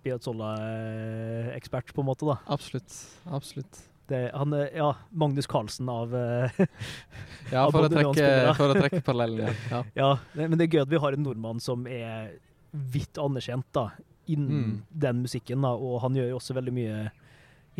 Piazzolla-ekspert, 0.70 1.92
på 1.94 2.00
en 2.04 2.06
måte, 2.10 2.26
da. 2.28 2.36
Absolutt. 2.52 2.94
Absolutt. 3.30 3.80
Det, 4.10 4.30
han 4.34 4.52
er 4.58 4.70
ja, 4.74 4.88
Magnus 5.14 5.46
Carlsen 5.46 5.88
av 5.88 6.10
Ja, 6.14 6.48
Ja, 7.52 7.64
Av 7.66 7.70
for 7.74 7.86
å 7.86 7.90
trekke, 7.90 8.54
for 8.58 8.72
å 8.74 8.78
trekke 8.78 9.02
parallellen. 9.06 9.54
Ja. 9.70 9.82
Ja, 9.94 10.08
men 10.34 10.56
det 10.58 10.66
er 10.68 10.72
gøy 10.78 10.82
at 10.82 10.90
vi 10.90 10.98
har 11.02 11.14
en 11.14 11.22
nordmann 11.26 11.60
som 11.62 11.86
er 11.86 12.32
vidt 12.72 13.18
anerkjent 13.18 13.66
da, 13.74 13.88
innen 14.30 14.50
Mm. 14.50 14.74
den 14.94 15.22
musikken. 15.24 15.62
da, 15.62 15.72
Og 15.74 16.00
han 16.02 16.14
gjør 16.14 16.28
jo 16.32 16.38
også 16.38 16.54
veldig 16.58 16.74
mye 16.74 16.98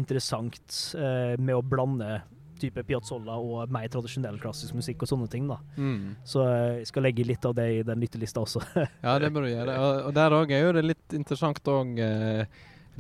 interessant 0.01 0.77
eh, 0.99 1.37
med 1.39 1.55
å 1.57 1.63
blande 1.63 2.23
type 2.61 2.83
piazzolla 2.85 3.39
og 3.41 3.71
mer 3.73 3.87
tradisjonell 3.89 4.37
klassisk 4.43 4.75
musikk 4.77 5.01
og 5.07 5.09
sånne 5.09 5.29
ting. 5.33 5.47
da. 5.49 5.57
Mm. 5.81 6.17
Så 6.29 6.43
eh, 6.45 6.81
jeg 6.83 6.91
skal 6.91 7.07
legge 7.07 7.25
litt 7.25 7.47
av 7.49 7.55
det 7.57 7.69
i 7.79 7.81
den 7.89 8.03
lyttelista 8.03 8.43
også. 8.45 8.61
Ja, 9.07 9.15
det 9.23 9.31
bør 9.33 9.47
du 9.47 9.53
gjøre. 9.55 9.79
Og, 9.81 10.03
og 10.11 10.13
der 10.19 10.37
òg 10.37 10.53
er 10.53 10.67
jo 10.67 10.75
det 10.77 10.85
litt 10.91 11.17
interessant 11.17 11.63
òg, 11.73 11.95
eh, 12.05 12.45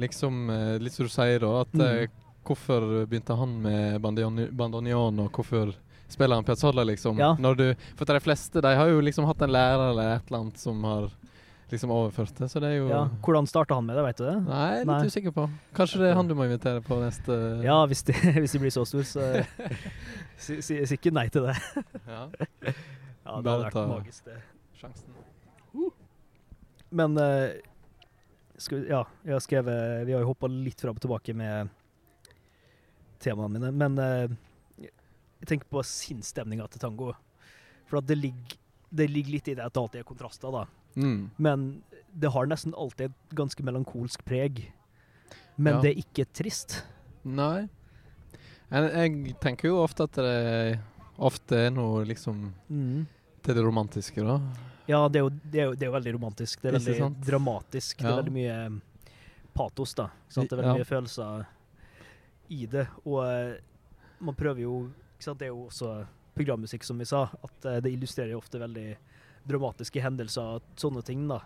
liksom 0.00 0.46
Litt 0.80 0.94
som 0.96 1.04
du 1.04 1.12
sier, 1.12 1.42
da. 1.44 1.50
At 1.66 1.74
Mm. 1.76 2.08
hvorfor 2.48 2.86
begynte 3.06 3.36
han 3.36 3.52
med 3.62 4.00
bandoneon, 4.56 5.18
og 5.20 5.32
hvorfor 5.36 5.74
spiller 6.10 6.40
han 6.40 6.44
piazzolla, 6.48 6.82
liksom? 6.88 7.18
Ja. 7.20 7.34
Når 7.38 7.56
du, 7.60 7.66
for 7.98 8.08
de 8.08 8.20
fleste 8.24 8.62
de 8.64 8.72
har 8.80 8.88
jo 8.88 9.02
liksom 9.04 9.28
hatt 9.28 9.42
en 9.44 9.52
lærer 9.52 9.90
eller 9.92 10.16
et 10.16 10.30
eller 10.30 10.40
annet 10.40 10.58
som 10.58 10.80
har 10.88 11.10
liksom 11.72 11.90
overført 11.94 12.34
det, 12.40 12.48
så 12.52 12.60
det 12.62 12.68
er 12.72 12.76
jo 12.80 12.88
ja, 12.90 13.00
hvordan 13.24 13.46
starta 13.48 13.76
han 13.78 13.86
med 13.86 13.96
det, 13.98 14.02
vet 14.08 14.18
du 14.20 14.24
det? 14.26 14.34
Nei, 14.46 14.68
litt 14.80 14.88
Nei. 14.90 14.98
usikker 15.10 15.34
på. 15.36 15.44
Kanskje 15.76 16.00
det 16.02 16.08
er 16.10 16.18
han 16.18 16.28
du 16.30 16.34
må 16.38 16.46
invitere 16.48 16.82
på 16.84 16.98
neste 17.02 17.36
Ja, 17.64 17.78
hvis 17.90 18.02
de, 18.08 18.14
hvis 18.42 18.54
de 18.56 18.60
blir 18.62 18.74
så 18.74 18.84
store, 18.88 19.06
så 19.06 19.28
si, 20.44 20.60
si, 20.64 20.78
si 20.86 20.98
ikke 20.98 21.12
nei 21.14 21.26
til 21.32 21.46
det. 21.48 21.56
Ja, 22.06 22.22
Ja, 23.30 23.36
Det 23.44 23.52
hadde 23.52 23.58
vært 23.66 23.90
magisk, 23.90 24.24
det. 24.26 24.38
sjansen. 24.80 25.90
Men 26.90 27.14
uh, 27.20 27.52
skal, 28.58 28.80
vi- 28.80 28.88
ja, 28.90 29.04
jeg 29.28 29.34
har 29.36 29.42
skrevet 29.44 30.06
Vi 30.08 30.14
har 30.16 30.24
jo 30.24 30.30
hoppa 30.32 30.48
litt 30.50 30.80
fram 30.82 30.96
og 30.98 31.04
tilbake 31.04 31.34
med 31.36 31.68
temaene 33.20 33.52
mine, 33.52 33.70
men 33.76 33.98
uh, 34.00 34.32
jeg 34.80 35.46
tenker 35.52 35.68
på 35.72 35.82
sinnsstemninga 35.86 36.66
til 36.72 36.80
tango. 36.82 37.12
For 37.88 38.00
at 38.00 38.08
det 38.08 38.16
ligger, 38.18 38.56
det 38.90 39.06
ligger 39.12 39.36
litt 39.36 39.48
i 39.52 39.54
det 39.58 39.64
at 39.68 39.72
det 39.76 39.80
alltid 39.84 40.00
er 40.02 40.08
kontraster, 40.08 40.52
da. 40.56 40.64
Mm. 40.96 41.30
Men 41.38 41.82
det 42.12 42.30
har 42.34 42.46
nesten 42.50 42.74
alltid 42.74 43.10
et 43.10 43.36
ganske 43.38 43.62
melankolsk 43.62 44.24
preg. 44.24 44.72
Men 45.56 45.74
Ja. 45.76 45.80
det 45.82 45.90
er 45.92 46.00
ikke 46.02 46.26
trist. 46.32 46.82
Nei. 47.24 47.68
Jeg, 48.70 48.90
jeg 48.94 49.36
tenker 49.40 49.68
jo 49.68 49.82
ofte 49.82 50.04
at 50.06 50.12
det 50.12 50.80
ofte 51.18 51.66
er 51.66 51.70
noe 51.74 52.04
liksom 52.06 52.52
til 53.42 53.54
det 53.54 53.62
romantiske, 53.64 54.22
da. 54.24 54.38
Ja, 54.88 55.08
det 55.08 55.20
er, 55.20 55.22
jo, 55.26 55.30
det, 55.30 55.58
er 55.60 55.64
jo, 55.68 55.74
det 55.74 55.82
er 55.82 55.90
jo 55.90 55.96
veldig 55.98 56.12
romantisk. 56.16 56.60
Det 56.62 56.70
er 56.70 56.78
veldig 56.78 56.94
det 56.98 57.26
dramatisk. 57.28 57.98
Det 57.98 58.08
er 58.10 58.16
veldig 58.22 58.32
mye 58.34 58.80
patos, 59.54 59.94
da. 59.94 60.08
Sant? 60.28 60.48
Det 60.50 60.56
er 60.56 60.62
veldig 60.62 60.72
Ja. 60.72 60.78
mye 60.80 60.88
følelser 60.88 61.46
i 62.50 62.66
det. 62.66 62.86
Og 63.04 63.20
eh, 63.26 63.58
man 64.20 64.34
prøver 64.34 64.62
jo 64.64 64.74
ikke 65.14 65.24
sant? 65.28 65.38
Det 65.38 65.46
er 65.46 65.52
jo 65.54 65.66
også 65.68 66.06
programmusikk, 66.34 66.82
som 66.84 66.98
vi 66.98 67.04
sa. 67.04 67.28
At 67.44 67.64
eh, 67.66 67.80
det 67.84 67.92
illustrerer 67.92 68.32
jo 68.34 68.38
ofte 68.42 68.58
veldig 68.58 68.96
dramatiske 69.50 70.02
hendelser 70.04 70.56
og 70.58 70.70
sånne 70.80 71.02
ting, 71.06 71.26
da. 71.30 71.42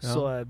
Ja. 0.00 0.14
Så 0.14 0.24
eh, 0.30 0.46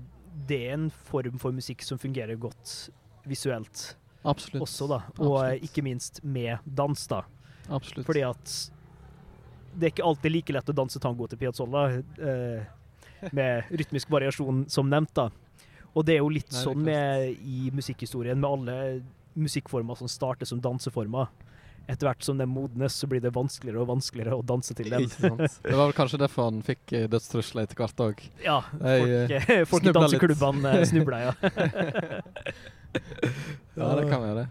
det 0.49 0.59
er 0.67 0.77
en 0.77 0.87
form 1.09 1.37
for 1.41 1.55
musikk 1.55 1.83
som 1.85 1.99
fungerer 2.01 2.39
godt 2.41 2.91
visuelt 3.29 3.95
Absolutt. 4.23 4.63
også, 4.65 4.87
da. 4.89 5.01
Og 5.19 5.35
eh, 5.41 5.49
Absolutt. 5.49 5.67
ikke 5.69 5.85
minst 5.85 6.23
med 6.23 6.63
dans, 6.65 7.07
da. 7.11 7.23
Absolutt. 7.69 8.07
Fordi 8.07 8.23
at 8.27 8.55
det 9.73 9.87
er 9.87 9.93
ikke 9.95 10.05
alltid 10.05 10.35
like 10.35 10.53
lett 10.53 10.69
å 10.69 10.75
danse 10.77 11.01
tango 11.01 11.27
til 11.29 11.39
piazzolla, 11.41 11.85
eh, 11.97 12.65
med 13.37 13.71
rytmisk 13.71 14.11
variasjon, 14.13 14.65
som 14.69 14.89
nevnt. 14.91 15.13
da. 15.17 15.29
Og 15.93 16.05
det 16.05 16.17
er 16.17 16.23
jo 16.23 16.31
litt 16.33 16.51
Nei, 16.51 16.61
sånn 16.65 16.83
med 16.85 17.43
i 17.45 17.69
musikkhistorien, 17.73 18.39
med 18.39 18.49
alle 18.49 18.77
musikkformer 19.37 19.97
som 19.97 20.09
starter 20.09 20.49
som 20.49 20.61
danseformer. 20.61 21.29
Etter 21.83 22.07
hvert 22.07 22.23
som 22.23 22.37
de 22.39 22.45
modnes, 22.47 22.95
så 22.95 23.07
blir 23.11 23.19
det 23.19 23.33
vanskeligere 23.35 23.81
og 23.83 23.89
vanskeligere 23.89 24.37
å 24.39 24.43
danse 24.47 24.71
til 24.77 24.87
dem. 24.93 25.03
Det 25.09 25.73
var 25.75 25.81
vel 25.89 25.95
kanskje 25.97 26.19
derfor 26.21 26.47
han 26.47 26.61
fikk 26.63 26.93
eh, 26.95 27.07
dødstrusler 27.11 27.65
etter 27.67 27.81
hvert 27.81 28.03
òg. 28.05 28.21
Ja, 28.45 28.61
folk, 28.71 29.33
eh, 29.35 29.63
folk 29.67 29.89
i 29.89 29.93
danseklubbene 29.97 30.71
eh, 30.79 30.85
snubla, 30.93 31.19
ja. 31.25 31.33
Ja, 33.75 33.87
det 33.97 34.05
kan 34.09 34.21
være. 34.21 34.35
det. 34.43 34.47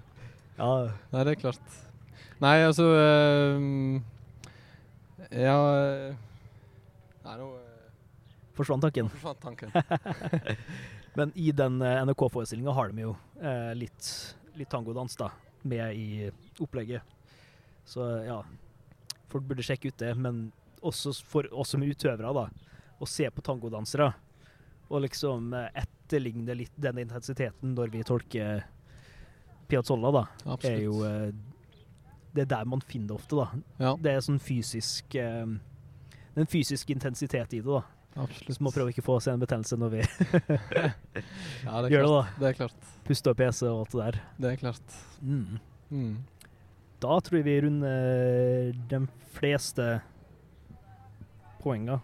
ja. 0.58 0.70
Nei, 1.14 1.24
det 1.24 1.32
er 1.36 1.40
klart. 1.40 1.76
Nei, 2.42 2.56
altså 2.66 2.88
ehm, 2.98 4.00
Ja 5.30 5.52
eh, 5.78 6.16
Nei, 7.22 7.36
nå 7.38 7.46
eh, 7.54 7.84
Forsvant 8.58 8.82
tanken. 8.82 9.08
forsvant 9.14 9.40
tanken. 9.40 9.70
Men 11.16 11.32
i 11.38 11.52
den 11.56 11.78
eh, 11.86 12.02
NRK-forestillinga 12.08 12.74
har 12.76 12.90
de 12.92 13.06
jo 13.06 13.14
eh, 13.40 13.70
litt, 13.78 14.10
litt 14.58 14.68
tangodans 14.72 15.14
da, 15.20 15.30
med 15.62 15.94
i 15.96 16.26
opplegget. 16.60 17.06
Så 17.88 18.06
ja, 18.26 18.40
folk 19.32 19.46
burde 19.48 19.64
sjekke 19.66 19.90
ut 19.92 19.98
det. 20.02 20.12
Men 20.16 20.44
også 20.82 21.14
for 21.26 21.48
oss 21.54 21.74
som 21.74 21.82
utøvere, 21.82 22.34
da, 22.36 22.48
å 23.02 23.08
se 23.08 23.28
på 23.30 23.42
tangodansere 23.44 24.12
og 24.92 25.00
liksom 25.06 25.52
eh, 25.56 25.70
etterligne 25.82 26.56
litt 26.58 26.74
den 26.76 27.00
intensiteten 27.02 27.74
når 27.76 27.92
vi 27.94 28.04
tolker 28.06 28.66
Piazzolla, 29.70 30.10
da, 30.12 30.22
Absolutt. 30.44 30.66
er 30.68 30.82
jo 30.84 30.98
eh, 31.08 31.30
Det 32.34 32.44
er 32.44 32.50
der 32.50 32.68
man 32.68 32.82
finner 32.84 33.12
det 33.12 33.16
ofte, 33.16 33.38
da. 33.38 33.62
Ja, 33.80 33.94
Det 33.96 34.12
er 34.12 34.24
sånn 34.24 34.40
fysisk 34.42 35.16
eh, 35.16 35.46
Det 35.46 36.36
er 36.36 36.44
en 36.44 36.52
fysisk 36.52 36.92
intensitet 36.92 37.56
i 37.56 37.62
det, 37.62 37.78
da. 37.80 37.80
absolutt. 38.20 38.58
Så 38.58 38.66
må 38.66 38.74
prøve 38.74 38.92
ikke 38.92 39.06
få 39.06 39.16
oss 39.16 39.30
en 39.32 39.40
betennelse 39.40 39.78
når 39.80 39.94
vi 39.96 40.02
Ja, 41.66 41.80
det 41.80 41.94
gjør 41.94 42.04
det, 42.04 42.12
da. 42.12 42.22
Det 42.42 42.50
er 42.50 42.60
klart. 42.60 42.92
Puste 43.08 43.32
og 43.32 43.40
PC 43.40 43.64
og 43.70 43.86
alt 43.86 43.96
det 43.96 44.02
der. 44.02 44.20
Det 44.44 44.52
er 44.52 44.60
klart. 44.66 45.00
Mm. 45.22 45.58
Da 47.02 47.20
tror 47.20 47.36
jeg 47.40 47.48
vi 47.48 47.60
runder 47.64 48.72
de 48.90 49.00
fleste 49.34 49.86
poenga. 51.62 51.96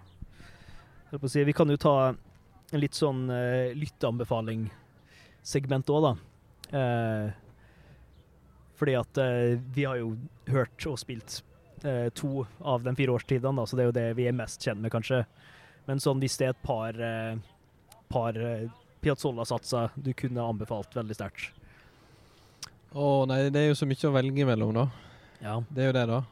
Si, 1.25 1.45
Vi 1.45 1.53
kan 1.57 1.71
jo 1.71 1.77
ta 1.81 1.95
en 2.09 2.81
litt 2.83 2.97
sånn 2.99 3.31
uh, 3.31 3.75
lytteanbefaling-segment 3.79 5.91
òg, 5.95 6.01
da. 6.05 6.13
Uh, 6.69 7.27
fordi 8.77 8.95
at 8.99 9.13
uh, 9.23 9.61
vi 9.75 9.85
har 9.89 9.97
jo 10.03 10.09
hørt 10.53 10.87
og 10.91 10.97
spilt 11.01 11.31
uh, 11.85 12.09
to 12.13 12.47
av 12.61 12.83
de 12.85 12.93
fire 12.99 13.13
årstidene, 13.17 13.57
da, 13.57 13.65
så 13.67 13.77
det 13.77 13.83
er 13.85 13.89
jo 13.89 14.01
det 14.01 14.17
vi 14.19 14.25
er 14.29 14.37
mest 14.37 14.59
kjent 14.67 14.81
med, 14.83 14.93
kanskje. 14.93 15.21
Men 15.89 16.03
sånn 16.05 16.21
hvis 16.21 16.37
det 16.37 16.51
er 16.51 16.53
et 16.53 16.67
par, 16.67 16.93
eh, 17.01 17.39
par 18.13 18.37
eh, 18.37 18.69
Piazzolla-satser 19.01 19.95
du 19.97 20.13
kunne 20.13 20.45
anbefalt 20.45 20.93
veldig 20.93 21.17
sterkt. 21.17 21.55
Å 22.95 23.27
nei, 23.29 23.43
det 23.53 23.61
er 23.61 23.69
jo 23.71 23.77
så 23.79 23.89
mye 23.89 24.09
å 24.09 24.15
velge 24.15 24.49
mellom, 24.49 24.73
da. 24.77 24.87
Ja. 25.43 25.59
Det 25.69 25.85
er 25.85 25.91
jo 25.91 25.97
det, 25.99 26.07
da. 26.09 26.23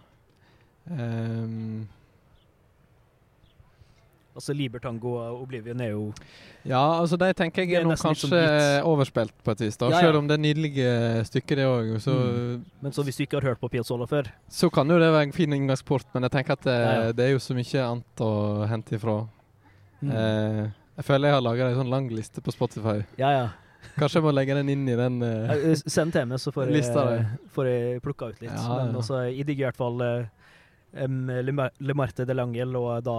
Um, 0.86 1.86
Altså 4.36 4.52
Libertango 4.52 5.14
og 5.16 5.42
Oblivion 5.46 5.80
er 5.80 5.94
jo 5.94 6.10
ja, 6.66 6.80
altså 6.98 7.16
de 7.16 7.28
tenker 7.38 7.62
jeg 7.62 7.78
er 7.78 7.86
er 7.86 8.00
kanskje 8.00 8.38
overspilt 8.84 9.32
på 9.46 9.54
et 9.54 9.60
vis, 9.62 9.76
da. 9.78 9.86
Ja, 9.86 10.00
ja. 10.00 10.08
Selv 10.08 10.18
om 10.18 10.26
det 10.26 10.34
er 10.34 10.42
nydelige 10.42 10.88
stykker, 11.28 11.60
det 11.60 11.66
òg. 11.70 11.92
Mm. 12.02 12.64
Men 12.82 12.92
så 12.92 13.04
hvis 13.06 13.16
du 13.16 13.22
ikke 13.22 13.38
har 13.38 13.52
hørt 13.52 13.60
på 13.62 13.70
Piazzolla 13.70 14.08
før 14.10 14.32
så 14.50 14.68
kan 14.74 14.90
jo 14.90 14.98
det 14.98 15.12
være 15.14 15.28
en 15.28 15.34
fin 15.36 15.54
inngangsport, 15.54 16.08
men 16.12 16.26
jeg 16.26 16.34
tenker 16.34 16.58
at 16.58 16.66
det, 16.66 16.74
Ja, 16.74 16.96
ja. 17.04 17.12
det 17.14 17.24
er 17.24 17.32
jo 17.36 17.44
så 17.44 17.54
mye 17.54 17.84
annet 17.84 18.24
å 18.26 18.32
hente 18.66 18.98
ifra. 18.98 19.14
Mm. 20.02 20.10
Uh, 20.10 20.64
jeg 20.98 21.06
føler 21.06 21.28
jeg 21.30 21.38
har 21.38 21.46
laga 21.46 21.70
en 21.70 21.78
sånn 21.78 21.94
lang 21.94 22.10
liste 22.10 22.42
på 22.42 22.52
Spotify. 22.52 22.98
Ja, 23.22 23.30
ja. 23.30 23.46
Kanskje 23.96 24.18
jeg 24.18 24.24
må 24.26 24.32
legge 24.34 24.56
den 24.58 24.70
inn 24.72 24.84
i 24.88 24.96
den 24.98 25.20
Eh, 25.22 25.74
Send 25.86 26.12
til 26.14 26.26
meg, 26.28 26.40
så 26.42 26.52
får 26.54 26.72
jeg, 26.72 27.26
får 27.54 27.68
jeg 27.70 28.02
plukka 28.04 28.30
ut 28.32 28.40
litt. 28.42 28.50
Ja, 28.52 28.80
Men 28.82 28.92
ja. 28.92 29.00
altså, 29.02 29.20
jeg 29.30 29.46
digger 29.48 29.66
i 29.66 29.68
hvert 29.70 29.80
fall 29.80 30.02
uh, 30.02 30.26
Le, 30.96 31.94
Marte 31.98 32.26
de 32.26 32.36
l'Angel 32.36 32.76
og 32.78 33.04
da 33.06 33.16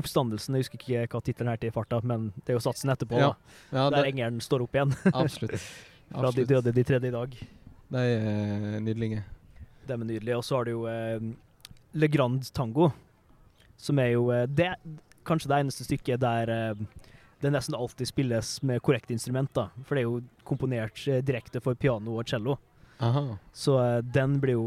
Oppstandelsen. 0.00 0.54
Jeg 0.56 0.66
husker 0.66 0.80
ikke 0.80 1.06
hva 1.10 1.22
tittelen 1.26 1.50
er 1.52 1.60
til 1.60 1.72
i 1.72 1.74
farta, 1.74 1.98
men 2.06 2.30
det 2.44 2.54
er 2.54 2.58
jo 2.58 2.64
satsen 2.64 2.92
etterpå. 2.92 3.18
Ja, 3.20 3.32
ja, 3.72 3.88
Der 3.90 3.98
det, 3.98 4.12
engelen 4.12 4.40
står 4.44 4.64
opp 4.66 4.76
igjen 4.76 4.94
absolutt. 5.12 5.58
fra 6.14 6.32
de 6.34 6.46
døde 6.48 6.72
de 6.74 6.84
tredje 6.86 7.10
i 7.10 7.14
dag. 7.14 7.36
De 7.90 8.02
er 8.06 8.80
nydelige. 8.84 9.22
Det 9.86 9.94
er 9.96 10.02
nydelige. 10.04 10.38
Og 10.38 10.46
så 10.46 10.56
har 10.60 10.68
du 10.68 10.72
jo 10.76 10.86
eh, 10.90 11.22
Le 11.98 12.08
Grand 12.08 12.46
Tango, 12.54 12.90
som 13.80 13.98
er 13.98 14.12
jo 14.14 14.28
det, 14.46 14.70
kanskje 15.26 15.50
det 15.50 15.58
eneste 15.64 15.86
stykket 15.86 16.22
der, 16.22 16.52
eh, 16.54 17.09
det 17.40 17.52
nesten 17.54 17.76
alltid 17.76 18.08
spilles 18.08 18.58
med 18.66 18.82
korrekt 18.84 19.10
instrument, 19.10 19.52
da. 19.56 19.68
For 19.86 19.96
det 19.96 20.02
er 20.02 20.08
jo 20.08 20.44
komponert 20.46 21.00
eh, 21.08 21.22
direkte 21.24 21.62
for 21.64 21.78
piano 21.78 22.18
og 22.20 22.28
cello. 22.28 22.58
Aha. 23.00 23.24
Så 23.56 23.78
eh, 23.80 24.00
den 24.04 24.38
blir 24.42 24.58
jo 24.58 24.66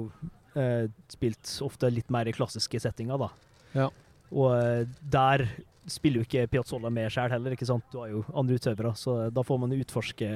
eh, 0.60 0.88
spilt 1.12 1.58
ofte 1.66 1.92
litt 1.94 2.10
mer 2.14 2.30
i 2.30 2.34
klassiske 2.36 2.82
settinger, 2.82 3.22
da. 3.22 3.30
Ja. 3.78 3.92
Og 4.34 4.56
eh, 4.58 4.88
der 5.14 5.48
spiller 5.90 6.22
jo 6.22 6.28
ikke 6.28 6.48
Piazzolla 6.48 6.90
med 6.94 7.12
sjøl 7.14 7.32
heller, 7.34 7.56
ikke 7.56 7.68
sant. 7.70 7.86
Du 7.92 8.00
har 8.02 8.12
jo 8.14 8.24
andre 8.34 8.58
utøvere, 8.58 8.94
så 8.98 9.18
da 9.34 9.44
får 9.46 9.62
man 9.62 9.76
utforske 9.76 10.32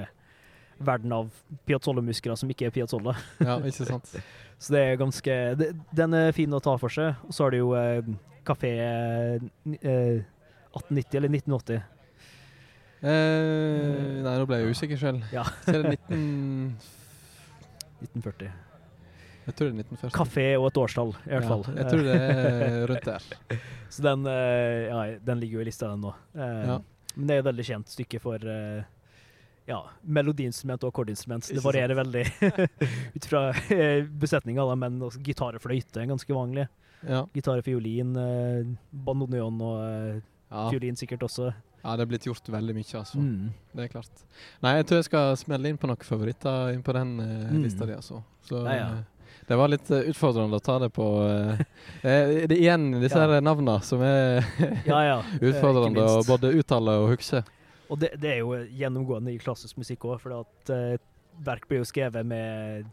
verden 0.78 1.14
av 1.16 1.30
Piazzolla-muskler 1.66 2.38
som 2.38 2.52
ikke 2.54 2.68
er 2.70 2.74
Piazzolla. 2.76 3.16
Ja, 3.42 3.58
ikke 3.66 3.88
sant. 3.88 4.12
Så 4.58 4.74
det 4.74 4.80
er 4.82 4.96
ganske 4.98 5.34
det, 5.54 5.68
Den 5.94 6.16
er 6.18 6.32
fin 6.34 6.54
å 6.54 6.62
ta 6.64 6.74
for 6.82 6.90
seg. 6.90 7.20
Og 7.28 7.36
så 7.36 7.46
har 7.46 7.54
du 7.54 7.60
jo 7.60 7.74
eh, 7.78 8.08
Kafé 8.48 8.72
eh, 8.82 9.44
1890 9.78 11.20
eller 11.20 11.34
1980. 11.34 11.84
Eh, 13.08 14.22
nei, 14.26 14.34
nå 14.41 14.45
ble 14.49 14.58
jeg 14.62 14.74
usikker 14.76 14.99
selv. 15.01 15.24
Ja. 15.34 15.43
Så 15.64 15.76
er 15.78 15.84
det 15.86 15.93
19... 16.10 16.76
1940. 18.03 18.49
Jeg 19.47 19.55
tror 19.55 19.70
det 19.70 19.72
er 19.72 19.80
1940. 19.88 20.12
Kafé 20.18 20.45
og 20.60 20.66
et 20.68 20.78
årstall, 20.82 21.14
i 21.24 21.32
hvert 21.32 21.45
Ja, 21.45 21.49
fall. 21.53 21.64
jeg 21.78 21.88
tror 21.88 22.03
det 22.03 22.18
er 22.20 22.86
rundt 22.91 23.08
der. 23.08 23.28
Så 23.95 24.03
den, 24.03 24.26
eh, 24.28 24.89
ja, 24.91 24.99
den 25.24 25.39
ligger 25.39 25.62
jo 25.62 25.64
i 25.64 25.70
lista, 25.70 25.88
den 25.93 26.03
nå. 26.03 26.12
Eh, 26.36 26.62
Ja. 26.74 26.78
Men 27.18 27.26
det 27.32 27.34
er 27.34 27.39
et 27.41 27.47
veldig 27.47 27.64
kjent 27.66 27.89
stykke 27.89 28.20
for 28.22 28.43
eh, 28.45 28.84
ja, 29.66 29.80
melodiinstrument 30.05 30.84
og 30.86 30.91
akkordinstrument. 30.91 31.47
Det 31.49 31.64
varierer 31.64 31.97
veldig 31.97 32.26
ut 33.18 33.26
fra 33.26 33.47
eh, 33.74 34.03
besetninga, 34.05 34.68
men 34.78 34.99
også 35.08 35.24
gitar 35.26 35.58
og 35.58 35.64
fløyte 35.64 36.03
er 36.03 36.12
ganske 36.12 36.36
vanlig. 36.38 36.68
Ja. 37.08 37.24
Gitar 37.34 37.58
og 37.64 37.66
fiolin, 37.66 38.12
eh, 38.22 38.70
bandoneon 38.91 39.58
og 39.64 39.80
eh, 39.88 40.20
Ja. 40.51 40.68
fiolin 40.70 40.95
sikkert 40.99 41.24
også. 41.26 41.49
Ja, 41.84 41.96
det 41.96 42.04
er 42.04 42.10
blitt 42.10 42.26
gjort 42.28 42.50
veldig 42.52 42.74
mye, 42.76 42.94
altså. 43.00 43.20
Mm. 43.22 43.52
Det 43.78 43.84
er 43.86 43.92
klart. 43.94 44.24
Nei, 44.66 44.74
jeg 44.80 44.88
tror 44.90 44.98
jeg 45.02 45.06
skal 45.08 45.38
smelle 45.40 45.70
inn 45.72 45.78
på 45.80 45.88
noen 45.88 46.04
favoritter 46.08 46.74
inn 46.74 46.82
på 46.84 46.96
den 46.98 47.14
uh, 47.22 47.52
Mm. 47.54 47.62
lista 47.64 47.86
di, 47.86 47.94
altså. 47.96 48.24
Så 48.48 48.64
Nei, 48.66 48.78
ja. 48.80 48.88
eh, 48.98 49.38
det 49.48 49.56
var 49.60 49.68
litt 49.72 49.92
eh, 49.92 50.10
utfordrende 50.12 50.58
å 50.60 50.64
ta 50.64 50.78
det 50.84 50.90
på 50.96 51.06
eh, 51.24 51.62
Det 52.52 52.58
igjen 52.58 52.90
disse 53.00 53.20
Ja. 53.22 53.40
navnene 53.44 53.78
som 53.84 54.02
er 54.04 54.42
Ja, 54.88 55.00
ja. 55.06 55.18
utfordrende 55.52 56.04
å 56.04 56.24
både 56.28 56.52
uttale 56.60 56.98
og 57.04 57.14
huske. 57.16 57.44
Og 57.90 58.00
det, 58.02 58.14
det 58.20 58.34
er 58.34 58.40
jo 58.42 58.56
gjennomgående 58.76 59.32
i 59.32 59.40
klassisk 59.40 59.78
musikk 59.80 60.04
òg, 60.10 60.18
for 60.20 60.42
at 60.42 60.72
uh, 60.76 60.98
verk 61.46 61.68
blir 61.70 61.80
jo 61.80 61.88
skrevet 61.88 62.26
med 62.28 62.88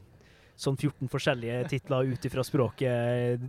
sånn 0.56 0.76
14 0.78 1.08
forskjellige 1.10 1.64
titler 1.72 2.12
ut 2.14 2.24
ifra 2.28 2.44
språket 2.46 3.40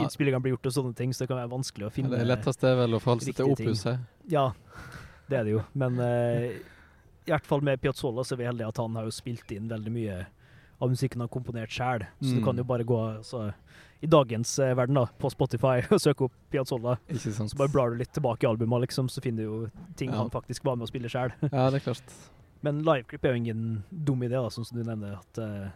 innspillingene 0.00 0.40
blir 0.42 0.54
gjort 0.56 0.70
og 0.70 0.74
sånne 0.78 0.94
ting, 0.96 1.12
så 1.12 1.24
det 1.24 1.28
kan 1.32 1.40
være 1.42 1.52
vanskelig 1.52 1.88
å 1.88 1.92
finne 1.92 2.16
Det 2.16 2.24
letteste 2.28 2.70
er 2.70 2.78
vel 2.80 2.96
å 2.96 3.00
forholde 3.02 3.26
seg 3.28 3.36
til 3.36 3.52
opuset. 3.52 4.00
Ja, 4.32 4.46
det 5.28 5.38
er 5.42 5.44
det 5.44 5.52
jo. 5.58 5.62
Men 5.78 5.98
uh, 6.00 6.48
i 7.28 7.30
hvert 7.34 7.44
fall 7.48 7.60
med 7.66 7.80
Piazzolla 7.84 8.24
så 8.24 8.34
er 8.36 8.42
vi 8.42 8.48
heldige 8.48 8.70
at 8.72 8.80
han 8.80 8.96
har 8.96 9.04
jo 9.08 9.12
spilt 9.12 9.52
inn 9.52 9.68
veldig 9.68 9.92
mye 9.92 10.18
av 10.80 10.92
musikken 10.92 11.20
han 11.20 11.26
har 11.28 11.34
komponert 11.34 11.74
sjøl. 11.74 12.06
Så 12.22 12.32
du 12.32 12.38
Mm. 12.40 12.44
kan 12.46 12.56
jo 12.56 12.64
bare 12.64 12.84
gå 12.86 12.98
altså, 13.18 13.52
i 14.00 14.06
dagens 14.06 14.52
uh, 14.62 14.72
verden 14.78 14.94
da, 14.94 15.06
på 15.18 15.28
Spotify 15.34 15.82
og 15.92 16.00
søke 16.00 16.28
opp 16.28 16.32
Piazzolla. 16.54 16.96
Så 17.18 17.56
bare 17.58 17.68
blar 17.74 17.90
du 17.92 17.96
litt 18.00 18.12
tilbake 18.14 18.46
i 18.46 18.48
albumene 18.48 18.86
liksom, 18.86 19.08
så 19.12 19.20
finner 19.20 19.44
du 19.44 19.48
jo 19.50 19.70
ting 19.98 20.10
Ja. 20.14 20.22
han 20.22 20.30
faktisk 20.30 20.64
var 20.64 20.76
med 20.80 20.86
å 20.88 20.92
spille 20.92 21.10
sjøl. 21.12 21.34
Ja, 21.50 21.68
det 21.70 21.82
er 21.82 21.86
klart. 21.90 22.16
Men 22.62 22.80
liveklipp 22.82 23.24
er 23.24 23.34
jo 23.36 23.38
ingen 23.38 23.84
dum 23.90 24.22
idé, 24.26 24.34
da, 24.34 24.48
sånn 24.50 24.64
som 24.66 24.78
du 24.78 24.82
nevner. 24.82 25.12
At, 25.20 25.38
uh, 25.38 25.68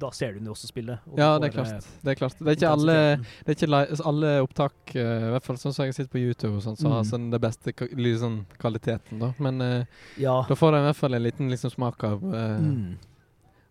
da 0.00 0.08
ser 0.16 0.32
du 0.32 0.38
den 0.40 0.48
også 0.48 0.70
spille. 0.70 0.94
Ja, 1.18 1.34
det 1.38 1.50
er 1.50 1.52
klart. 1.58 1.88
Det 2.00 2.14
er 2.14 2.16
klart. 2.16 2.38
Det 2.38 2.48
er 2.48 2.56
ikke 2.56 2.70
alle, 2.72 2.94
det 3.44 3.52
er 3.52 3.58
ikke 3.58 3.68
li- 3.68 4.00
alle 4.08 4.30
opptak, 4.46 4.94
uh, 4.96 5.26
i 5.28 5.30
hvert 5.34 5.44
fall 5.44 5.56
sånn 5.60 5.74
som 5.76 5.84
jeg 5.84 5.94
sitter 5.98 6.12
på 6.14 6.22
YouTube, 6.22 6.54
og 6.56 6.62
sånt, 6.64 6.78
som 6.80 6.92
har 6.92 7.02
Mm. 7.04 7.10
sånn 7.10 7.30
det 7.30 7.40
beste 7.44 7.74
liksom, 7.92 8.46
kvaliteten. 8.58 9.18
da. 9.20 9.34
Men 9.38 9.60
uh, 9.60 9.84
Ja. 10.16 10.42
da 10.48 10.54
får 10.54 10.72
jeg 10.72 10.80
i 10.80 10.86
hvert 10.88 10.96
fall 10.96 11.14
en 11.14 11.22
liten 11.22 11.50
liksom, 11.50 11.70
smak 11.76 12.04
av, 12.04 12.20
Mm. 12.22 12.96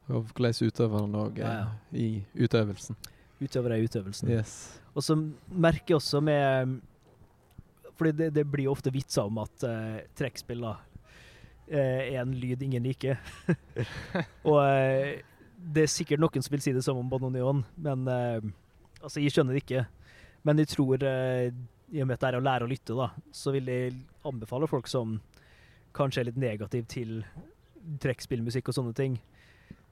av 0.10 0.26
hvordan 0.34 0.70
utøveren 0.70 1.12
òg 1.16 1.40
er 1.40 1.42
Ja, 1.42 1.54
ja. 1.54 1.68
i 1.94 2.24
utøvelsen. 2.38 2.96
Utover 3.42 3.72
er 3.72 3.84
utøvelsen. 3.88 4.30
Yes. 4.30 4.80
Og 4.96 5.02
så 5.02 5.16
merker 5.50 5.88
jeg 5.96 5.98
også 5.98 6.22
med 6.22 6.82
Fordi 7.98 8.12
det, 8.16 8.34
det 8.34 8.46
blir 8.48 8.64
jo 8.66 8.72
ofte 8.72 8.92
vitser 8.94 9.24
om 9.28 9.38
at 9.40 9.64
uh, 9.68 10.00
trekkspill 10.16 10.62
da, 10.62 10.78
eh, 11.70 12.14
er 12.14 12.22
en 12.22 12.34
lyd 12.36 12.62
ingen 12.66 12.84
liker. 12.84 13.18
og 14.50 14.60
eh, 14.66 15.22
det 15.60 15.84
er 15.86 15.92
sikkert 15.92 16.22
noen 16.24 16.44
som 16.46 16.54
vil 16.56 16.64
si 16.64 16.74
det 16.76 16.84
som 16.86 16.98
om 17.02 17.10
bandoneon, 17.12 17.64
men 17.78 18.08
eh, 18.08 18.40
altså, 19.04 19.20
jeg 19.24 19.34
skjønner 19.36 19.56
det 19.58 19.64
ikke. 19.66 19.86
Men 20.48 20.62
jeg 20.62 20.72
tror, 20.76 21.04
eh, 21.04 21.50
i 21.92 22.02
og 22.04 22.08
med 22.08 22.16
at 22.16 22.22
det 22.24 22.30
er 22.34 22.40
å 22.40 22.46
lære 22.46 22.68
å 22.68 22.72
lytte, 22.72 22.96
da, 22.96 23.10
så 23.36 23.52
vil 23.56 23.68
jeg 23.68 23.96
anbefale 24.30 24.70
folk 24.72 24.88
som 24.88 25.18
kanskje 25.98 26.22
er 26.22 26.30
litt 26.30 26.38
negativ 26.40 26.86
til 26.92 27.24
trekkspillmusikk 28.04 28.70
og 28.70 28.76
sånne 28.78 28.96
ting. 28.98 29.18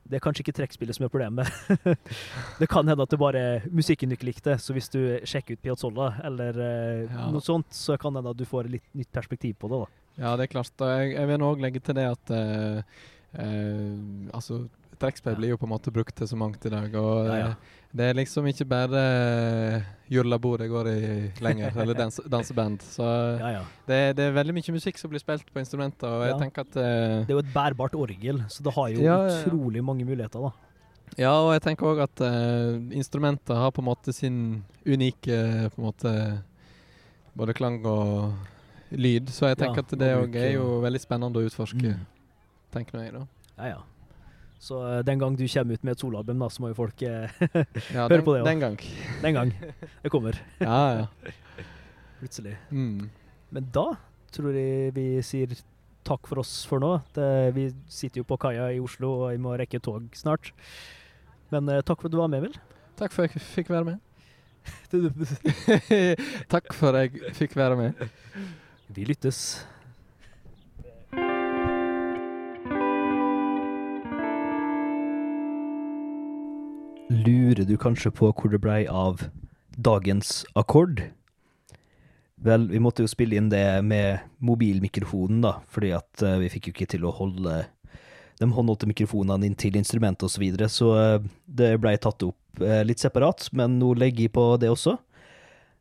Det 0.07 0.19
er 0.19 0.23
kanskje 0.23 0.45
ikke 0.45 0.55
trekkspillet 0.61 0.95
som 0.95 1.03
er 1.03 1.11
problemet. 1.11 1.49
det 2.61 2.67
kan 2.71 2.88
hende 2.88 3.03
at 3.03 3.11
det 3.11 3.19
bare 3.19 3.41
er 3.57 3.65
musikken 3.75 4.07
du 4.07 4.15
ikke 4.15 4.30
likte, 4.30 4.55
så 4.61 4.71
hvis 4.75 4.88
du 4.93 4.99
sjekker 5.28 5.57
ut 5.57 5.63
Piazzolla 5.65 6.13
eller 6.30 6.59
eh, 6.63 7.01
Ja. 7.11 7.25
noe 7.34 7.43
sånt, 7.43 7.67
så 7.75 7.97
kan 7.99 8.13
det 8.15 8.21
hende 8.21 8.32
at 8.36 8.39
du 8.39 8.45
får 8.47 8.69
litt 8.71 8.88
nytt 8.95 9.11
perspektiv 9.11 9.57
på 9.59 9.67
det. 9.73 9.82
da. 9.84 10.07
Ja, 10.18 10.36
det 10.38 10.47
er 10.47 10.53
klart. 10.55 10.74
Jeg, 10.82 11.13
jeg 11.13 11.28
vil 11.30 11.45
òg 11.45 11.61
legge 11.61 11.80
til 11.86 11.97
det 11.97 12.07
at 12.09 12.32
uh, 12.34 12.82
uh, 13.38 14.30
altså, 14.34 14.63
trekkspill 14.97 15.36
Ja. 15.36 15.38
blir 15.38 15.51
jo 15.53 15.57
på 15.61 15.68
en 15.68 15.74
måte 15.76 15.91
brukt 15.93 16.15
til 16.18 16.28
så 16.30 16.38
mangt 16.39 16.65
i 16.65 16.72
dag. 16.74 16.95
Og 16.97 17.28
Ja, 17.28 17.36
ja. 17.38 17.49
eh, 17.51 17.76
det 17.97 18.05
er 18.09 18.18
liksom 18.18 18.47
ikke 18.49 18.65
bare 18.65 19.01
jullabord 20.11 20.59
det 20.59 20.70
går 20.72 20.88
i 20.89 21.01
lenger, 21.41 21.78
eller 21.78 21.93
dans, 22.01 22.18
danseband. 22.30 22.82
Så 22.82 23.05
det, 23.88 23.99
det 24.18 24.26
er 24.26 24.34
veldig 24.36 24.55
mye 24.57 24.74
musikk 24.76 24.97
som 24.97 25.13
blir 25.13 25.22
spilt 25.22 25.45
på 25.53 25.61
instrumenter, 25.61 26.09
og 26.09 26.26
jeg 26.28 26.39
tenker 26.41 26.65
at 26.65 26.76
uh, 26.82 27.26
Det 27.28 27.30
er 27.32 27.38
jo 27.38 27.43
et 27.45 27.53
bærbart 27.53 27.95
orgel, 27.97 28.41
så 28.49 28.65
det 28.65 28.74
har 28.74 28.89
jo 28.95 29.05
utrolig 29.05 29.84
mange 29.86 30.05
muligheter. 30.05 30.49
da. 30.49 30.51
Ja, 31.18 31.32
og 31.45 31.53
jeg 31.55 31.63
tenker 31.70 31.88
òg 31.93 32.01
at 32.03 32.22
uh, 32.26 32.76
instrumenter 32.93 33.55
har 33.55 33.72
på 33.72 33.82
en 33.86 33.89
måte 33.93 34.13
sin 34.13 34.63
unike 34.86 35.38
på 35.72 35.78
en 35.82 35.86
måte 35.88 36.13
både 37.38 37.53
klang 37.53 37.80
og 37.86 38.34
lyd, 38.91 39.29
så 39.33 39.49
jeg 39.51 39.57
tenker 39.59 39.81
Ja, 39.81 39.85
at 39.88 39.99
det 39.99 40.09
òg 40.15 40.35
er 40.39 40.51
jo 40.55 40.65
veldig 40.83 41.01
spennende 41.03 41.39
å 41.41 41.45
utforske, 41.49 41.93
Mm. 41.97 42.05
tenker 42.71 42.97
nå 42.97 43.03
jeg, 43.03 43.13
da. 43.13 43.25
Ja, 43.57 43.67
ja. 43.75 43.81
Så 44.59 44.79
eh, 44.88 45.03
den 45.05 45.19
gang 45.19 45.35
du 45.38 45.45
kommer 45.47 45.73
ut 45.77 45.83
med 45.83 45.91
et 45.91 45.99
soloalbum, 46.01 46.39
da, 46.39 46.47
så 46.49 46.61
må 46.63 46.69
jo 46.71 46.77
folk 46.79 47.01
eh, 47.05 47.29
Ja, 47.93 48.07
høre 48.07 48.17
den, 48.17 48.23
på 48.25 48.33
det, 48.33 48.39
ja. 48.39 48.45
den 48.47 48.59
gang. 48.59 48.77
Den 49.21 49.33
gang. 49.38 49.51
Det 50.03 50.11
kommer 50.11 50.39
Ja, 50.59 50.77
ja. 51.03 51.07
plutselig. 52.19 52.55
Mm. 52.71 53.09
Men 53.53 53.67
da 53.73 53.85
tror 54.33 54.51
jeg 54.57 54.93
vi 54.95 55.21
sier 55.23 55.53
takk 56.07 56.25
for 56.27 56.39
oss 56.41 56.65
for 56.65 56.79
nå. 56.81 56.95
Det, 57.13 57.27
vi 57.53 57.67
sitter 57.91 58.21
jo 58.21 58.27
på 58.27 58.38
kaia 58.39 58.69
i 58.73 58.79
Oslo, 58.81 59.11
og 59.25 59.31
vi 59.35 59.38
må 59.43 59.53
rekke 59.59 59.79
tog 59.83 60.07
snart. 60.15 60.53
Men 61.51 61.67
uh, 61.69 61.81
takk 61.85 61.99
for 62.01 62.07
at 62.09 62.15
du 62.15 62.17
var 62.17 62.27
med, 62.31 62.41
Vil. 62.47 62.55
Takk 62.97 63.11
for 63.13 63.27
at 63.27 63.35
jeg 63.35 63.43
fikk 63.43 63.69
være 63.69 63.85
med. 63.91 63.99
Takk 66.49 66.73
for 66.75 66.95
at 66.97 67.11
jeg 67.13 67.33
fikk 67.38 67.55
være 67.59 67.77
med. 67.79 68.07
Vi 68.88 69.05
lyttes. 69.05 69.65
Lurer 77.09 77.65
du 77.67 77.77
kanskje 77.79 78.11
på 78.15 78.29
hvor 78.31 78.51
det 78.51 78.61
blei 78.63 78.85
av 78.88 79.27
dagens 79.75 80.45
akkord? 80.55 81.03
Vel, 82.43 82.67
vi 82.71 82.79
måtte 82.79 83.03
jo 83.03 83.11
spille 83.11 83.35
inn 83.35 83.49
det 83.51 83.81
med 83.83 84.21
mobilmikrofonen, 84.39 85.41
da, 85.43 85.57
fordi 85.73 85.91
at 85.97 86.23
uh, 86.23 86.38
vi 86.39 86.51
fikk 86.53 86.69
jo 86.69 86.75
ikke 86.75 86.91
til 86.93 87.07
å 87.07 87.15
holde 87.17 87.63
de 88.38 88.49
håndholdte 88.53 88.88
mikrofonene 88.88 89.47
inn 89.49 89.57
til 89.57 89.75
instrumentet 89.79 90.27
osv., 90.27 90.38
så, 90.38 90.43
videre, 90.43 90.69
så 90.69 90.91
uh, 90.93 91.31
det 91.45 91.73
blei 91.81 91.95
tatt 91.99 92.23
opp 92.27 92.61
uh, 92.61 92.83
litt 92.85 93.01
separat, 93.01 93.49
men 93.57 93.79
nå 93.81 93.95
legger 93.97 94.27
jeg 94.27 94.35
på 94.38 94.45
det 94.61 94.69
også. 94.71 94.95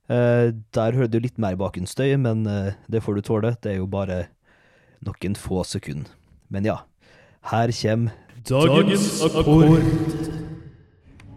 Eh, 0.09 0.53
der 0.77 0.95
hører 0.95 1.11
du 1.11 1.19
litt 1.19 1.39
mer 1.43 1.57
bakgrunnsstøy, 1.59 2.13
men 2.23 2.47
eh, 2.47 2.75
det 2.91 3.03
får 3.03 3.19
du 3.19 3.23
tåle. 3.27 3.57
Det 3.63 3.73
er 3.73 3.81
jo 3.81 3.89
bare 3.91 4.27
noen 5.07 5.35
få 5.39 5.65
sekunder. 5.67 6.13
Men 6.51 6.65
ja, 6.69 6.77
her 7.51 7.73
kommer 7.75 8.13
Dagens 8.47 9.23
akkord. 9.27 9.83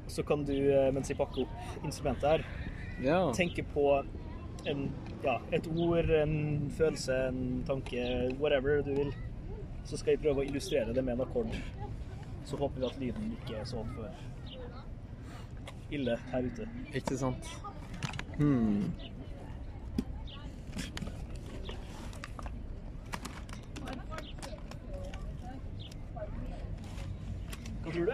Så 0.10 0.22
kan 0.26 0.44
du, 0.46 0.54
eh, 0.54 0.92
mens 0.94 1.10
jeg 1.10 1.18
pakker 1.18 1.48
opp 1.48 1.86
instrumentet 1.86 2.30
her, 2.30 2.46
Ja. 3.02 3.32
tenke 3.34 3.64
på 3.74 4.04
en, 4.68 4.92
ja, 5.24 5.40
et 5.52 5.66
ord, 5.68 6.10
en 6.10 6.70
følelse, 6.78 7.16
en 7.30 7.64
tanke, 7.66 8.36
whatever 8.40 8.82
du 8.84 8.94
vil. 8.94 9.14
Så 9.86 9.98
skal 9.98 10.14
jeg 10.14 10.22
prøve 10.22 10.44
å 10.44 10.46
illustrere 10.46 10.94
det 10.94 11.04
med 11.04 11.14
en 11.18 11.26
akkord. 11.26 11.56
Så 12.46 12.58
håper 12.58 12.80
vi 12.80 12.86
at 12.86 13.00
lyden 13.00 13.38
ikke 13.42 13.60
er 13.62 13.66
så 13.66 13.82
for 13.96 14.10
ille 15.92 16.18
her 16.32 16.42
ute. 16.46 16.68
Ikke 16.94 17.18
sant? 17.18 17.50
Hmm. 18.40 18.84
Hva 27.84 27.92
tror 27.92 28.06
du? 28.06 28.14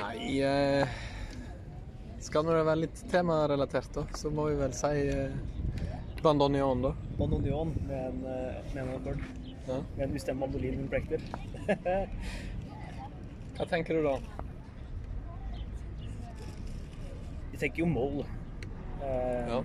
Nei 0.00 0.40
eh, 0.40 0.88
Skal 2.24 2.46
det 2.48 2.54
være 2.56 2.76
litt 2.86 3.02
temarelatert, 3.12 3.90
da, 3.92 4.06
så 4.16 4.32
må 4.32 4.48
vi 4.48 4.56
vel 4.62 4.72
si 4.72 4.94
eh, 5.12 5.36
bandonion, 6.24 6.86
da? 6.86 6.94
Bandonion 7.18 7.74
med 7.84 7.98
en, 7.98 8.24
eh, 8.32 8.62
med 8.72 8.80
en 8.86 8.94
akkord. 8.94 9.20
Ja. 9.66 9.82
Med 9.98 10.06
en 10.08 10.16
ustemt 10.16 10.40
mandolin 10.40 10.80
med 10.80 10.88
plekter. 10.88 11.20
Hva 13.58 13.68
tenker 13.68 14.00
du 14.00 14.08
da? 14.08 14.16
Vi 17.53 17.53
tenker 17.64 17.84
jo 17.84 17.88
moll. 17.90 18.22
Eh, 19.02 19.48
Ja. 19.48 19.62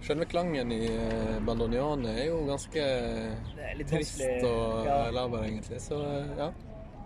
Selve 0.00 0.24
klangen 0.24 0.72
i 0.72 0.86
eh, 0.88 1.36
bandoneon 1.44 2.06
er 2.08 2.22
jo 2.30 2.38
ganske 2.48 2.80
Det 2.80 3.64
er 3.68 3.74
litt 3.76 3.90
trist 3.92 4.16
vanskelig. 4.16 4.48
og 4.48 4.86
ja, 4.88 5.10
laber, 5.12 5.44
egentlig. 5.44 5.80
Så 5.84 5.98
eh, 6.00 6.30
ja. 6.38 6.46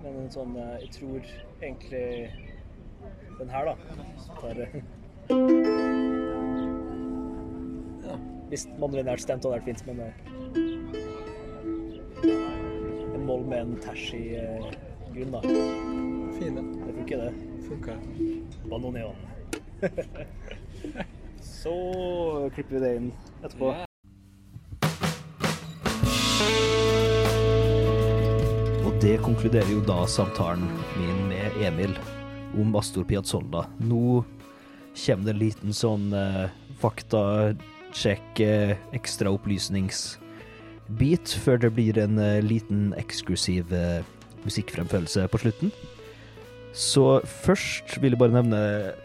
men 0.04 0.20
en 0.22 0.30
sånn 0.30 0.54
eh, 0.56 0.76
Jeg 0.84 0.90
tror 0.94 1.20
egentlig 1.58 2.30
den 3.40 3.50
her, 3.50 3.64
da 3.66 3.74
eh, 4.46 4.78
Ja. 8.06 8.14
Hvis 8.52 8.68
mandolin 8.78 9.08
er 9.10 9.16
stemt, 9.18 9.42
hadde 9.42 9.58
det 9.58 9.58
vært 9.58 9.68
fint, 9.72 9.82
men 9.90 9.96
En 13.14 13.26
moll 13.26 13.42
med 13.48 13.58
en 13.64 13.76
tæsj 13.82 14.06
i 14.14 14.24
grunn, 15.14 15.34
da. 15.34 15.40
Fine. 16.38 16.62
Det 16.86 16.94
funker, 16.94 17.16
det. 17.26 17.32
Funker. 17.66 17.96
Bandoneon. 18.70 19.33
Så 21.40 22.50
klipper 22.54 22.76
vi 22.76 22.80
det 22.82 22.96
inn 22.98 23.12
etterpå. 23.42 23.72
Ja. 23.72 23.84
Og 28.84 28.92
det 29.02 29.16
konkluderer 29.24 29.70
jo 29.72 29.80
da 29.84 30.06
samtalen 30.10 30.66
min 30.98 31.28
med 31.30 31.50
Emil 31.64 31.96
om 32.60 32.76
Astor 32.78 33.04
Piazzolla. 33.08 33.62
Nå 33.82 34.24
kommer 34.94 35.24
det 35.26 35.34
en 35.34 35.40
liten 35.40 35.72
sånn 35.74 36.12
eh, 36.14 36.46
faktasjekk, 36.82 38.40
eh, 38.44 38.76
ekstra 38.94 39.32
opplysningsbit, 39.34 41.26
før 41.42 41.58
det 41.64 41.72
blir 41.74 41.98
en 42.02 42.18
eh, 42.22 42.44
liten 42.44 42.92
eksklusiv 43.00 43.72
eh, 43.74 44.04
musikkfremførelse 44.44 45.26
på 45.32 45.38
slutten. 45.46 45.70
Så 46.74 47.20
først 47.22 47.96
vil 48.02 48.14
jeg 48.14 48.20
bare 48.20 48.34
nevne 48.34 48.60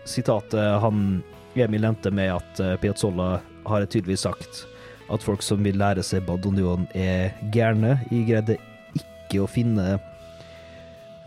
sitatet 0.10 0.82
han 0.82 1.22
Emil 1.60 1.84
nevnte 1.84 2.12
med 2.14 2.32
at 2.32 2.60
eh, 2.64 2.76
Piazzolla 2.82 3.40
har 3.68 3.86
tydeligvis 3.86 4.24
sagt 4.26 4.64
at 5.10 5.26
folk 5.26 5.42
som 5.44 5.64
vil 5.66 5.80
lære 5.82 6.04
seg 6.06 6.26
bandoneon 6.28 6.86
er 6.98 7.34
gærne. 7.54 7.98
Jeg 8.14 8.28
greide 8.30 8.58
ikke 8.96 9.44
å 9.44 9.50
finne 9.50 9.98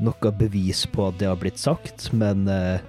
noe 0.02 0.32
bevis 0.38 0.84
på 0.90 1.08
at 1.10 1.18
det 1.20 1.28
har 1.30 1.38
blitt 1.40 1.60
sagt, 1.60 2.08
men 2.16 2.46
eh, 2.50 2.82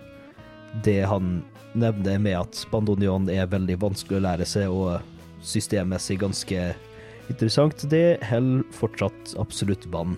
det 0.85 1.01
han 1.09 1.41
nevner 1.77 2.21
med 2.21 2.37
at 2.37 2.63
bandoneon 2.71 3.29
er 3.33 3.49
veldig 3.49 3.79
vanskelig 3.81 4.21
å 4.21 4.25
lære 4.27 4.47
seg 4.49 4.73
og 4.73 5.01
systemmessig 5.43 6.19
ganske 6.21 6.71
interessant, 7.31 7.85
det 7.89 8.19
holder 8.29 8.63
fortsatt 8.77 9.33
absolutt 9.41 9.85
vann. 9.93 10.15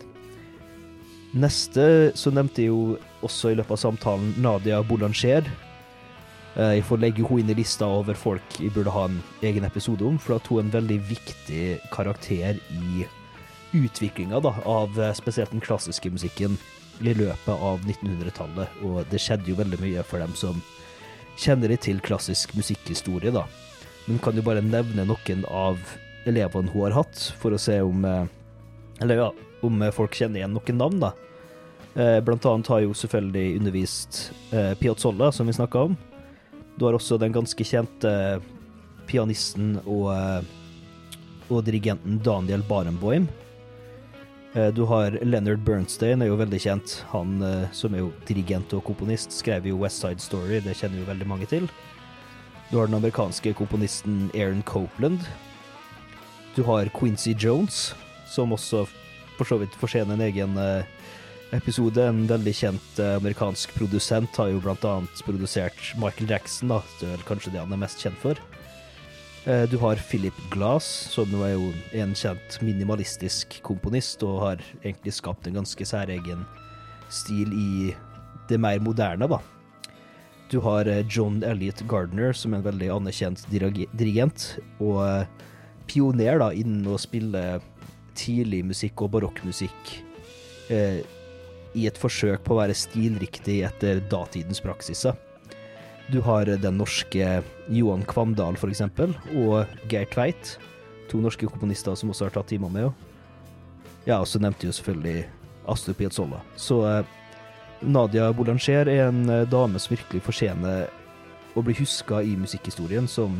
Neste 1.35 1.85
så 2.15 2.31
nevnte 2.31 2.63
jeg 2.63 2.71
jo 2.71 2.95
også 3.25 3.51
i 3.51 3.57
løpet 3.59 3.75
av 3.75 3.81
samtalen 3.81 4.33
Nadia 4.39 4.79
Boulanger. 4.87 5.43
Eh, 6.55 6.77
Jeg 6.77 6.85
får 6.87 7.01
legge 7.01 7.25
henne 7.27 7.43
inn 7.43 7.51
i 7.51 7.57
lista 7.59 7.87
over 7.91 8.15
folk 8.15 8.59
jeg 8.61 8.71
burde 8.71 8.93
ha 8.95 9.07
en 9.09 9.17
egen 9.43 9.67
episode 9.67 10.05
om, 10.07 10.17
for 10.17 10.37
at 10.37 10.47
hun 10.47 10.61
er 10.61 10.63
en 10.63 10.75
veldig 10.77 10.99
viktig 11.09 11.65
karakter 11.91 12.61
i 12.71 13.05
utviklinga 13.75 14.39
av 14.63 14.95
eh, 14.99 15.11
spesielt 15.17 15.51
den 15.51 15.63
klassiske 15.63 16.07
musikken 16.13 16.55
i 17.03 17.11
løpet 17.11 17.51
av 17.51 17.83
1900-tallet. 17.83 18.79
Og 18.87 19.03
det 19.11 19.19
skjedde 19.19 19.51
jo 19.51 19.59
veldig 19.59 19.81
mye 19.83 20.05
for 20.07 20.23
dem 20.23 20.31
som 20.39 20.61
kjenner 21.35 21.67
litt 21.67 21.83
til 21.83 21.99
klassisk 21.99 22.55
musikkhistorie, 22.55 23.33
da. 23.35 23.43
Men 24.07 24.21
kan 24.23 24.37
jo 24.37 24.45
bare 24.45 24.63
nevne 24.63 25.03
noen 25.03 25.43
av 25.51 25.81
elevene 26.29 26.71
hun 26.71 26.85
har 26.87 27.01
hatt, 27.01 27.33
for 27.41 27.51
å 27.51 27.59
se 27.59 27.81
om 27.83 28.05
eh, 28.07 28.23
Eller 29.03 29.19
ja, 29.19 29.27
om 29.65 29.81
eh, 29.81 29.93
folk 29.93 30.15
kjenner 30.15 30.41
igjen 30.41 30.55
noen 30.55 30.79
navn, 30.79 30.99
da. 31.03 31.11
Eh, 31.95 32.19
Blant 32.25 32.45
annet 32.49 32.71
har 32.71 32.83
jo 32.83 32.95
selvfølgelig 32.97 33.59
undervist 33.59 34.19
eh, 34.51 34.73
Piazzolla, 34.79 35.31
som 35.31 35.47
vi 35.47 35.55
snakka 35.57 35.87
om. 35.89 35.95
Du 36.75 36.85
har 36.87 36.97
også 36.97 37.19
den 37.21 37.35
ganske 37.35 37.63
kjente 37.63 38.11
pianisten 39.07 39.77
og, 39.85 40.09
og 41.47 41.59
dirigenten 41.63 42.17
Daniel 42.25 42.65
Barenboim. 42.67 43.29
Du 44.75 44.81
har 44.89 45.15
Leonard 45.21 45.61
Bernstein, 45.63 46.23
er 46.23 46.31
jo 46.31 46.39
veldig 46.39 46.59
kjent. 46.59 46.97
Han 47.13 47.37
som 47.75 47.95
er 47.95 48.01
jo 48.01 48.09
dirigent 48.27 48.73
og 48.75 48.83
komponist, 48.87 49.31
skrev 49.35 49.69
jo 49.69 49.77
West 49.79 50.03
Side 50.03 50.23
Story, 50.23 50.57
det 50.65 50.75
kjenner 50.79 50.99
jo 50.99 51.07
veldig 51.07 51.29
mange 51.31 51.47
til. 51.51 51.69
Du 52.71 52.79
har 52.79 52.89
den 52.89 52.97
amerikanske 52.97 53.53
komponisten 53.55 54.31
Aaron 54.33 54.63
Copeland. 54.67 55.21
Du 56.55 56.63
har 56.63 56.89
Quincy 56.99 57.35
Jones, 57.39 57.93
som 58.27 58.51
også 58.51 58.87
for 59.37 59.47
så 59.49 59.59
vidt 59.61 59.75
fortjene 59.79 60.15
en 60.15 60.23
egen 60.25 60.57
eh, 60.61 60.87
episode. 61.55 62.01
En 62.01 62.25
veldig 62.29 62.53
kjent 62.55 62.99
eh, 63.01 63.15
amerikansk 63.19 63.73
produsent 63.77 64.39
har 64.39 64.51
jo 64.51 64.61
blant 64.63 64.85
annet 64.87 65.23
produsert 65.27 65.79
Michael 66.01 66.31
Jackson, 66.31 66.71
da. 66.73 66.81
Det 66.99 67.07
er 67.09 67.15
vel 67.17 67.25
kanskje 67.29 67.53
det 67.55 67.63
han 67.63 67.75
er 67.75 67.81
mest 67.81 68.03
kjent 68.03 68.19
for. 68.23 68.39
Eh, 69.45 69.65
Du 69.71 69.77
har 69.83 70.01
Philip 70.09 70.37
Glass, 70.53 70.87
som 71.13 71.31
er 71.43 71.55
jo 71.55 71.71
en 71.93 72.15
kjent 72.17 72.59
minimalistisk 72.65 73.59
komponist, 73.65 74.23
og 74.23 74.41
har 74.43 74.63
egentlig 74.83 75.15
skapt 75.19 75.47
en 75.47 75.59
ganske 75.61 75.87
særegen 75.87 76.45
stil 77.13 77.51
i 77.53 77.93
det 78.49 78.59
mer 78.61 78.79
moderne, 78.83 79.27
da. 79.29 79.41
Du 80.51 80.59
har 80.61 80.85
John 81.09 81.39
Elliot 81.41 81.81
Gardner, 81.89 82.33
som 82.37 82.53
er 82.53 82.61
en 82.61 82.67
veldig 82.67 82.89
anerkjent 82.93 83.41
dirigent, 83.49 84.59
og 84.77 85.25
pioner 85.89 86.37
da 86.41 86.51
innen 86.53 86.85
å 86.85 86.99
spille 87.01 87.41
tidlig 88.17 88.63
musikk 88.67 89.05
og 89.05 89.13
barokkmusikk 89.15 89.91
eh, 90.73 91.01
i 91.75 91.85
et 91.89 91.99
forsøk 91.99 92.43
på 92.45 92.55
å 92.55 92.61
være 92.61 92.77
stilriktig 92.77 93.61
etter 93.67 94.01
datidens 94.11 94.61
praksiser. 94.63 95.17
Du 96.11 96.19
har 96.21 96.45
den 96.45 96.77
norske 96.77 97.41
Johan 97.73 98.05
Kvamdal, 98.05 98.57
for 98.61 98.69
eksempel, 98.69 99.15
og 99.41 99.65
Geir 99.89 100.05
Tveit. 100.13 100.55
To 101.09 101.21
norske 101.21 101.49
komponister 101.49 101.97
som 101.97 102.11
også 102.13 102.27
har 102.27 102.35
tatt 102.35 102.51
timer 102.53 102.71
med. 102.73 102.91
Ja, 104.05 104.19
og 104.19 104.29
så 104.29 104.39
nevnte 104.41 104.69
jo 104.69 104.75
selvfølgelig 104.75 105.25
Astrup 105.71 105.97
Piazzolla. 105.97 106.43
Så 106.61 106.83
eh, 106.85 107.07
Nadia 107.81 108.29
Boulanger 108.33 108.87
er 108.87 109.07
en 109.07 109.25
eh, 109.29 109.47
dame 109.49 109.81
som 109.81 109.95
virkelig 109.95 110.21
fortjener 110.27 110.85
å 111.55 111.63
bli 111.65 111.75
huska 111.79 112.21
i 112.21 112.35
musikkhistorien 112.37 113.07
som 113.09 113.39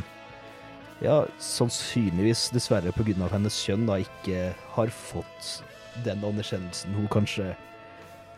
ja, 1.04 1.26
sannsynligvis, 1.40 2.50
dessverre 2.56 2.94
pga. 2.96 3.28
hennes 3.32 3.58
kjønn, 3.66 3.88
da 3.90 4.00
ikke 4.00 4.54
har 4.76 4.92
fått 4.94 5.64
den 6.06 6.24
anerkjennelsen 6.24 6.96
hun 6.96 7.08
kanskje 7.08 7.54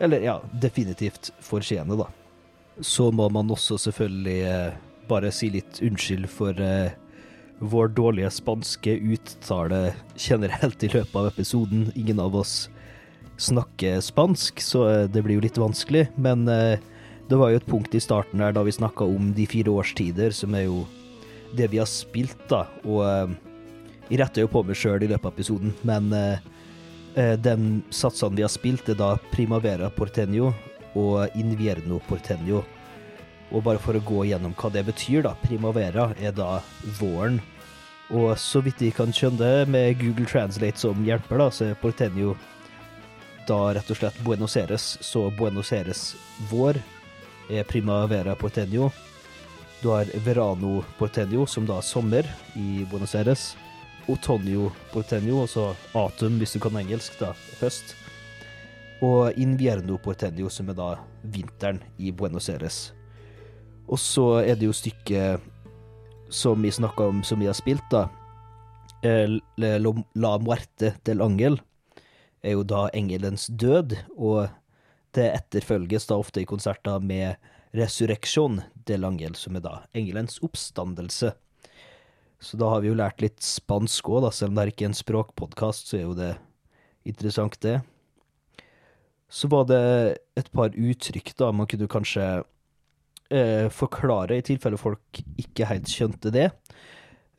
Eller 0.00 0.22
ja, 0.22 0.36
definitivt 0.52 1.32
fortjener, 1.42 1.96
da. 1.98 2.06
Så 2.80 3.10
må 3.10 3.26
man 3.34 3.50
også 3.50 3.74
selvfølgelig 3.82 4.42
eh, 4.46 4.76
bare 5.10 5.32
si 5.34 5.48
litt 5.50 5.80
unnskyld 5.82 6.28
for 6.30 6.60
eh, 6.62 6.92
vår 7.58 7.90
dårlige 7.96 8.30
spanske 8.30 8.94
uttale 8.94 9.80
generelt 10.14 10.84
i 10.86 10.92
løpet 10.92 11.16
av 11.18 11.26
episoden. 11.32 11.88
Ingen 11.98 12.20
av 12.22 12.36
oss 12.38 12.68
snakker 13.42 13.98
spansk, 14.00 14.62
så 14.62 14.84
eh, 14.88 15.08
det 15.10 15.24
blir 15.26 15.38
jo 15.38 15.46
litt 15.48 15.58
vanskelig. 15.58 16.06
Men 16.14 16.46
eh, 16.46 16.78
det 17.28 17.38
var 17.40 17.50
jo 17.50 17.58
et 17.58 17.66
punkt 17.66 17.94
i 17.94 18.02
starten 18.02 18.42
her 18.44 18.54
da 18.54 18.62
vi 18.66 18.74
snakka 18.74 19.06
om 19.06 19.32
de 19.34 19.46
fire 19.50 19.74
årstider, 19.74 20.30
som 20.30 20.54
er 20.54 20.68
jo 20.68 20.84
det 21.56 21.68
vi 21.72 21.80
har 21.80 21.88
spilt, 21.88 22.40
da. 22.50 22.64
Og 22.84 23.02
eh, 23.06 23.36
jeg 24.08 24.22
retter 24.22 24.44
jo 24.44 24.52
på 24.52 24.64
meg 24.66 24.78
sjøl 24.78 25.04
i 25.04 25.10
løpet 25.10 25.28
av 25.28 25.34
episoden, 25.36 25.74
men 25.88 26.12
eh, 26.16 26.48
eh, 27.16 27.34
den 27.40 27.82
satsene 27.94 28.38
vi 28.38 28.46
har 28.46 28.52
spilt, 28.52 28.88
er 28.88 28.98
da 28.98 29.14
Primavera 29.32 29.90
Porteño 29.94 30.52
og 30.98 31.38
Invierno 31.38 32.00
Porteño. 32.08 32.64
Og 33.48 33.64
bare 33.64 33.80
for 33.80 33.96
å 33.96 34.04
gå 34.04 34.26
gjennom 34.28 34.52
hva 34.58 34.72
det 34.72 34.84
betyr, 34.88 35.22
da. 35.24 35.34
Primavera 35.44 36.10
er 36.20 36.34
da 36.36 36.58
våren. 36.98 37.40
Og 38.08 38.32
så 38.40 38.60
vidt 38.64 38.80
jeg 38.80 38.96
kan 38.96 39.12
skjønne 39.12 39.66
med 39.68 39.98
Google 40.00 40.28
Translate 40.28 40.80
som 40.80 41.04
hjelper, 41.04 41.40
da, 41.40 41.50
så 41.52 41.68
er 41.68 41.80
Porteño 41.80 42.36
da 43.48 43.58
rett 43.72 43.90
og 43.92 43.96
slett 43.96 44.20
Buenos 44.24 44.56
Aires. 44.60 44.96
Så 45.00 45.28
Buenos 45.36 45.72
Aires 45.72 46.12
vår 46.50 46.80
er 47.48 47.64
Primavera 47.68 48.36
Porteño. 48.36 48.90
Du 49.82 49.88
har 49.88 50.04
Verano 50.24 50.82
Porteño, 50.98 51.46
som 51.46 51.66
da 51.66 51.76
er 51.78 51.86
sommer 51.86 52.26
i 52.58 52.84
Buenos 52.90 53.14
Aires. 53.14 53.56
Otonio 54.10 54.72
Porteño, 54.90 55.42
altså 55.44 55.68
autumn 55.94 56.40
hvis 56.40 56.56
du 56.56 56.58
kan 56.64 56.74
engelsk, 56.80 57.14
da, 57.20 57.28
høst. 57.60 57.92
Og 59.06 59.38
Invierno 59.38 60.00
Porteño, 60.02 60.50
som 60.50 60.72
er 60.72 60.74
da 60.74 60.88
vinteren 61.22 61.78
i 61.94 62.10
Buenos 62.10 62.48
Aires. 62.50 62.92
Og 63.86 64.00
så 64.02 64.24
er 64.40 64.58
det 64.58 64.66
jo 64.66 64.74
stykket 64.74 65.46
som 66.28 66.58
vi 66.66 66.72
snakka 66.74 67.06
om, 67.12 67.22
som 67.22 67.38
vi 67.38 67.46
har 67.46 67.54
spilt, 67.54 67.86
da. 67.92 68.08
Eh, 69.06 69.38
La 69.54 70.32
muerte 70.42 70.96
del 71.06 71.22
angel 71.22 71.60
er 72.42 72.56
jo 72.56 72.66
da 72.66 72.88
engelens 72.90 73.46
død, 73.46 73.94
og 74.18 74.48
det 75.14 75.30
etterfølges 75.36 76.10
da 76.10 76.18
ofte 76.18 76.42
i 76.42 76.50
konserter 76.50 76.98
med 76.98 77.38
Resurrection 77.76 78.62
del 78.88 79.04
angel, 79.04 79.36
som 79.36 79.58
er 79.58 79.64
da 79.64 79.74
engelens 79.96 80.38
oppstandelse. 80.44 81.34
Så 82.40 82.56
da 82.56 82.70
har 82.70 82.82
vi 82.82 82.92
jo 82.92 82.98
lært 82.98 83.22
litt 83.22 83.42
spansk 83.44 84.08
òg. 84.08 84.28
Selv 84.32 84.52
om 84.52 84.58
det 84.58 84.64
er 84.64 84.72
ikke 84.72 84.86
er 84.86 84.92
en 84.92 85.00
språkpodkast, 85.00 85.90
så 85.90 85.98
er 85.98 86.04
jo 86.06 86.18
det 86.18 86.34
interessant, 87.08 87.58
det. 87.64 87.80
Så 89.28 89.50
var 89.52 89.66
det 89.68 89.82
et 90.38 90.48
par 90.54 90.72
uttrykk 90.72 91.34
da 91.36 91.50
man 91.52 91.68
kunne 91.68 91.90
kanskje 91.90 92.24
eh, 93.34 93.66
forklare, 93.74 94.38
i 94.38 94.46
tilfelle 94.46 94.80
folk 94.80 95.20
ikke 95.40 95.68
helt 95.68 95.90
skjønte 95.90 96.32
det. 96.32 96.48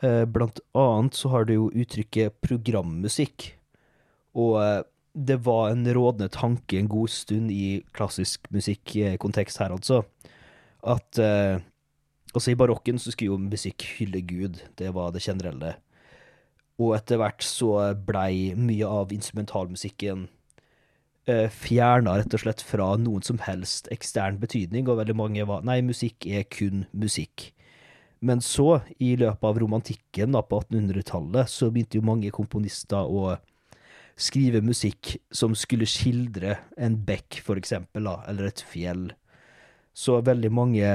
Eh, 0.03 0.25
blant 0.29 0.61
annet 0.77 1.17
så 1.17 1.31
har 1.33 1.47
du 1.47 1.55
jo 1.55 1.71
uttrykket 1.71 2.37
programmusikk. 2.45 3.53
Og 4.37 4.59
eh, 4.61 4.81
det 5.19 5.41
var 5.45 5.73
en 5.73 5.83
rådende 5.95 6.29
tanke 6.31 6.79
en 6.79 6.87
god 6.91 7.11
stund 7.11 7.51
i 7.51 7.81
klassisk 7.95 8.47
musikkontekst 8.55 9.59
her, 9.59 9.75
altså, 9.75 10.03
at 10.87 11.19
eh, 11.19 11.59
Altså, 12.29 12.51
i 12.51 12.55
barokken 12.55 12.99
så 13.01 13.09
skulle 13.09 13.31
jo 13.33 13.41
musikk 13.41 13.81
hylle 13.97 14.21
Gud, 14.21 14.59
det 14.77 14.91
var 14.93 15.09
det 15.09 15.23
generelle. 15.25 15.73
Og 16.77 16.93
etter 16.93 17.17
hvert 17.17 17.41
så 17.41 17.71
blei 18.05 18.53
mye 18.53 18.85
av 18.85 19.13
instrumentalmusikken 19.15 20.27
eh, 21.25 21.47
fjerna 21.49 22.19
rett 22.19 22.35
og 22.37 22.43
slett 22.43 22.61
fra 22.61 22.91
noen 23.01 23.25
som 23.25 23.41
helst 23.47 23.89
ekstern 23.93 24.39
betydning, 24.41 24.87
og 24.87 25.01
veldig 25.01 25.17
mange 25.17 25.47
var 25.49 25.65
Nei, 25.65 25.81
musikk 25.85 26.27
er 26.29 26.45
kun 26.45 26.85
musikk. 26.93 27.49
Men 28.21 28.43
så, 28.43 28.81
i 28.99 29.15
løpet 29.17 29.49
av 29.49 29.59
romantikken 29.63 30.35
da, 30.35 30.43
på 30.43 30.61
1800-tallet, 30.61 31.49
så 31.49 31.71
begynte 31.71 31.97
jo 31.97 32.07
mange 32.07 32.31
komponister 32.35 33.07
å 33.09 33.37
skrive 34.19 34.61
musikk 34.65 35.15
som 35.31 35.55
skulle 35.55 35.87
skildre 35.87 36.57
en 36.77 36.97
bekk, 37.07 37.39
for 37.45 37.59
eksempel, 37.59 38.07
da, 38.09 38.17
eller 38.27 38.49
et 38.49 38.63
fjell. 38.67 39.09
Så 39.95 40.19
veldig 40.25 40.51
mange 40.51 40.89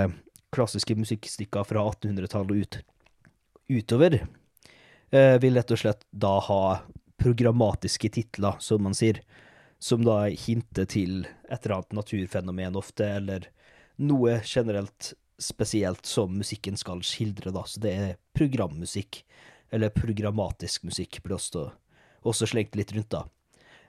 klassiske 0.55 0.97
musikkstykker 0.99 1.65
fra 1.67 1.87
1800-tallet 1.91 2.61
ut, 2.61 2.79
utover, 3.73 4.19
eh, 5.11 5.37
vil 5.41 5.57
rett 5.57 5.73
og 5.73 5.81
slett 5.81 6.05
da 6.13 6.37
ha 6.47 6.61
programmatiske 7.21 8.13
titler, 8.13 8.61
som 8.61 8.85
man 8.85 8.95
sier, 8.97 9.23
som 9.81 10.05
da 10.05 10.25
hinter 10.29 10.87
til 10.89 11.25
et 11.49 11.65
eller 11.65 11.79
annet 11.79 11.99
naturfenomen 11.99 12.77
ofte, 12.77 13.09
eller 13.19 13.49
noe 13.97 14.41
generelt 14.45 15.15
spesielt 15.41 16.07
som 16.07 16.37
musikken 16.39 16.77
skal 16.79 17.03
skildre, 17.05 17.53
da. 17.55 17.65
Så 17.67 17.81
det 17.83 17.95
er 17.95 18.19
programmusikk, 18.37 19.23
eller 19.75 19.95
programmatisk 19.95 20.87
musikk, 20.87 21.23
blir 21.25 21.39
også, 21.39 21.71
også 22.25 22.49
slengt 22.51 22.77
litt 22.79 22.93
rundt, 22.97 23.13
da. 23.13 23.25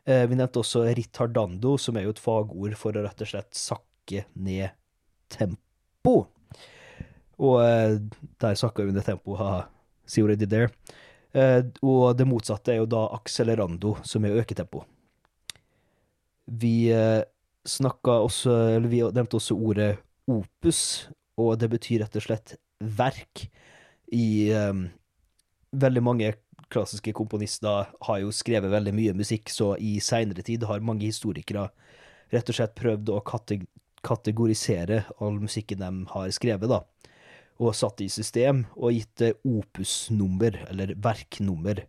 Eh, 0.05 0.25
vi 0.29 0.37
nevnte 0.37 0.61
også 0.61 0.83
ritardando, 0.93 1.75
som 1.81 1.97
er 1.97 2.05
jo 2.05 2.13
et 2.13 2.21
fagord 2.21 2.75
for 2.77 2.93
å 2.93 3.05
rett 3.07 3.23
og 3.25 3.31
slett 3.31 3.57
sakke 3.57 4.25
ned 4.37 4.75
tempo. 5.33 6.15
Og 7.41 7.55
eh, 7.63 7.97
der 8.41 8.59
sakka 8.59 8.85
ned 8.85 9.01
tempo, 9.07 9.37
ha, 9.39 9.65
see 10.05 10.21
what 10.21 10.35
I 10.35 10.39
did 10.39 10.53
there. 10.53 10.69
Eh, 11.33 11.63
og 11.81 12.13
det 12.19 12.27
motsatte 12.29 12.75
er 12.75 12.83
jo 12.83 12.91
da 12.91 13.07
accelerando, 13.17 13.95
som 14.05 14.27
er 14.27 14.37
øketempo. 14.43 14.85
Vi 16.45 16.93
snakka 17.65 18.19
også, 18.27 18.51
eller 18.75 18.91
vi 18.91 18.99
nevnte 19.01 19.39
også 19.39 19.55
ordet 19.57 19.95
opus, 20.29 21.07
og 21.41 21.55
det 21.57 21.71
betyr 21.71 22.03
rett 22.03 22.17
og 22.19 22.25
slett 22.27 22.53
verk. 22.77 23.47
I 24.13 24.53
um, 24.53 24.83
veldig 25.73 26.03
mange 26.05 26.29
klassiske 26.73 27.13
komponister 27.15 27.91
har 28.07 28.19
jo 28.21 28.33
skrevet 28.33 28.71
veldig 28.71 28.93
mye 28.95 29.15
musikk, 29.17 29.51
så 29.53 29.73
i 29.77 29.97
seinere 30.03 30.45
tid 30.45 30.65
har 30.69 30.83
mange 30.85 31.07
historikere 31.07 31.69
rett 32.33 32.49
og 32.49 32.57
slett 32.57 32.75
prøvd 32.77 33.13
å 33.13 33.21
kate 33.25 33.61
kategorisere 34.05 34.99
all 35.17 35.39
musikken 35.41 35.79
de 35.81 35.87
har 36.11 36.33
skrevet, 36.33 36.69
da 36.69 36.83
og 37.63 37.75
satt 37.75 38.01
i 38.03 38.09
system, 38.11 38.65
og 38.75 38.95
gitt 38.95 39.13
det 39.21 39.33
opusnummer, 39.47 40.57
eller 40.69 40.95
verknummer. 40.99 41.85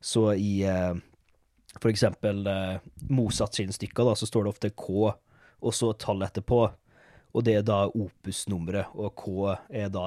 Så 0.00 0.30
i 0.32 0.62
eh, 0.64 0.94
for 1.76 1.90
eksempel 1.92 2.46
eh, 2.48 2.78
Mozart 3.12 3.58
sine 3.58 3.74
stykker, 3.76 4.06
da, 4.08 4.14
så 4.16 4.28
står 4.28 4.46
det 4.46 4.54
ofte 4.54 4.70
K, 4.72 5.12
og 5.60 5.76
så 5.76 5.92
tallet 5.92 6.30
etterpå. 6.30 6.62
Og 7.30 7.44
det 7.46 7.58
er 7.58 7.66
da 7.66 7.82
opusnummeret, 7.88 8.96
og 8.96 9.12
K 9.20 9.82
er 9.82 9.92
da 9.92 10.06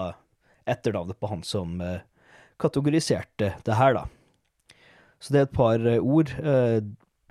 etternavnet 0.69 1.19
på 1.19 1.29
han 1.29 1.45
som 1.45 1.77
eh, 1.83 2.01
kategoriserte 2.61 3.53
det 3.65 3.77
her, 3.79 3.97
da. 3.97 4.05
Så 5.23 5.31
det 5.31 5.39
er 5.39 5.47
et 5.47 5.55
par 5.55 5.85
eh, 5.87 6.01
ord. 6.03 6.33
Eh, 6.43 6.81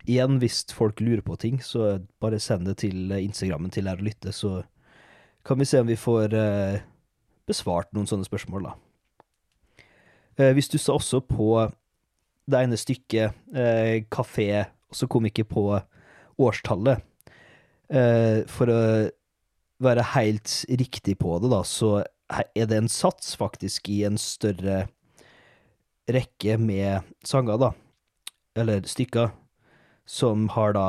igjen, 0.09 0.39
hvis 0.41 0.65
folk 0.73 1.01
lurer 1.05 1.23
på 1.25 1.37
ting, 1.37 1.61
så 1.63 1.99
bare 2.23 2.41
send 2.41 2.65
det 2.67 2.79
til 2.83 3.13
Instagrammen 3.13 3.73
til 3.73 3.85
Lær 3.87 4.01
å 4.01 4.07
lytte, 4.07 4.33
så 4.33 4.63
kan 5.47 5.61
vi 5.61 5.69
se 5.69 5.83
om 5.83 5.91
vi 5.91 5.99
får 5.99 6.33
eh, 6.39 6.81
besvart 7.51 7.93
noen 7.93 8.09
sånne 8.09 8.27
spørsmål, 8.27 8.71
da. 8.71 8.79
Hvis 10.41 10.57
vi 10.57 10.63
stussa 10.65 10.95
også 10.97 11.19
på 11.29 11.47
det 12.49 12.61
ene 12.65 12.79
stykket, 12.81 13.35
kafé, 14.11 14.47
og 14.89 14.97
så 14.97 15.07
kom 15.13 15.27
ikke 15.29 15.45
på 15.45 15.65
årstallet. 16.41 17.03
For 18.49 18.73
å 18.73 18.79
være 19.85 20.07
helt 20.15 20.55
riktig 20.81 21.19
på 21.21 21.37
det, 21.43 21.51
da, 21.53 21.61
så 21.69 22.01
er 22.33 22.71
det 22.71 22.79
en 22.81 22.89
sats 22.89 23.37
faktisk 23.37 23.93
i 23.93 24.01
en 24.09 24.17
større 24.17 24.87
rekke 26.13 26.59
med 26.61 27.09
sanger, 27.25 27.59
da, 27.59 27.73
eller 28.59 28.87
stykker, 28.89 29.33
som 30.07 30.49
har 30.55 30.75
da 30.77 30.87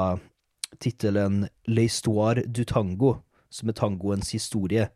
tittelen 0.84 1.48
L'histoire 1.70 2.44
du 2.48 2.64
tango, 2.68 3.18
som 3.50 3.70
er 3.70 3.78
tangoens 3.78 4.34
historie. 4.34 4.90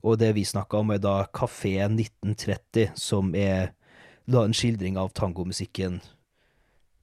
Og 0.00 0.18
det 0.18 0.32
vi 0.34 0.46
snakka 0.48 0.80
om, 0.80 0.94
er 0.94 1.02
da 1.02 1.26
Kafé 1.34 1.76
1930, 1.84 2.96
som 2.96 3.34
er 3.36 3.74
da 4.30 4.46
en 4.46 4.56
skildring 4.56 4.96
av 5.00 5.12
tangomusikken 5.14 6.00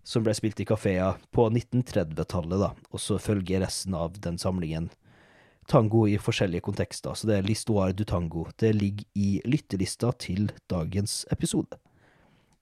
som 0.07 0.24
ble 0.24 0.32
spilt 0.38 0.61
i 0.63 0.65
kafeer 0.68 1.18
på 1.36 1.49
1930-tallet, 1.49 2.61
da. 2.61 2.70
Og 2.95 3.01
så 3.03 3.18
følger 3.20 3.59
resten 3.65 3.95
av 3.97 4.15
den 4.24 4.39
samlingen 4.39 4.88
tango 5.68 6.05
i 6.07 6.15
forskjellige 6.22 6.63
kontekster. 6.63 7.11
Så 7.11 7.28
det 7.28 7.36
er 7.36 7.43
L'Histoire 7.43 7.91
du 7.91 8.05
tango. 8.07 8.45
Det 8.55 8.72
ligger 8.76 9.03
i 9.20 9.41
lyttelista 9.43 10.13
til 10.15 10.47
dagens 10.72 11.26
episode. 11.32 11.76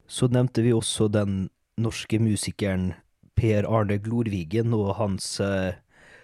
Så 0.08 0.30
nevnte 0.30 0.62
vi 0.62 0.74
også 0.74 1.08
den 1.10 1.48
norske 1.82 2.20
musikeren 2.22 2.94
Per 3.36 3.68
Arne 3.68 3.98
Glorvigen 4.00 4.74
og 4.78 4.96
hans 5.00 5.40
eh, 5.44 5.76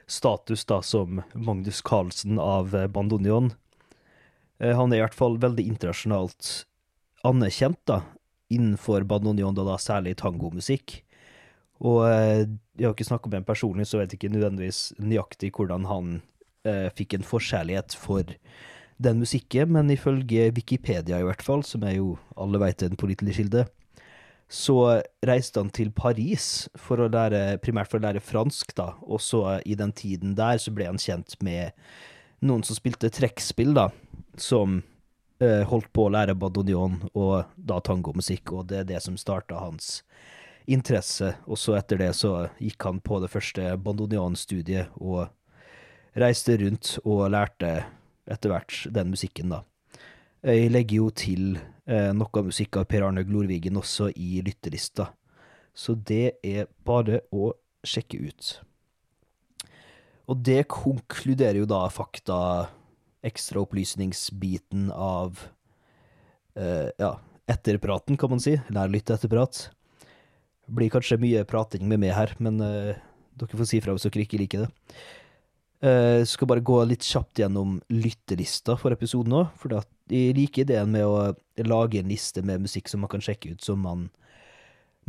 status 0.07 0.63
da 0.69 0.79
som 0.85 1.21
Magnus 1.33 1.81
Carlsen 1.83 2.39
av 2.39 2.75
eh, 2.75 2.87
Bandonion. 2.87 3.51
Eh, 4.61 4.75
han 4.77 4.93
er 4.93 5.01
i 5.01 5.03
hvert 5.03 5.17
fall 5.17 5.39
veldig 5.41 5.65
internasjonalt 5.73 6.51
anerkjent, 7.27 7.81
da, 7.89 8.01
innenfor 8.51 9.05
bandoneon, 9.09 9.55
da, 9.57 9.65
da 9.67 9.77
særlig 9.81 10.15
tangomusikk. 10.21 11.01
Og 11.81 12.05
jeg 12.05 12.85
har 12.85 12.93
ikke 12.93 13.07
snakka 13.07 13.29
med 13.29 13.41
ham 13.41 13.47
personlig, 13.47 13.87
så 13.89 13.99
vet 13.99 14.13
jeg 14.13 14.19
ikke 14.19 14.35
nødvendigvis 14.35 14.81
nøyaktig 15.01 15.49
hvordan 15.57 15.87
han 15.89 16.11
eh, 16.67 16.89
fikk 16.93 17.17
en 17.17 17.25
forkjærlighet 17.25 17.95
for 17.97 18.29
den 19.01 19.21
musikken, 19.21 19.71
men 19.75 19.91
ifølge 19.93 20.51
Wikipedia 20.55 21.19
i 21.19 21.25
hvert 21.25 21.43
fall, 21.45 21.63
som 21.65 21.83
er 21.87 21.97
jo 21.97 22.15
alle 22.39 22.61
veit 22.61 22.83
en 22.85 22.97
pålitelig 22.99 23.37
kilde, 23.39 23.65
så 24.51 24.99
reiste 25.23 25.61
han 25.61 25.71
til 25.71 25.93
Paris 25.95 26.67
for 26.75 26.99
lære, 27.07 27.57
primært 27.63 27.91
for 27.91 28.01
å 28.01 28.05
lære 28.05 28.23
fransk, 28.23 28.75
da, 28.75 28.91
og 29.01 29.23
så 29.23 29.61
i 29.63 29.77
den 29.79 29.93
tiden 29.95 30.35
der 30.35 30.59
så 30.59 30.73
ble 30.75 30.89
han 30.89 30.99
kjent 30.99 31.37
med 31.43 31.71
noen 32.43 32.65
som 32.67 32.75
spilte 32.75 33.11
trekkspill, 33.13 33.71
da, 33.77 33.87
som 34.35 34.81
eh, 35.39 35.63
holdt 35.69 35.91
på 35.95 36.07
å 36.07 36.11
lære 36.11 36.35
badonion 36.35 36.99
og 37.13 37.53
da 37.55 37.79
tangomusikk, 37.79 38.51
og 38.51 38.67
det 38.73 38.81
er 38.81 38.89
det 38.91 39.01
som 39.05 39.17
starta 39.19 39.61
hans 39.61 40.01
interesse. 40.67 41.33
Og 41.47 41.59
så 41.59 41.77
etter 41.79 42.01
det 42.01 42.11
så 42.17 42.49
gikk 42.59 42.89
han 42.89 42.99
på 43.03 43.21
det 43.23 43.31
første 43.31 43.71
bandonion-studiet 43.81 44.91
og 44.99 45.29
reiste 46.19 46.57
rundt 46.59 46.97
og 47.05 47.29
lærte 47.31 47.85
etter 48.29 48.53
hvert 48.53 48.83
den 48.93 49.13
musikken, 49.13 49.53
da. 49.53 49.63
Jeg 50.41 50.71
legger 50.73 50.97
jo 51.03 51.09
til 51.13 51.43
eh, 51.85 52.09
noe 52.17 52.43
musikk 52.47 52.79
av 52.81 52.87
Per 52.89 53.05
Arne 53.05 53.23
Glorvigen 53.27 53.77
også 53.77 54.09
i 54.17 54.41
lyttelista, 54.45 55.11
så 55.73 55.93
det 55.95 56.41
er 56.41 56.69
bare 56.85 57.21
å 57.29 57.53
sjekke 57.85 58.19
ut. 58.25 58.53
Og 60.31 60.39
det 60.45 60.63
konkluderer 60.71 61.59
jo 61.61 61.67
da 61.69 61.83
fakta 61.91 62.37
ekstraopplysningsbiten 63.25 64.89
av 64.95 65.43
eh, 66.55 66.89
ja, 66.97 67.13
etterpraten, 67.51 68.17
kan 68.17 68.33
man 68.33 68.41
si. 68.41 68.55
Lær 68.73 68.91
lytte 68.91 69.15
etterprat. 69.17 69.67
Blir 70.71 70.91
kanskje 70.93 71.19
mye 71.21 71.45
prating 71.45 71.87
med 71.89 72.01
meg 72.01 72.15
her, 72.15 72.35
men 72.41 72.61
eh, 72.65 73.01
dere 73.37 73.59
får 73.59 73.69
si 73.69 73.81
fra 73.83 73.95
hvis 73.95 74.07
dere 74.07 74.25
ikke 74.25 74.41
liker 74.41 74.65
det. 74.65 74.71
Uh, 75.81 76.21
skal 76.29 76.49
bare 76.49 76.61
gå 76.61 76.77
litt 76.85 77.05
kjapt 77.07 77.41
gjennom 77.41 77.79
lyttelista 77.89 78.75
for 78.77 78.93
episoden 78.93 79.33
òg, 79.39 79.47
for 79.57 79.73
jeg 79.73 80.35
liker 80.37 80.61
ideen 80.65 80.91
med 80.93 81.07
å 81.07 81.31
lage 81.65 81.97
en 82.01 82.11
liste 82.11 82.43
med 82.45 82.61
musikk 82.67 82.91
som 82.91 83.01
man 83.01 83.09
kan 83.09 83.23
sjekke 83.23 83.55
ut, 83.55 83.63
som 83.65 83.81
man 83.81 84.09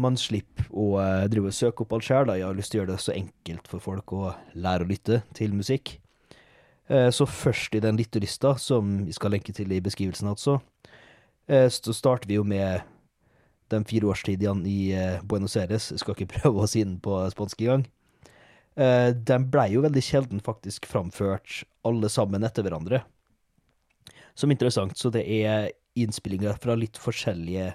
man 0.01 0.17
slipper 0.17 0.71
å 0.73 0.87
uh, 0.97 1.27
drive 1.29 1.51
og 1.51 1.55
søke 1.55 1.85
opp 1.85 1.91
alt 1.93 2.07
sjøl. 2.07 2.31
Jeg 2.33 2.47
har 2.47 2.57
lyst 2.57 2.73
til 2.73 2.81
å 2.81 2.83
gjøre 2.83 2.95
det 2.95 3.03
så 3.05 3.13
enkelt 3.13 3.67
for 3.69 3.85
folk 3.85 4.15
å 4.17 4.31
lære 4.57 4.87
å 4.87 4.89
lytte 4.89 5.19
til 5.37 5.53
musikk. 5.53 5.99
Uh, 6.89 7.11
så 7.13 7.29
først 7.29 7.77
i 7.77 7.83
den 7.85 8.01
lyttelista, 8.01 8.55
som 8.57 9.03
vi 9.05 9.13
skal 9.13 9.37
lenke 9.37 9.53
til 9.53 9.69
i 9.77 9.83
beskrivelsen, 9.85 10.33
altså, 10.33 10.57
Eh, 11.47 11.69
Så 11.69 11.93
starter 11.93 12.29
vi 12.29 12.35
jo 12.35 12.45
med 12.45 12.83
de 13.71 13.85
fire 13.89 14.07
årstidene 14.13 14.69
i 14.69 14.93
eh, 14.93 15.23
Buenos 15.23 15.57
Aires. 15.57 15.91
Jeg 15.91 15.99
skal 16.03 16.15
ikke 16.17 16.33
prøve 16.39 16.63
å 16.63 16.71
si 16.71 16.85
den 16.85 16.99
på 17.03 17.19
spansk 17.33 17.61
engang. 17.65 17.87
Eh, 18.77 19.11
De 19.13 19.39
blei 19.53 19.73
jo 19.75 19.85
veldig 19.85 20.03
sjelden 20.05 20.43
faktisk 20.45 20.87
framført 20.89 21.63
alle 21.85 22.09
sammen 22.13 22.45
etter 22.47 22.65
hverandre. 22.65 23.03
Som 24.35 24.53
interessant, 24.53 24.97
så 24.97 25.11
det 25.13 25.27
er 25.29 25.73
innspillinger 25.99 26.57
fra 26.61 26.77
litt 26.79 27.01
forskjellige 27.01 27.75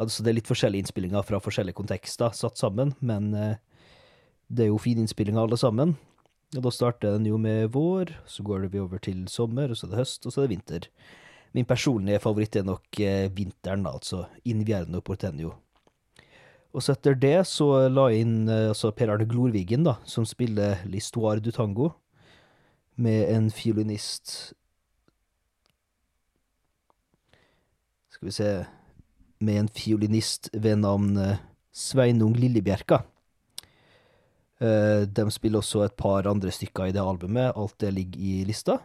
Altså 0.00 0.22
det 0.24 0.30
er 0.30 0.36
litt 0.38 0.48
forskjellige 0.48 0.80
innspillinger 0.80 1.24
fra 1.28 1.36
forskjellige 1.44 1.76
kontekster 1.76 2.30
satt 2.32 2.56
sammen, 2.56 2.94
men 3.04 3.34
uh, 3.36 3.58
det 4.48 4.64
er 4.64 4.70
jo 4.70 4.78
fine 4.80 5.02
innspillinger 5.04 5.42
alle 5.42 5.58
sammen. 5.60 5.92
Og 6.56 6.62
da 6.64 6.72
starter 6.72 7.18
den 7.18 7.26
jo 7.28 7.36
med 7.36 7.68
vår, 7.74 8.14
så 8.24 8.40
går 8.46 8.64
vi 8.72 8.80
over 8.80 9.02
til 9.04 9.26
sommer, 9.28 9.68
og 9.68 9.76
så 9.76 9.84
er 9.84 9.92
det 9.92 9.98
høst, 10.00 10.24
og 10.24 10.32
så 10.32 10.40
er 10.40 10.48
det 10.48 10.54
vinter. 10.54 10.88
Min 11.52 11.68
personlige 11.68 12.22
favoritt 12.24 12.56
er 12.56 12.64
nok 12.64 12.88
uh, 12.96 13.28
vinteren, 13.36 13.84
altså 13.90 14.22
Invierno 14.48 15.02
Portenio. 15.04 15.58
Og 16.70 16.84
så 16.84 16.94
etter 16.94 17.16
det 17.18 17.36
så 17.50 17.88
la 17.90 18.06
jeg 18.12 18.26
inn 18.26 18.48
eh, 18.50 18.68
altså 18.70 18.92
Per 18.94 19.10
Arne 19.10 19.26
Glorvigen, 19.28 19.82
da, 19.86 19.96
som 20.06 20.26
spiller 20.28 20.84
L'Histoire 20.86 21.42
du 21.42 21.50
Tango, 21.54 21.92
med 23.00 23.30
en 23.32 23.46
fiolinist 23.54 24.52
Skal 28.12 28.28
vi 28.28 28.34
se 28.34 28.50
Med 29.40 29.56
en 29.62 29.70
fiolinist 29.72 30.50
ved 30.52 30.82
navn 30.82 31.16
eh, 31.16 31.38
Sveinung 31.72 32.34
Lillebjerka. 32.36 32.98
Eh, 34.60 35.06
De 35.08 35.24
spiller 35.32 35.62
også 35.62 35.86
et 35.86 35.96
par 35.96 36.28
andre 36.28 36.52
stykker 36.52 36.90
i 36.90 36.92
det 36.92 37.00
albumet. 37.00 37.54
Alt 37.56 37.78
det 37.80 37.94
ligger 37.96 38.20
i 38.20 38.44
lista. 38.44 38.80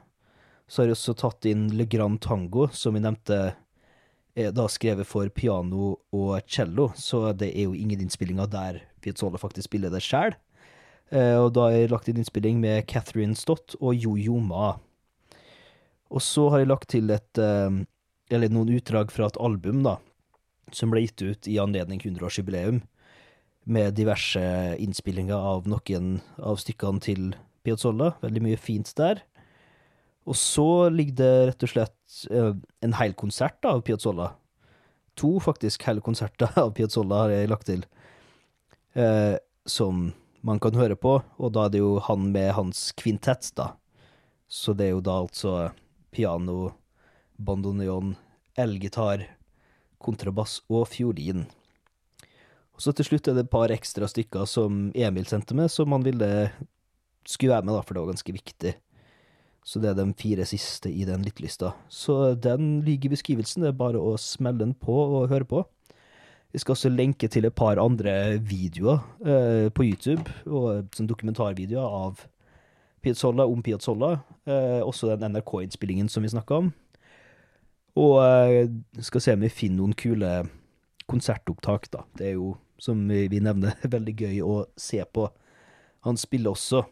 Så 0.67 0.81
har 0.81 0.87
jeg 0.87 0.95
også 0.95 1.15
tatt 1.19 1.49
inn 1.49 1.67
Le 1.75 1.89
Grand 1.89 2.21
Tango, 2.23 2.69
som 2.71 2.95
vi 2.95 3.03
nevnte 3.03 3.55
er 4.35 4.51
da 4.51 4.65
skrevet 4.67 5.07
for 5.07 5.29
piano 5.31 5.95
og 6.15 6.41
cello, 6.51 6.89
så 6.99 7.29
det 7.33 7.53
er 7.53 7.69
jo 7.69 7.77
ingen 7.77 8.03
innspillinger 8.03 8.49
der 8.51 8.81
Piazzolla 9.01 9.39
faktisk 9.39 9.69
spiller 9.69 9.93
det 9.93 10.03
sjæl. 10.03 10.35
Eh, 11.13 11.37
og 11.37 11.53
da 11.55 11.67
har 11.67 11.75
jeg 11.75 11.91
lagt 11.91 12.09
inn 12.09 12.19
innspilling 12.19 12.59
med 12.59 12.87
Catherine 12.89 13.37
Stott 13.37 13.77
og 13.79 13.93
Yo-Yo 13.93 14.39
Ma. 14.41 14.75
Og 16.09 16.21
så 16.21 16.49
har 16.51 16.63
jeg 16.63 16.71
lagt 16.71 16.89
til 16.93 17.11
et 17.13 17.41
eh, 17.41 17.83
Eller 18.33 18.49
noen 18.49 18.71
utdrag 18.73 19.11
fra 19.13 19.27
et 19.29 19.37
album, 19.37 19.83
da, 19.85 19.99
som 20.73 20.89
ble 20.89 21.03
gitt 21.03 21.21
ut 21.21 21.47
i 21.47 21.59
anledning 21.61 21.99
100-årsjubileum, 22.01 22.79
med 23.69 23.93
diverse 23.93 24.41
innspillinger 24.81 25.37
av 25.37 25.67
noen 25.69 26.23
av 26.41 26.57
stykkene 26.57 27.03
til 27.05 27.27
Piazzolla. 27.61 28.15
Veldig 28.25 28.41
mye 28.41 28.57
fint 28.57 28.89
der. 28.97 29.21
Og 30.25 30.37
så 30.37 30.89
ligger 30.89 31.17
det 31.19 31.33
rett 31.49 31.65
og 31.67 31.71
slett 31.71 32.19
eh, 32.31 32.51
en 32.85 32.97
hel 32.97 33.13
konsert 33.17 33.65
av 33.69 33.83
Piazzolla. 33.85 34.31
To 35.19 35.37
faktisk 35.43 35.85
hele 35.87 36.03
konserter 36.05 36.51
av 36.63 36.73
Piazzolla 36.77 37.25
har 37.25 37.35
jeg 37.35 37.51
lagt 37.51 37.69
til, 37.69 37.85
eh, 38.97 39.35
som 39.65 40.09
man 40.45 40.61
kan 40.61 40.77
høre 40.77 40.97
på, 40.97 41.17
og 41.21 41.53
da 41.53 41.65
er 41.65 41.73
det 41.73 41.81
jo 41.81 41.95
han 42.05 42.29
med 42.33 42.51
hans 42.57 42.91
kvintett, 42.97 43.49
da. 43.57 43.73
Så 44.45 44.75
det 44.77 44.89
er 44.89 44.93
jo 44.93 45.05
da 45.05 45.17
altså 45.23 45.53
piano, 46.13 46.75
bandoneon, 47.41 48.13
elgitar, 48.57 49.25
kontrabass 49.97 50.59
og 50.69 50.85
fiolin. 50.91 51.47
Og 52.75 52.83
så 52.83 52.93
til 52.93 53.07
slutt 53.07 53.29
er 53.29 53.37
det 53.37 53.45
et 53.47 53.53
par 53.53 53.73
ekstra 53.73 54.07
stykker 54.11 54.45
som 54.49 54.89
Emil 54.93 55.25
sendte 55.29 55.57
med, 55.57 55.71
som 55.71 55.93
han 55.95 56.05
ville 56.05 56.29
skulle 57.25 57.55
være 57.55 57.65
med, 57.65 57.73
da, 57.73 57.81
for 57.81 57.95
det 57.95 58.03
var 58.03 58.13
ganske 58.13 58.35
viktig. 58.35 58.73
Så 59.65 59.81
det 59.81 59.89
er 59.89 59.97
de 59.97 60.11
fire 60.13 60.45
siste 60.45 60.91
i 60.93 61.07
den 61.07 61.23
littlista. 61.25 61.71
Så 61.89 62.35
den 62.37 62.83
ligger 62.85 63.09
i 63.09 63.15
beskrivelsen, 63.15 63.63
det 63.65 63.71
er 63.71 63.79
bare 63.79 63.97
å 63.97 64.13
smelle 64.21 64.61
den 64.61 64.75
på 64.77 64.93
og 64.93 65.31
høre 65.31 65.47
på. 65.49 65.63
Vi 66.53 66.61
skal 66.61 66.75
også 66.75 66.91
lenke 66.93 67.27
til 67.27 67.47
et 67.49 67.55
par 67.57 67.81
andre 67.81 68.37
videoer 68.39 69.01
eh, 69.25 69.65
på 69.73 69.87
YouTube, 69.89 70.23
og 70.45 70.93
sånn 70.95 71.09
dokumentarvideoer 71.09 71.97
av 71.97 72.21
Piazzolla 73.03 73.47
om 73.49 73.59
Piazzolla. 73.65 74.11
Eh, 74.45 74.79
også 74.85 75.09
den 75.17 75.33
NRK-innspillingen 75.33 76.07
som 76.13 76.23
vi 76.23 76.31
snakka 76.31 76.61
om. 76.61 76.69
Og 77.99 78.15
eh, 78.21 78.69
skal 79.03 79.25
se 79.25 79.35
om 79.35 79.43
vi 79.43 79.51
finner 79.51 79.81
noen 79.81 79.97
kule 79.97 80.31
konsertopptak, 81.09 81.89
da. 81.91 82.05
Det 82.15 82.29
er 82.29 82.37
jo, 82.37 82.53
som 82.79 83.01
vi 83.09 83.41
nevner, 83.41 83.75
veldig 83.97 84.15
gøy 84.15 84.39
å 84.45 84.61
se 84.77 85.01
på. 85.09 85.27
Han 86.05 86.21
spiller 86.21 86.53
også. 86.53 86.85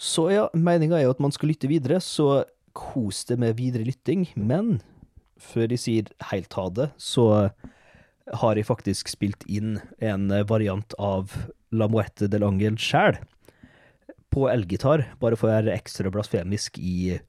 Så 0.00 0.26
ja, 0.32 0.48
meninga 0.54 0.98
er 0.98 1.06
jo 1.06 1.14
at 1.14 1.22
man 1.22 1.34
skal 1.34 1.52
lytte 1.52 1.70
videre, 1.70 2.00
så 2.02 2.44
kos 2.74 3.22
det 3.28 3.38
med 3.42 3.58
videre 3.60 3.86
lytting. 3.86 4.26
Men 4.34 4.80
før 5.40 5.70
jeg 5.70 5.82
sier 5.84 6.10
helt 6.30 6.56
ha 6.58 6.66
det, 6.74 6.88
så 6.98 7.28
har 8.40 8.56
jeg 8.56 8.66
faktisk 8.66 9.10
spilt 9.12 9.44
inn 9.46 9.78
en 10.02 10.30
variant 10.48 10.96
av 10.98 11.34
La 11.74 11.88
Moette 11.90 12.28
del 12.30 12.46
Angel 12.46 12.78
sjæl. 12.80 13.20
På 14.34 14.48
elgitar, 14.50 15.06
bare 15.20 15.38
for 15.38 15.50
å 15.50 15.54
være 15.54 15.76
ekstra 15.76 16.10
blasfemisk 16.10 16.80
i, 16.82 17.20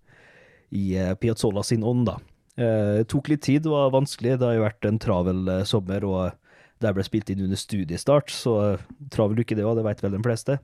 i 0.74 0.86
eh, 0.98 1.14
Piazzolla 1.22 1.62
sin 1.66 1.86
ånd, 1.86 2.08
da. 2.10 2.16
Eh, 2.56 3.04
tok 3.12 3.30
litt 3.30 3.44
tid, 3.46 3.66
det 3.66 3.74
var 3.74 3.94
vanskelig. 3.94 4.40
Det 4.40 4.48
har 4.48 4.58
jo 4.58 4.66
vært 4.66 4.88
en 4.90 4.98
travel 5.02 5.52
eh, 5.52 5.66
sommer, 5.70 6.08
og 6.08 6.82
det 6.82 6.94
ble 6.96 7.06
spilt 7.06 7.30
inn 7.32 7.44
under 7.46 7.60
studiestart, 7.60 8.34
så 8.34 8.56
travel 9.14 9.44
uke 9.44 9.58
det 9.58 9.66
òg, 9.66 9.78
det 9.78 9.86
veit 9.86 10.02
vel 10.04 10.16
de 10.18 10.24
fleste. 10.26 10.58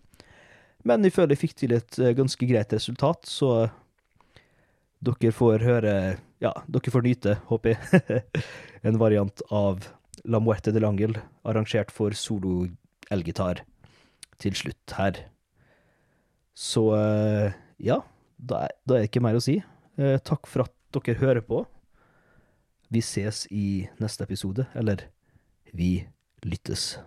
Men 0.87 1.05
jeg 1.05 1.13
føler 1.15 1.35
jeg 1.35 1.43
fikk 1.43 1.55
til 1.61 1.75
et 1.77 1.99
eh, 2.01 2.15
ganske 2.17 2.47
greit 2.49 2.73
resultat, 2.73 3.27
så 3.29 3.69
dere 5.01 5.33
får 5.33 5.65
høre 5.65 5.95
Ja, 6.41 6.53
dere 6.65 6.93
får 6.93 7.05
nyte, 7.05 7.35
håper 7.49 7.75
jeg, 7.75 8.21
en 8.87 8.97
variant 9.01 9.43
av 9.53 9.85
La 10.25 10.41
Muerte 10.41 10.73
de 10.73 10.81
Langel, 10.81 11.17
arrangert 11.45 11.93
for 11.93 12.13
solo 12.17 12.65
elgitar, 13.13 13.63
til 14.41 14.55
slutt 14.57 14.95
her. 14.97 15.19
Så 16.57 16.87
eh, 16.97 17.53
ja, 17.81 18.01
da 18.37 18.65
er, 18.65 18.75
det 18.89 19.03
ikke 19.07 19.23
mer 19.23 19.37
å 19.37 19.43
si. 19.43 19.59
Eh, 20.01 20.17
Takk 20.25 20.49
for 20.49 20.65
at 20.65 20.73
dere 20.97 21.19
hører 21.21 21.45
på. 21.45 21.63
Vi 22.91 23.01
ses 23.05 23.45
i 23.53 23.87
neste 24.01 24.25
episode, 24.25 24.65
eller 24.75 25.05
vi 25.77 26.01
lyttes. 26.43 26.97